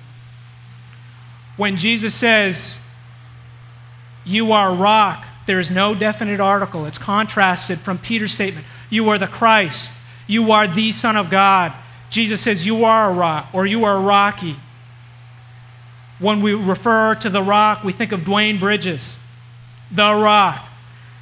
When 1.57 1.76
Jesus 1.76 2.14
says, 2.14 2.84
You 4.24 4.53
are 4.53 4.74
rock, 4.74 5.24
there 5.47 5.61
is 5.61 5.70
no 5.70 5.95
definite 5.95 6.41
article. 6.41 6.86
It's 6.86 6.99
contrasted 6.99 7.78
from 7.78 7.99
Peter's 7.99 8.32
statement 8.32 8.66
You 8.91 9.09
are 9.09 9.18
the 9.18 9.26
Christ. 9.26 9.93
You 10.26 10.53
are 10.53 10.66
the 10.66 10.93
Son 10.93 11.16
of 11.16 11.30
God. 11.30 11.72
Jesus 12.11 12.41
says, 12.41 12.66
You 12.66 12.84
are 12.84 13.11
a 13.11 13.14
rock, 13.14 13.49
or 13.53 13.66
you 13.66 13.84
are 13.84 14.01
rocky. 14.01 14.57
When 16.18 16.43
we 16.43 16.53
refer 16.53 17.14
to 17.16 17.30
the 17.30 17.43
rock, 17.43 17.84
we 17.84 17.93
think 17.93 18.12
of 18.12 18.20
Dwayne 18.20 18.59
Bridges, 18.59 19.16
the 19.91 20.12
rock. 20.14 20.68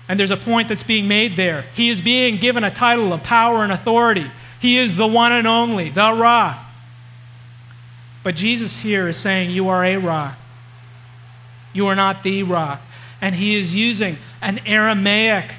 And 0.08 0.18
there's 0.18 0.30
a 0.30 0.36
point 0.36 0.68
that's 0.68 0.82
being 0.82 1.08
made 1.08 1.36
there. 1.36 1.62
He 1.74 1.88
is 1.88 2.00
being 2.00 2.36
given 2.36 2.62
a 2.64 2.70
title 2.70 3.12
of 3.12 3.22
power 3.22 3.64
and 3.64 3.72
authority. 3.72 4.26
He 4.60 4.78
is 4.78 4.96
the 4.96 5.06
one 5.06 5.32
and 5.32 5.46
only, 5.46 5.90
the 5.90 6.12
rock. 6.12 6.58
But 8.22 8.36
Jesus 8.36 8.78
here 8.78 9.08
is 9.08 9.16
saying, 9.16 9.50
You 9.50 9.68
are 9.68 9.84
a 9.84 9.96
rock. 9.96 10.36
You 11.72 11.86
are 11.86 11.94
not 11.94 12.22
the 12.22 12.42
rock. 12.42 12.80
And 13.20 13.34
he 13.34 13.56
is 13.56 13.74
using 13.74 14.16
an 14.40 14.60
Aramaic 14.66 15.52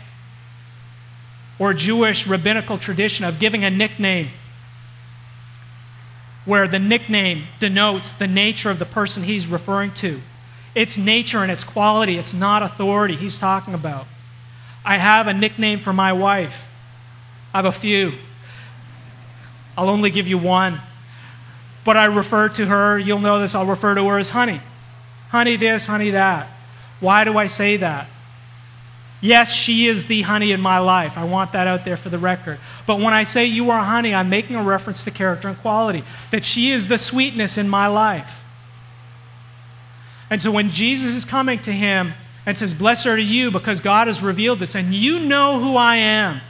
or 1.59 1.73
Jewish 1.73 2.27
rabbinical 2.27 2.77
tradition 2.77 3.25
of 3.25 3.39
giving 3.39 3.63
a 3.63 3.69
nickname 3.69 4.29
where 6.45 6.67
the 6.67 6.79
nickname 6.79 7.43
denotes 7.59 8.13
the 8.13 8.27
nature 8.27 8.69
of 8.69 8.79
the 8.79 8.85
person 8.85 9.23
he's 9.23 9.47
referring 9.47 9.91
to. 9.91 10.21
It's 10.73 10.97
nature 10.97 11.39
and 11.39 11.51
its 11.51 11.63
quality, 11.63 12.17
it's 12.17 12.33
not 12.33 12.63
authority 12.63 13.15
he's 13.15 13.37
talking 13.37 13.73
about. 13.73 14.07
I 14.87 14.95
have 14.97 15.27
a 15.27 15.33
nickname 15.33 15.79
for 15.79 15.91
my 15.91 16.13
wife. 16.13 16.73
I 17.53 17.57
have 17.57 17.65
a 17.65 17.73
few. 17.73 18.13
I'll 19.77 19.89
only 19.89 20.09
give 20.09 20.29
you 20.29 20.37
one. 20.37 20.79
But 21.83 21.97
I 21.97 22.05
refer 22.05 22.47
to 22.47 22.65
her, 22.65 22.97
you'll 22.97 23.19
know 23.19 23.37
this, 23.37 23.53
I'll 23.53 23.65
refer 23.65 23.95
to 23.95 24.07
her 24.07 24.17
as 24.17 24.29
honey. 24.29 24.61
Honey 25.27 25.57
this, 25.57 25.87
honey 25.87 26.11
that. 26.11 26.47
Why 27.01 27.25
do 27.25 27.37
I 27.37 27.47
say 27.47 27.75
that? 27.77 28.07
Yes, 29.19 29.53
she 29.53 29.87
is 29.87 30.07
the 30.07 30.21
honey 30.21 30.53
in 30.53 30.61
my 30.61 30.79
life. 30.79 31.17
I 31.17 31.25
want 31.25 31.51
that 31.51 31.67
out 31.67 31.83
there 31.83 31.97
for 31.97 32.07
the 32.07 32.17
record. 32.17 32.57
But 32.85 33.01
when 33.01 33.13
I 33.13 33.25
say 33.25 33.45
you 33.45 33.69
are 33.71 33.83
honey, 33.83 34.13
I'm 34.13 34.29
making 34.29 34.55
a 34.55 34.63
reference 34.63 35.03
to 35.03 35.11
character 35.11 35.49
and 35.49 35.57
quality, 35.57 36.05
that 36.31 36.45
she 36.45 36.71
is 36.71 36.87
the 36.87 36.97
sweetness 36.97 37.57
in 37.57 37.67
my 37.67 37.87
life. 37.87 38.41
And 40.29 40.41
so 40.41 40.49
when 40.49 40.69
Jesus 40.69 41.13
is 41.13 41.25
coming 41.25 41.59
to 41.59 41.73
him 41.73 42.13
and 42.47 42.57
says, 42.57 42.73
Blessed 42.73 43.05
are 43.05 43.17
you 43.19 43.51
because 43.51 43.79
God 43.79 44.07
has 44.07 44.23
revealed 44.23 44.57
this, 44.57 44.73
and 44.73 44.91
you 44.91 45.19
know 45.19 45.59
who 45.59 45.75
I 45.75 45.97
am, 45.97 46.41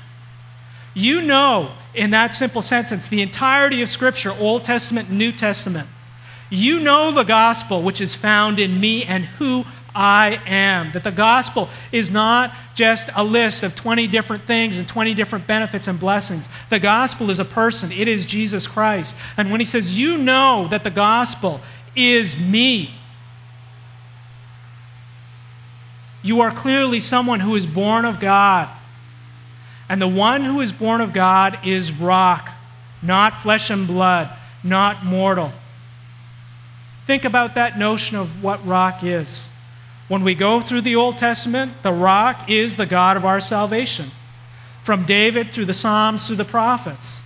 you 0.93 1.21
know 1.21 1.71
in 1.97 2.11
that 2.11 2.33
simple 2.33 2.61
sentence 2.61 3.09
the 3.09 3.21
entirety 3.21 3.81
of 3.81 3.89
Scripture, 3.89 4.31
Old 4.39 4.63
Testament, 4.63 5.09
New 5.09 5.33
Testament. 5.33 5.89
You 6.49 6.79
know 6.79 7.11
the 7.11 7.23
gospel 7.23 7.81
which 7.81 7.99
is 7.99 8.15
found 8.15 8.59
in 8.59 8.79
me 8.79 9.03
and 9.03 9.25
who 9.25 9.65
I 9.93 10.39
am. 10.45 10.91
That 10.93 11.03
the 11.03 11.11
gospel 11.11 11.67
is 11.91 12.09
not 12.11 12.53
just 12.75 13.09
a 13.15 13.23
list 13.23 13.63
of 13.63 13.75
20 13.75 14.07
different 14.07 14.43
things 14.43 14.77
and 14.77 14.87
20 14.87 15.15
different 15.15 15.47
benefits 15.47 15.87
and 15.87 15.99
blessings. 15.99 16.47
The 16.69 16.79
gospel 16.79 17.29
is 17.31 17.39
a 17.39 17.45
person, 17.45 17.91
it 17.91 18.07
is 18.07 18.25
Jesus 18.25 18.67
Christ. 18.67 19.15
And 19.35 19.51
when 19.51 19.59
he 19.59 19.65
says, 19.65 19.99
You 19.99 20.17
know 20.17 20.67
that 20.69 20.83
the 20.83 20.91
gospel 20.91 21.59
is 21.95 22.39
me, 22.39 22.91
you 26.27 26.41
are 26.41 26.51
clearly 26.51 26.99
someone 26.99 27.39
who 27.39 27.55
is 27.55 27.65
born 27.65 28.05
of 28.05 28.19
God. 28.19 28.69
And 29.89 30.01
the 30.01 30.07
one 30.07 30.43
who 30.43 30.59
is 30.59 30.73
born 30.73 30.99
of 30.99 31.13
God 31.13 31.59
is 31.65 31.91
rock, 31.91 32.49
not 33.01 33.33
flesh 33.35 33.69
and 33.69 33.87
blood, 33.87 34.29
not 34.63 35.05
mortal. 35.05 35.53
Think 37.05 37.23
about 37.23 37.55
that 37.55 37.79
notion 37.79 38.17
of 38.17 38.43
what 38.43 38.65
rock 38.67 39.03
is. 39.03 39.47
When 40.09 40.23
we 40.23 40.35
go 40.35 40.59
through 40.59 40.81
the 40.81 40.95
Old 40.95 41.17
Testament, 41.17 41.71
the 41.83 41.93
rock 41.93 42.49
is 42.49 42.75
the 42.75 42.85
God 42.85 43.15
of 43.15 43.23
our 43.23 43.39
salvation. 43.39 44.11
From 44.83 45.05
David 45.05 45.49
through 45.49 45.65
the 45.65 45.73
Psalms 45.73 46.27
through 46.27 46.37
the 46.37 46.45
prophets. 46.45 47.21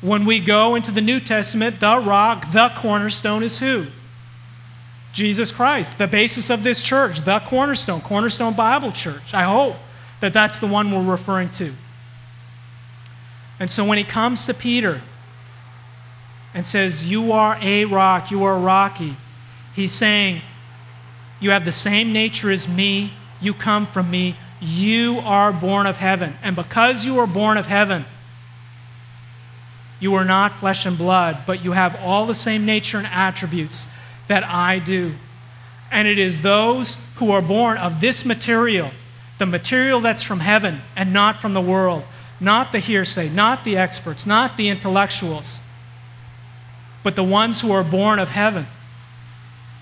When 0.00 0.24
we 0.24 0.38
go 0.38 0.74
into 0.74 0.90
the 0.90 1.00
New 1.00 1.18
Testament, 1.18 1.80
the 1.80 1.98
rock, 1.98 2.52
the 2.52 2.70
cornerstone 2.76 3.42
is 3.42 3.58
who? 3.58 3.86
Jesus 5.14 5.50
Christ, 5.50 5.96
the 5.96 6.06
basis 6.06 6.50
of 6.50 6.62
this 6.62 6.82
church, 6.82 7.22
the 7.22 7.38
cornerstone, 7.40 8.02
Cornerstone 8.02 8.52
Bible 8.52 8.92
Church. 8.92 9.32
I 9.32 9.44
hope 9.44 9.76
that 10.20 10.34
that's 10.34 10.58
the 10.58 10.66
one 10.66 10.90
we're 10.90 11.10
referring 11.10 11.48
to. 11.50 11.72
And 13.58 13.70
so 13.70 13.84
when 13.84 13.96
he 13.96 14.04
comes 14.04 14.44
to 14.46 14.52
Peter 14.52 15.00
and 16.52 16.66
says, 16.66 17.10
You 17.10 17.32
are 17.32 17.56
a 17.62 17.86
rock, 17.86 18.30
you 18.30 18.44
are 18.44 18.58
rocky, 18.58 19.16
he's 19.74 19.92
saying, 19.92 20.42
you 21.44 21.50
have 21.50 21.66
the 21.66 21.72
same 21.72 22.12
nature 22.14 22.50
as 22.50 22.66
me. 22.66 23.12
You 23.40 23.52
come 23.52 23.86
from 23.86 24.10
me. 24.10 24.36
You 24.62 25.18
are 25.24 25.52
born 25.52 25.86
of 25.86 25.98
heaven. 25.98 26.38
And 26.42 26.56
because 26.56 27.04
you 27.04 27.18
are 27.18 27.26
born 27.26 27.58
of 27.58 27.66
heaven, 27.66 28.06
you 30.00 30.14
are 30.14 30.24
not 30.24 30.52
flesh 30.52 30.86
and 30.86 30.96
blood, 30.96 31.38
but 31.46 31.62
you 31.62 31.72
have 31.72 32.00
all 32.00 32.24
the 32.24 32.34
same 32.34 32.64
nature 32.64 32.96
and 32.96 33.06
attributes 33.06 33.88
that 34.28 34.44
I 34.44 34.78
do. 34.78 35.12
And 35.90 36.08
it 36.08 36.18
is 36.18 36.42
those 36.42 37.14
who 37.16 37.30
are 37.30 37.42
born 37.42 37.76
of 37.78 38.00
this 38.00 38.24
material, 38.24 38.90
the 39.38 39.46
material 39.46 40.00
that's 40.00 40.22
from 40.22 40.40
heaven 40.40 40.80
and 40.96 41.12
not 41.12 41.40
from 41.40 41.54
the 41.54 41.60
world, 41.60 42.04
not 42.40 42.72
the 42.72 42.80
hearsay, 42.80 43.28
not 43.28 43.64
the 43.64 43.76
experts, 43.76 44.26
not 44.26 44.56
the 44.56 44.68
intellectuals, 44.68 45.60
but 47.02 47.16
the 47.16 47.22
ones 47.22 47.60
who 47.60 47.70
are 47.70 47.84
born 47.84 48.18
of 48.18 48.30
heaven. 48.30 48.66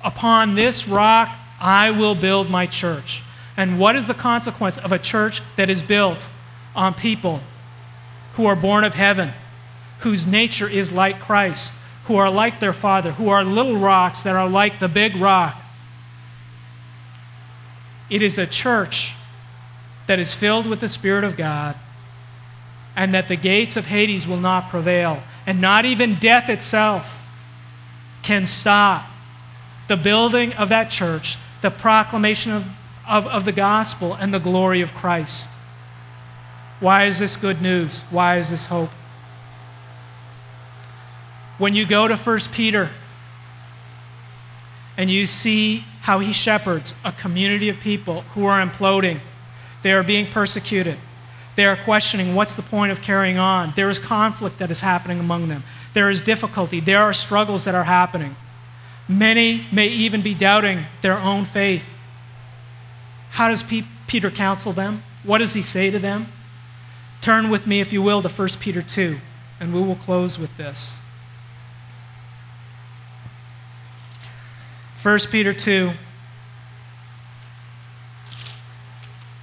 Upon 0.05 0.55
this 0.55 0.89
rock 0.89 1.31
I 1.61 1.93
will 1.93 2.15
build 2.15 2.51
my 2.51 2.67
church. 2.67 3.23
And 3.57 3.79
what 3.79 3.97
is 3.97 4.07
the 4.07 4.15
consequence 4.15 4.79
of 4.79 4.93
a 4.93 4.99
church 4.99 5.41
that 5.57 5.71
is 5.71 5.83
built 5.83 6.29
on 6.75 6.95
people 6.95 7.41
who 8.35 8.47
are 8.47 8.57
born 8.57 8.83
of 8.83 8.95
heaven, 8.95 9.31
whose 10.01 10.27
nature 10.27 10.69
is 10.69 10.91
like 10.91 11.21
Christ, 11.21 11.75
who 12.05 12.17
are 12.17 12.31
like 12.31 12.61
their 12.61 12.73
Father, 12.73 13.13
who 13.13 13.29
are 13.29 13.45
little 13.45 13.77
rocks 13.77 14.23
that 14.23 14.35
are 14.35 14.49
like 14.49 14.81
the 14.81 14.89
big 14.89 15.17
rock? 15.17 15.57
It 18.11 18.23
is 18.23 18.39
a 18.39 18.47
church 18.47 19.15
that 20.07 20.19
is 20.19 20.35
filled 20.35 20.67
with 20.67 20.81
the 20.81 20.89
Spirit 20.89 21.25
of 21.25 21.37
God, 21.37 21.77
and 22.97 23.15
that 23.15 23.29
the 23.29 23.37
gates 23.37 23.77
of 23.77 23.87
Hades 23.87 24.27
will 24.27 24.37
not 24.37 24.69
prevail, 24.69 25.23
and 25.47 25.61
not 25.61 25.85
even 25.85 26.17
death 26.17 26.49
itself 26.49 27.31
can 28.23 28.47
stop 28.47 29.07
the 29.89 29.97
building 29.97 30.53
of 30.55 30.69
that 30.69 30.91
church 30.91 31.37
the 31.63 31.71
proclamation 31.71 32.53
of, 32.53 32.67
of, 33.09 33.27
of 33.27 33.45
the 33.45 33.53
gospel 33.53 34.15
and 34.15 34.35
the 34.35 34.39
glory 34.39 34.83
of 34.83 34.93
Christ. 34.95 35.49
Why 36.81 37.05
is 37.05 37.19
this 37.19 37.37
good 37.37 37.63
news? 37.63 38.01
Why 38.11 38.39
is 38.39 38.51
this 38.51 38.67
hope? 38.67 38.91
When 41.59 41.75
you 41.75 41.87
go 41.87 42.09
to 42.09 42.17
1 42.17 42.39
Peter 42.53 42.91
and 44.97 45.11
you 45.11 45.27
see 45.27 45.85
how 46.03 46.19
he 46.19 46.33
shepherds 46.33 46.95
a 47.05 47.13
community 47.13 47.69
of 47.69 47.79
people 47.81 48.23
who 48.35 48.45
are 48.47 48.65
imploding, 48.65 49.19
they 49.83 49.93
are 49.93 50.03
being 50.03 50.27
persecuted. 50.27 50.97
They 51.55 51.67
are 51.67 51.77
questioning 51.77 52.35
what's 52.35 52.55
the 52.55 52.63
point 52.63 52.93
of 52.93 53.03
carrying 53.03 53.39
on. 53.39 53.73
There 53.77 53.91
is 53.91 53.99
conflict 53.99 54.59
that 54.59 54.71
is 54.71 54.81
happening 54.81 55.21
among 55.21 55.49
them. 55.49 55.65
There 55.93 56.11
is 56.11 56.23
difficulty. 56.23 56.81
There 56.81 57.01
are 57.01 57.13
struggles 57.13 57.65
that 57.65 57.75
are 57.75 57.85
happening. 57.85 58.37
Many 59.09 59.67
may 59.71 59.89
even 59.89 60.23
be 60.23 60.35
doubting 60.35 60.85
their 61.03 61.19
own 61.19 61.45
faith. 61.45 61.85
How 63.33 63.49
does 63.49 63.63
P- 63.63 63.87
Peter 64.07 64.31
counsel 64.31 64.73
them? 64.73 65.03
What 65.25 65.39
does 65.39 65.55
he 65.55 65.63
say 65.63 65.91
to 65.91 65.99
them? 65.99 66.29
Turn 67.21 67.51
with 67.51 67.67
me, 67.67 67.81
if 67.81 67.93
you 67.93 68.03
will, 68.03 68.23
to 68.23 68.29
1 68.29 68.49
Peter 68.61 68.83
2, 68.83 69.19
and 69.61 69.75
we 69.75 69.81
will 69.81 69.97
close 69.97 70.39
with 70.39 70.57
this. 70.57 70.99
1 75.03 75.19
Peter 75.33 75.53
2, 75.53 75.91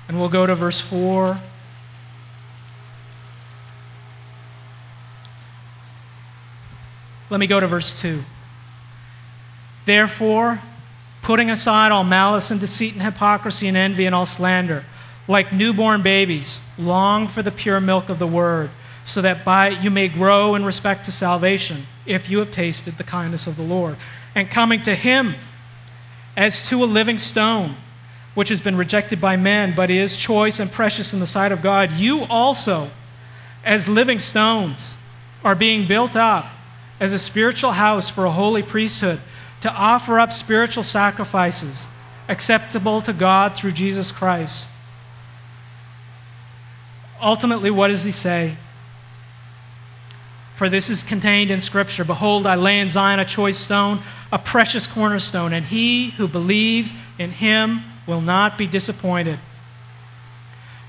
and 0.07 0.17
we'll 0.17 0.29
go 0.29 0.47
to 0.47 0.55
verse 0.55 0.79
4. 0.79 1.37
Let 7.29 7.39
me 7.41 7.45
go 7.45 7.59
to 7.59 7.67
verse 7.67 8.01
2. 8.01 8.23
Therefore, 9.83 10.61
putting 11.21 11.49
aside 11.49 11.91
all 11.91 12.05
malice 12.05 12.51
and 12.51 12.61
deceit 12.61 12.93
and 12.93 13.01
hypocrisy 13.01 13.67
and 13.67 13.75
envy 13.75 14.05
and 14.05 14.15
all 14.15 14.25
slander, 14.25 14.85
like 15.27 15.51
newborn 15.51 16.01
babies, 16.01 16.61
long 16.77 17.27
for 17.27 17.43
the 17.43 17.51
pure 17.51 17.81
milk 17.81 18.07
of 18.07 18.17
the 18.17 18.25
word, 18.25 18.69
so 19.03 19.21
that 19.21 19.43
by 19.43 19.71
it 19.71 19.81
you 19.81 19.91
may 19.91 20.07
grow 20.07 20.55
in 20.55 20.63
respect 20.63 21.03
to 21.03 21.11
salvation, 21.11 21.85
if 22.05 22.29
you 22.29 22.39
have 22.39 22.49
tasted 22.49 22.97
the 22.97 23.03
kindness 23.03 23.45
of 23.45 23.57
the 23.57 23.63
Lord. 23.63 23.97
And 24.33 24.49
coming 24.49 24.81
to 24.83 24.95
him 24.95 25.35
as 26.39 26.61
to 26.69 26.81
a 26.81 26.85
living 26.85 27.17
stone, 27.17 27.75
which 28.33 28.47
has 28.47 28.61
been 28.61 28.77
rejected 28.77 29.19
by 29.19 29.35
men, 29.35 29.73
but 29.75 29.91
is 29.91 30.15
choice 30.15 30.57
and 30.57 30.71
precious 30.71 31.13
in 31.13 31.19
the 31.19 31.27
sight 31.27 31.51
of 31.51 31.61
God, 31.61 31.91
you 31.91 32.23
also, 32.29 32.89
as 33.65 33.89
living 33.89 34.19
stones, 34.19 34.95
are 35.43 35.53
being 35.53 35.85
built 35.85 36.15
up 36.15 36.45
as 36.97 37.11
a 37.11 37.19
spiritual 37.19 37.73
house 37.73 38.09
for 38.09 38.23
a 38.23 38.31
holy 38.31 38.63
priesthood 38.63 39.19
to 39.59 39.69
offer 39.73 40.17
up 40.17 40.31
spiritual 40.31 40.85
sacrifices 40.85 41.89
acceptable 42.29 43.01
to 43.01 43.11
God 43.11 43.57
through 43.57 43.73
Jesus 43.73 44.09
Christ. 44.09 44.69
Ultimately, 47.21 47.69
what 47.69 47.89
does 47.89 48.05
he 48.05 48.11
say? 48.11 48.55
For 50.53 50.69
this 50.69 50.89
is 50.89 51.03
contained 51.03 51.51
in 51.51 51.59
Scripture 51.59 52.05
Behold, 52.05 52.47
I 52.47 52.55
lay 52.55 52.79
in 52.79 52.87
Zion 52.87 53.19
a 53.19 53.25
choice 53.25 53.57
stone, 53.57 53.99
a 54.31 54.37
precious 54.37 54.85
cornerstone, 54.85 55.53
and 55.53 55.65
he 55.65 56.11
who 56.11 56.27
believes 56.27 56.93
in 57.17 57.31
him 57.31 57.81
will 58.05 58.21
not 58.21 58.57
be 58.57 58.67
disappointed. 58.67 59.39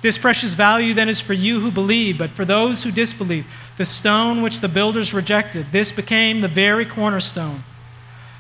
This 0.03 0.17
precious 0.17 0.55
value 0.55 0.95
then 0.95 1.09
is 1.09 1.21
for 1.21 1.35
you 1.35 1.61
who 1.61 1.71
believe, 1.71 2.19
but 2.19 2.31
for 2.31 2.45
those 2.45 2.83
who 2.83 2.91
disbelieve, 2.91 3.47
the 3.77 3.87
stone 3.87 4.43
which 4.43 4.61
the 4.61 4.69
builders 4.69 5.13
rejected, 5.13 5.67
this 5.73 5.93
became 5.93 6.41
the 6.41 6.49
very 6.49 6.85
cornerstone, 6.87 7.63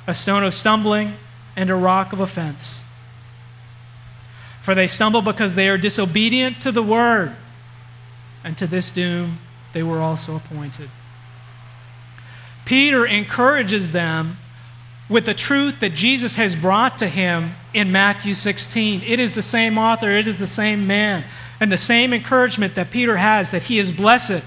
a 0.06 0.14
stone 0.14 0.42
of 0.42 0.54
stumbling 0.54 1.14
and 1.56 1.68
a 1.70 1.74
rock 1.74 2.12
of 2.12 2.20
offense. 2.20 2.82
For 4.62 4.74
they 4.74 4.86
stumble 4.86 5.22
because 5.22 5.54
they 5.54 5.68
are 5.68 5.78
disobedient 5.78 6.60
to 6.62 6.72
the 6.72 6.82
word, 6.82 7.34
and 8.44 8.56
to 8.58 8.66
this 8.66 8.90
doom 8.90 9.38
they 9.72 9.82
were 9.82 10.00
also 10.00 10.36
appointed. 10.36 10.88
Peter 12.64 13.06
encourages 13.06 13.92
them 13.92 14.38
with 15.10 15.26
the 15.26 15.34
truth 15.34 15.80
that 15.80 15.92
Jesus 15.92 16.36
has 16.36 16.54
brought 16.54 16.98
to 17.00 17.08
him 17.08 17.50
in 17.74 17.92
Matthew 17.92 18.32
16. 18.32 19.02
It 19.02 19.18
is 19.18 19.34
the 19.34 19.42
same 19.42 19.76
author, 19.76 20.10
it 20.10 20.28
is 20.28 20.38
the 20.38 20.46
same 20.46 20.86
man. 20.86 21.24
And 21.58 21.70
the 21.70 21.76
same 21.76 22.14
encouragement 22.14 22.76
that 22.76 22.90
Peter 22.90 23.18
has 23.18 23.50
that 23.50 23.64
he 23.64 23.78
is 23.78 23.92
blessed 23.92 24.42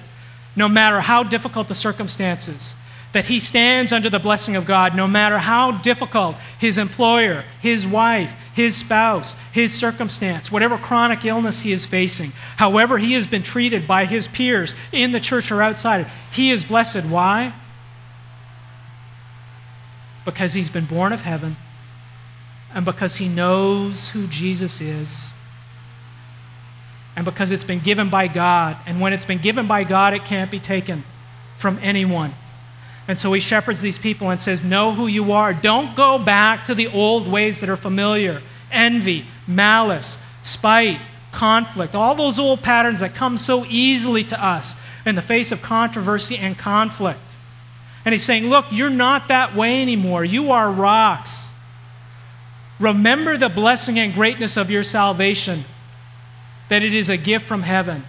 no 0.56 0.68
matter 0.68 1.02
how 1.02 1.22
difficult 1.22 1.68
the 1.68 1.76
circumstances, 1.76 2.74
that 3.12 3.26
he 3.26 3.40
stands 3.40 3.92
under 3.92 4.10
the 4.10 4.20
blessing 4.20 4.56
of 4.56 4.66
God 4.66 4.96
no 4.96 5.06
matter 5.06 5.38
how 5.38 5.72
difficult 5.72 6.36
his 6.58 6.78
employer, 6.78 7.44
his 7.62 7.86
wife, 7.86 8.34
his 8.56 8.78
spouse, 8.78 9.36
his 9.52 9.74
circumstance, 9.74 10.52
whatever 10.52 10.78
chronic 10.78 11.26
illness 11.26 11.62
he 11.62 11.72
is 11.72 11.86
facing, 11.86 12.32
however 12.58 12.98
he 12.98 13.14
has 13.14 13.28
been 13.28 13.44
treated 13.44 13.86
by 13.86 14.06
his 14.06 14.28
peers 14.28 14.74
in 14.92 15.12
the 15.12 15.20
church 15.20 15.52
or 15.52 15.62
outside, 15.62 16.08
he 16.32 16.52
is 16.52 16.64
blessed. 16.64 17.06
Why? 17.06 17.54
Because 20.26 20.54
he's 20.54 20.70
been 20.70 20.86
born 20.86 21.12
of 21.12 21.22
heaven 21.22 21.56
and 22.74 22.86
because 22.86 23.18
he 23.18 23.28
knows 23.28 24.10
who 24.10 24.28
Jesus 24.28 24.82
is 24.82 25.32
and 27.16 27.26
because 27.26 27.52
it's 27.52 27.64
been 27.64 27.80
given 27.80 28.10
by 28.10 28.28
God. 28.28 28.78
And 28.86 29.00
when 29.00 29.14
it's 29.14 29.26
been 29.26 29.38
given 29.38 29.68
by 29.68 29.84
God, 29.84 30.14
it 30.14 30.26
can't 30.26 30.50
be 30.50 30.60
taken 30.60 31.04
from 31.58 31.78
anyone. 31.82 32.34
And 33.08 33.20
so 33.20 33.34
he 33.34 33.42
shepherds 33.42 33.82
these 33.82 33.98
people 33.98 34.30
and 34.30 34.42
says, 34.42 34.64
Know 34.64 34.92
who 34.92 35.08
you 35.08 35.32
are. 35.34 35.54
Don't 35.54 35.96
go 35.96 36.18
back 36.18 36.66
to 36.68 36.76
the 36.76 36.88
old 36.88 37.28
ways 37.28 37.60
that 37.60 37.70
are 37.70 37.78
familiar 37.78 38.42
envy, 38.72 39.24
malice, 39.48 40.18
spite, 40.42 41.00
conflict, 41.32 41.94
all 41.94 42.16
those 42.16 42.40
old 42.40 42.64
patterns 42.64 43.02
that 43.02 43.14
come 43.14 43.38
so 43.38 43.66
easily 43.66 44.24
to 44.24 44.44
us 44.44 44.76
in 45.06 45.14
the 45.14 45.22
face 45.22 45.52
of 45.52 45.62
controversy 45.62 46.38
and 46.38 46.58
conflict. 46.58 47.33
And 48.06 48.14
he's 48.14 48.24
saying, 48.24 48.50
Look, 48.50 48.66
you're 48.72 48.90
not 48.90 49.28
that 49.30 49.56
way 49.56 49.82
anymore. 49.82 50.26
You 50.26 50.52
are 50.52 50.72
rocks. 50.72 51.52
Remember 52.80 53.38
the 53.38 53.50
blessing 53.50 54.00
and 54.00 54.14
greatness 54.14 54.58
of 54.58 54.70
your 54.70 54.84
salvation 54.84 55.64
that 56.70 56.84
it 56.84 56.94
is 56.94 57.10
a 57.10 57.18
gift 57.18 57.46
from 57.46 57.62
heaven. 57.62 58.04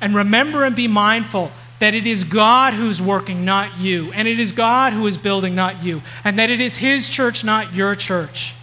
And 0.00 0.14
remember 0.14 0.64
and 0.64 0.76
be 0.76 0.86
mindful 0.86 1.50
that 1.80 1.94
it 1.94 2.06
is 2.06 2.24
God 2.24 2.74
who's 2.74 3.00
working, 3.00 3.44
not 3.44 3.78
you. 3.78 4.12
And 4.12 4.26
it 4.26 4.38
is 4.38 4.52
God 4.52 4.92
who 4.92 5.06
is 5.06 5.16
building, 5.16 5.54
not 5.54 5.82
you. 5.82 6.02
And 6.24 6.38
that 6.38 6.50
it 6.50 6.60
is 6.60 6.76
His 6.76 7.08
church, 7.08 7.44
not 7.44 7.74
your 7.74 7.94
church. 7.94 8.54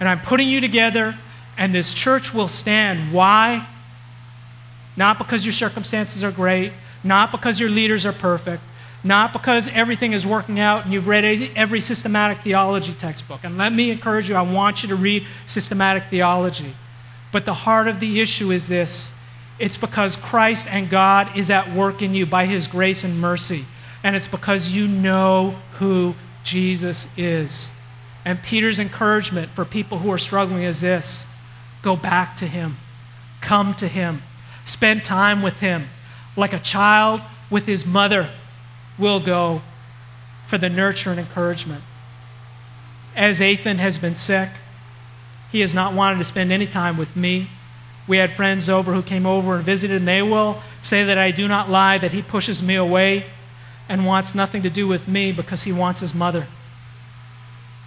And 0.00 0.08
I'm 0.08 0.20
putting 0.20 0.48
you 0.48 0.60
together, 0.60 1.16
and 1.56 1.74
this 1.74 1.94
church 1.94 2.34
will 2.34 2.48
stand. 2.48 3.12
Why? 3.12 3.66
Not 4.96 5.18
because 5.18 5.44
your 5.44 5.52
circumstances 5.52 6.24
are 6.24 6.30
great, 6.30 6.72
not 7.04 7.32
because 7.32 7.60
your 7.60 7.70
leaders 7.70 8.06
are 8.06 8.12
perfect, 8.12 8.62
not 9.06 9.32
because 9.32 9.68
everything 9.68 10.12
is 10.12 10.26
working 10.26 10.58
out 10.58 10.84
and 10.84 10.92
you've 10.92 11.06
read 11.06 11.24
every 11.54 11.80
systematic 11.80 12.38
theology 12.38 12.92
textbook. 12.92 13.44
And 13.44 13.56
let 13.56 13.72
me 13.72 13.90
encourage 13.90 14.28
you, 14.28 14.34
I 14.34 14.42
want 14.42 14.82
you 14.82 14.88
to 14.88 14.96
read 14.96 15.24
systematic 15.46 16.04
theology. 16.04 16.74
But 17.32 17.44
the 17.44 17.54
heart 17.54 17.88
of 17.88 18.00
the 18.00 18.20
issue 18.20 18.50
is 18.50 18.68
this 18.68 19.12
it's 19.58 19.78
because 19.78 20.16
Christ 20.16 20.66
and 20.70 20.90
God 20.90 21.34
is 21.36 21.50
at 21.50 21.72
work 21.72 22.02
in 22.02 22.14
you 22.14 22.26
by 22.26 22.46
his 22.46 22.66
grace 22.66 23.04
and 23.04 23.18
mercy. 23.20 23.64
And 24.04 24.14
it's 24.14 24.28
because 24.28 24.70
you 24.70 24.86
know 24.86 25.54
who 25.78 26.14
Jesus 26.44 27.08
is. 27.16 27.70
And 28.24 28.42
Peter's 28.42 28.78
encouragement 28.78 29.48
for 29.48 29.64
people 29.64 29.98
who 29.98 30.12
are 30.12 30.18
struggling 30.18 30.62
is 30.62 30.80
this 30.80 31.26
go 31.82 31.96
back 31.96 32.36
to 32.36 32.46
him, 32.46 32.76
come 33.40 33.72
to 33.74 33.88
him, 33.88 34.22
spend 34.64 35.04
time 35.04 35.40
with 35.42 35.60
him, 35.60 35.86
like 36.36 36.52
a 36.52 36.58
child 36.58 37.20
with 37.48 37.66
his 37.66 37.86
mother 37.86 38.28
will 38.98 39.20
go 39.20 39.62
for 40.46 40.58
the 40.58 40.68
nurture 40.68 41.10
and 41.10 41.20
encouragement. 41.20 41.82
As 43.14 43.40
Ethan 43.40 43.78
has 43.78 43.98
been 43.98 44.16
sick, 44.16 44.50
he 45.50 45.60
has 45.60 45.72
not 45.72 45.94
wanted 45.94 46.18
to 46.18 46.24
spend 46.24 46.52
any 46.52 46.66
time 46.66 46.96
with 46.96 47.16
me. 47.16 47.48
We 48.06 48.18
had 48.18 48.32
friends 48.32 48.68
over 48.68 48.92
who 48.92 49.02
came 49.02 49.26
over 49.26 49.56
and 49.56 49.64
visited, 49.64 49.96
and 49.96 50.08
they 50.08 50.22
will 50.22 50.62
say 50.80 51.04
that 51.04 51.18
I 51.18 51.30
do 51.30 51.48
not 51.48 51.68
lie, 51.68 51.98
that 51.98 52.12
he 52.12 52.22
pushes 52.22 52.62
me 52.62 52.76
away 52.76 53.24
and 53.88 54.06
wants 54.06 54.34
nothing 54.34 54.62
to 54.62 54.70
do 54.70 54.86
with 54.86 55.08
me 55.08 55.32
because 55.32 55.64
he 55.64 55.72
wants 55.72 56.00
his 56.00 56.14
mother. 56.14 56.46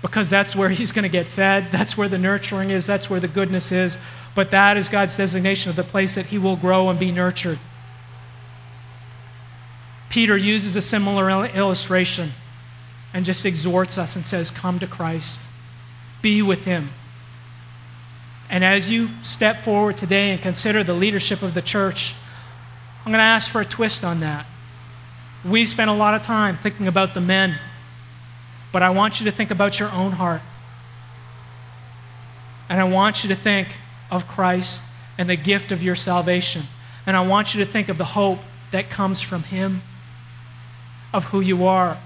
Because 0.01 0.29
that's 0.29 0.55
where 0.55 0.69
he's 0.69 0.91
going 0.91 1.03
to 1.03 1.09
get 1.09 1.25
fed, 1.25 1.67
that's 1.71 1.97
where 1.97 2.07
the 2.07 2.17
nurturing 2.17 2.69
is, 2.69 2.85
that's 2.85 3.09
where 3.09 3.19
the 3.19 3.27
goodness 3.27 3.71
is. 3.71 3.97
But 4.33 4.51
that 4.51 4.77
is 4.77 4.89
God's 4.89 5.17
designation 5.17 5.69
of 5.69 5.75
the 5.75 5.83
place 5.83 6.15
that 6.15 6.27
he 6.27 6.37
will 6.37 6.55
grow 6.55 6.89
and 6.89 6.97
be 6.97 7.11
nurtured. 7.11 7.59
Peter 10.09 10.35
uses 10.35 10.75
a 10.75 10.81
similar 10.81 11.29
illustration 11.47 12.29
and 13.13 13.25
just 13.25 13.45
exhorts 13.45 13.97
us 13.97 14.15
and 14.15 14.25
says, 14.25 14.51
Come 14.51 14.79
to 14.79 14.87
Christ, 14.87 15.41
be 16.21 16.41
with 16.41 16.65
him. 16.65 16.89
And 18.49 18.63
as 18.63 18.89
you 18.89 19.09
step 19.21 19.57
forward 19.57 19.97
today 19.97 20.31
and 20.31 20.41
consider 20.41 20.83
the 20.83 20.93
leadership 20.93 21.43
of 21.43 21.53
the 21.53 21.61
church, 21.61 22.15
I'm 23.05 23.11
going 23.11 23.19
to 23.19 23.23
ask 23.23 23.49
for 23.49 23.61
a 23.61 23.65
twist 23.65 24.03
on 24.03 24.19
that. 24.21 24.45
We've 25.45 25.69
spent 25.69 25.89
a 25.89 25.93
lot 25.93 26.15
of 26.15 26.23
time 26.23 26.57
thinking 26.57 26.87
about 26.87 27.13
the 27.13 27.21
men, 27.21 27.55
but 28.71 28.81
I 28.81 28.89
want 28.89 29.19
you 29.19 29.25
to 29.25 29.31
think 29.31 29.51
about 29.51 29.79
your 29.79 29.91
own 29.91 30.13
heart. 30.13 30.41
And 32.67 32.79
I 32.79 32.83
want 32.83 33.23
you 33.23 33.29
to 33.29 33.35
think 33.35 33.69
of 34.11 34.27
Christ 34.27 34.81
and 35.17 35.29
the 35.29 35.35
gift 35.35 35.71
of 35.71 35.81
your 35.81 35.95
salvation. 35.95 36.63
And 37.05 37.15
I 37.15 37.25
want 37.25 37.53
you 37.53 37.63
to 37.63 37.71
think 37.71 37.89
of 37.89 37.97
the 37.97 38.05
hope 38.05 38.39
that 38.71 38.89
comes 38.89 39.21
from 39.21 39.43
Him, 39.43 39.81
of 41.13 41.25
who 41.25 41.41
you 41.41 41.65
are. 41.65 41.97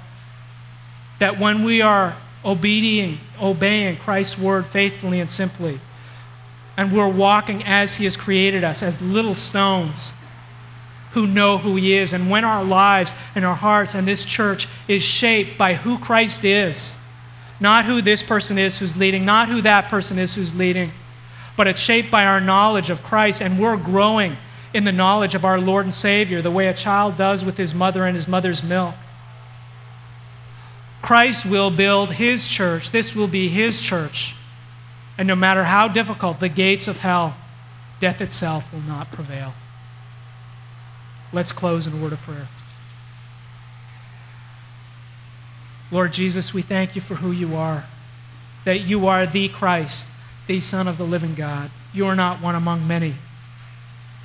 That 1.19 1.39
when 1.39 1.63
we 1.63 1.81
are 1.81 2.15
obeying, 2.43 3.19
obeying 3.41 3.97
Christ's 3.97 4.37
word 4.37 4.65
faithfully 4.65 5.19
and 5.19 5.29
simply, 5.29 5.79
and 6.75 6.91
we're 6.91 7.07
walking 7.07 7.63
as 7.63 7.95
He 7.95 8.03
has 8.05 8.17
created 8.17 8.63
us, 8.63 8.81
as 8.81 9.01
little 9.01 9.35
stones 9.35 10.13
who 11.11 11.27
know 11.27 11.59
who 11.59 11.75
He 11.75 11.95
is. 11.95 12.13
And 12.13 12.29
when 12.29 12.43
our 12.43 12.63
lives 12.63 13.13
and 13.35 13.45
our 13.45 13.55
hearts 13.55 13.93
and 13.93 14.07
this 14.07 14.25
church 14.25 14.67
is 14.87 15.03
shaped 15.03 15.57
by 15.57 15.75
who 15.75 15.97
Christ 15.99 16.43
is, 16.43 16.95
not 17.59 17.85
who 17.85 18.01
this 18.01 18.23
person 18.23 18.57
is 18.57 18.79
who's 18.79 18.97
leading, 18.97 19.23
not 19.23 19.47
who 19.47 19.61
that 19.61 19.85
person 19.85 20.17
is 20.17 20.33
who's 20.33 20.55
leading, 20.55 20.91
but 21.55 21.67
it's 21.67 21.79
shaped 21.79 22.09
by 22.09 22.25
our 22.25 22.41
knowledge 22.41 22.89
of 22.89 23.03
Christ, 23.03 23.41
and 23.41 23.59
we're 23.59 23.77
growing 23.77 24.35
in 24.73 24.83
the 24.83 24.91
knowledge 24.91 25.35
of 25.35 25.45
our 25.45 25.59
Lord 25.59 25.85
and 25.85 25.93
Savior 25.93 26.41
the 26.41 26.51
way 26.51 26.67
a 26.67 26.73
child 26.73 27.17
does 27.17 27.45
with 27.45 27.57
his 27.57 27.73
mother 27.73 28.05
and 28.05 28.15
his 28.15 28.27
mother's 28.27 28.63
milk. 28.63 28.95
Christ 31.01 31.45
will 31.45 31.69
build 31.69 32.13
his 32.13 32.47
church. 32.47 32.91
This 32.91 33.15
will 33.15 33.27
be 33.27 33.49
his 33.49 33.81
church. 33.81 34.35
And 35.17 35.27
no 35.27 35.35
matter 35.35 35.65
how 35.65 35.87
difficult 35.87 36.39
the 36.39 36.49
gates 36.49 36.87
of 36.87 36.99
hell, 36.99 37.35
death 37.99 38.21
itself 38.21 38.71
will 38.73 38.81
not 38.81 39.11
prevail. 39.11 39.53
Let's 41.31 41.51
close 41.51 41.85
in 41.85 41.93
a 41.93 42.01
word 42.01 42.13
of 42.13 42.21
prayer. 42.21 42.47
Lord 45.91 46.13
Jesus, 46.13 46.53
we 46.53 46.61
thank 46.63 46.95
you 46.95 47.01
for 47.01 47.15
who 47.15 47.31
you 47.31 47.55
are, 47.55 47.83
that 48.65 48.81
you 48.81 49.05
are 49.05 49.27
the 49.27 49.49
Christ, 49.49 50.07
the 50.47 50.59
Son 50.59 50.87
of 50.87 50.97
the 50.97 51.05
living 51.05 51.35
God. 51.35 51.69
You 51.93 52.07
are 52.07 52.15
not 52.15 52.41
one 52.41 52.55
among 52.55 52.87
many. 52.87 53.15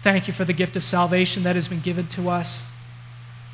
Thank 0.02 0.28
you 0.28 0.32
for 0.32 0.44
the 0.44 0.52
gift 0.52 0.76
of 0.76 0.84
salvation 0.84 1.42
that 1.42 1.56
has 1.56 1.68
been 1.68 1.80
given 1.80 2.06
to 2.08 2.28
us. 2.28 2.70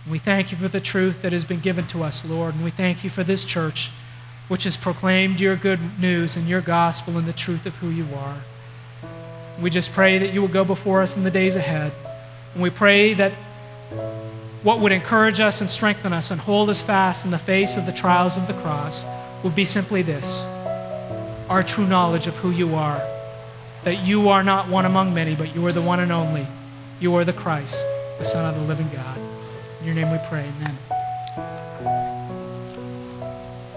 We 0.08 0.18
thank 0.18 0.52
you 0.52 0.58
for 0.58 0.68
the 0.68 0.80
truth 0.80 1.22
that 1.22 1.32
has 1.32 1.44
been 1.44 1.60
given 1.60 1.86
to 1.88 2.02
us, 2.02 2.24
Lord. 2.24 2.54
And 2.54 2.62
we 2.62 2.70
thank 2.70 3.02
you 3.02 3.10
for 3.10 3.24
this 3.24 3.44
church, 3.44 3.90
which 4.48 4.64
has 4.64 4.76
proclaimed 4.76 5.40
your 5.40 5.56
good 5.56 5.80
news 5.98 6.36
and 6.36 6.46
your 6.46 6.60
gospel 6.60 7.16
and 7.16 7.26
the 7.26 7.32
truth 7.32 7.64
of 7.64 7.76
who 7.76 7.88
you 7.88 8.06
are. 8.14 8.36
We 9.60 9.70
just 9.70 9.92
pray 9.92 10.18
that 10.18 10.34
you 10.34 10.42
will 10.42 10.48
go 10.48 10.64
before 10.64 11.00
us 11.00 11.16
in 11.16 11.24
the 11.24 11.30
days 11.30 11.56
ahead. 11.56 11.92
And 12.52 12.62
we 12.62 12.68
pray 12.68 13.14
that 13.14 13.32
what 14.62 14.80
would 14.80 14.92
encourage 14.92 15.40
us 15.40 15.60
and 15.60 15.70
strengthen 15.70 16.12
us 16.12 16.30
and 16.30 16.40
hold 16.40 16.68
us 16.68 16.82
fast 16.82 17.24
in 17.24 17.30
the 17.30 17.38
face 17.38 17.76
of 17.76 17.86
the 17.86 17.92
trials 17.92 18.36
of 18.36 18.46
the 18.46 18.54
cross 18.54 19.04
would 19.42 19.54
be 19.54 19.64
simply 19.64 20.02
this 20.02 20.44
our 21.48 21.62
true 21.62 21.86
knowledge 21.86 22.26
of 22.26 22.36
who 22.36 22.50
you 22.50 22.74
are. 22.74 23.13
That 23.84 24.04
you 24.04 24.30
are 24.30 24.42
not 24.42 24.68
one 24.68 24.86
among 24.86 25.12
many, 25.12 25.34
but 25.34 25.54
you 25.54 25.66
are 25.66 25.72
the 25.72 25.82
one 25.82 26.00
and 26.00 26.10
only. 26.10 26.46
You 27.00 27.14
are 27.16 27.24
the 27.24 27.34
Christ, 27.34 27.84
the 28.18 28.24
Son 28.24 28.48
of 28.48 28.58
the 28.58 28.66
living 28.66 28.88
God. 28.88 29.18
In 29.80 29.86
your 29.86 29.94
name 29.94 30.10
we 30.10 30.18
pray. 30.28 30.48
Amen. 30.58 32.13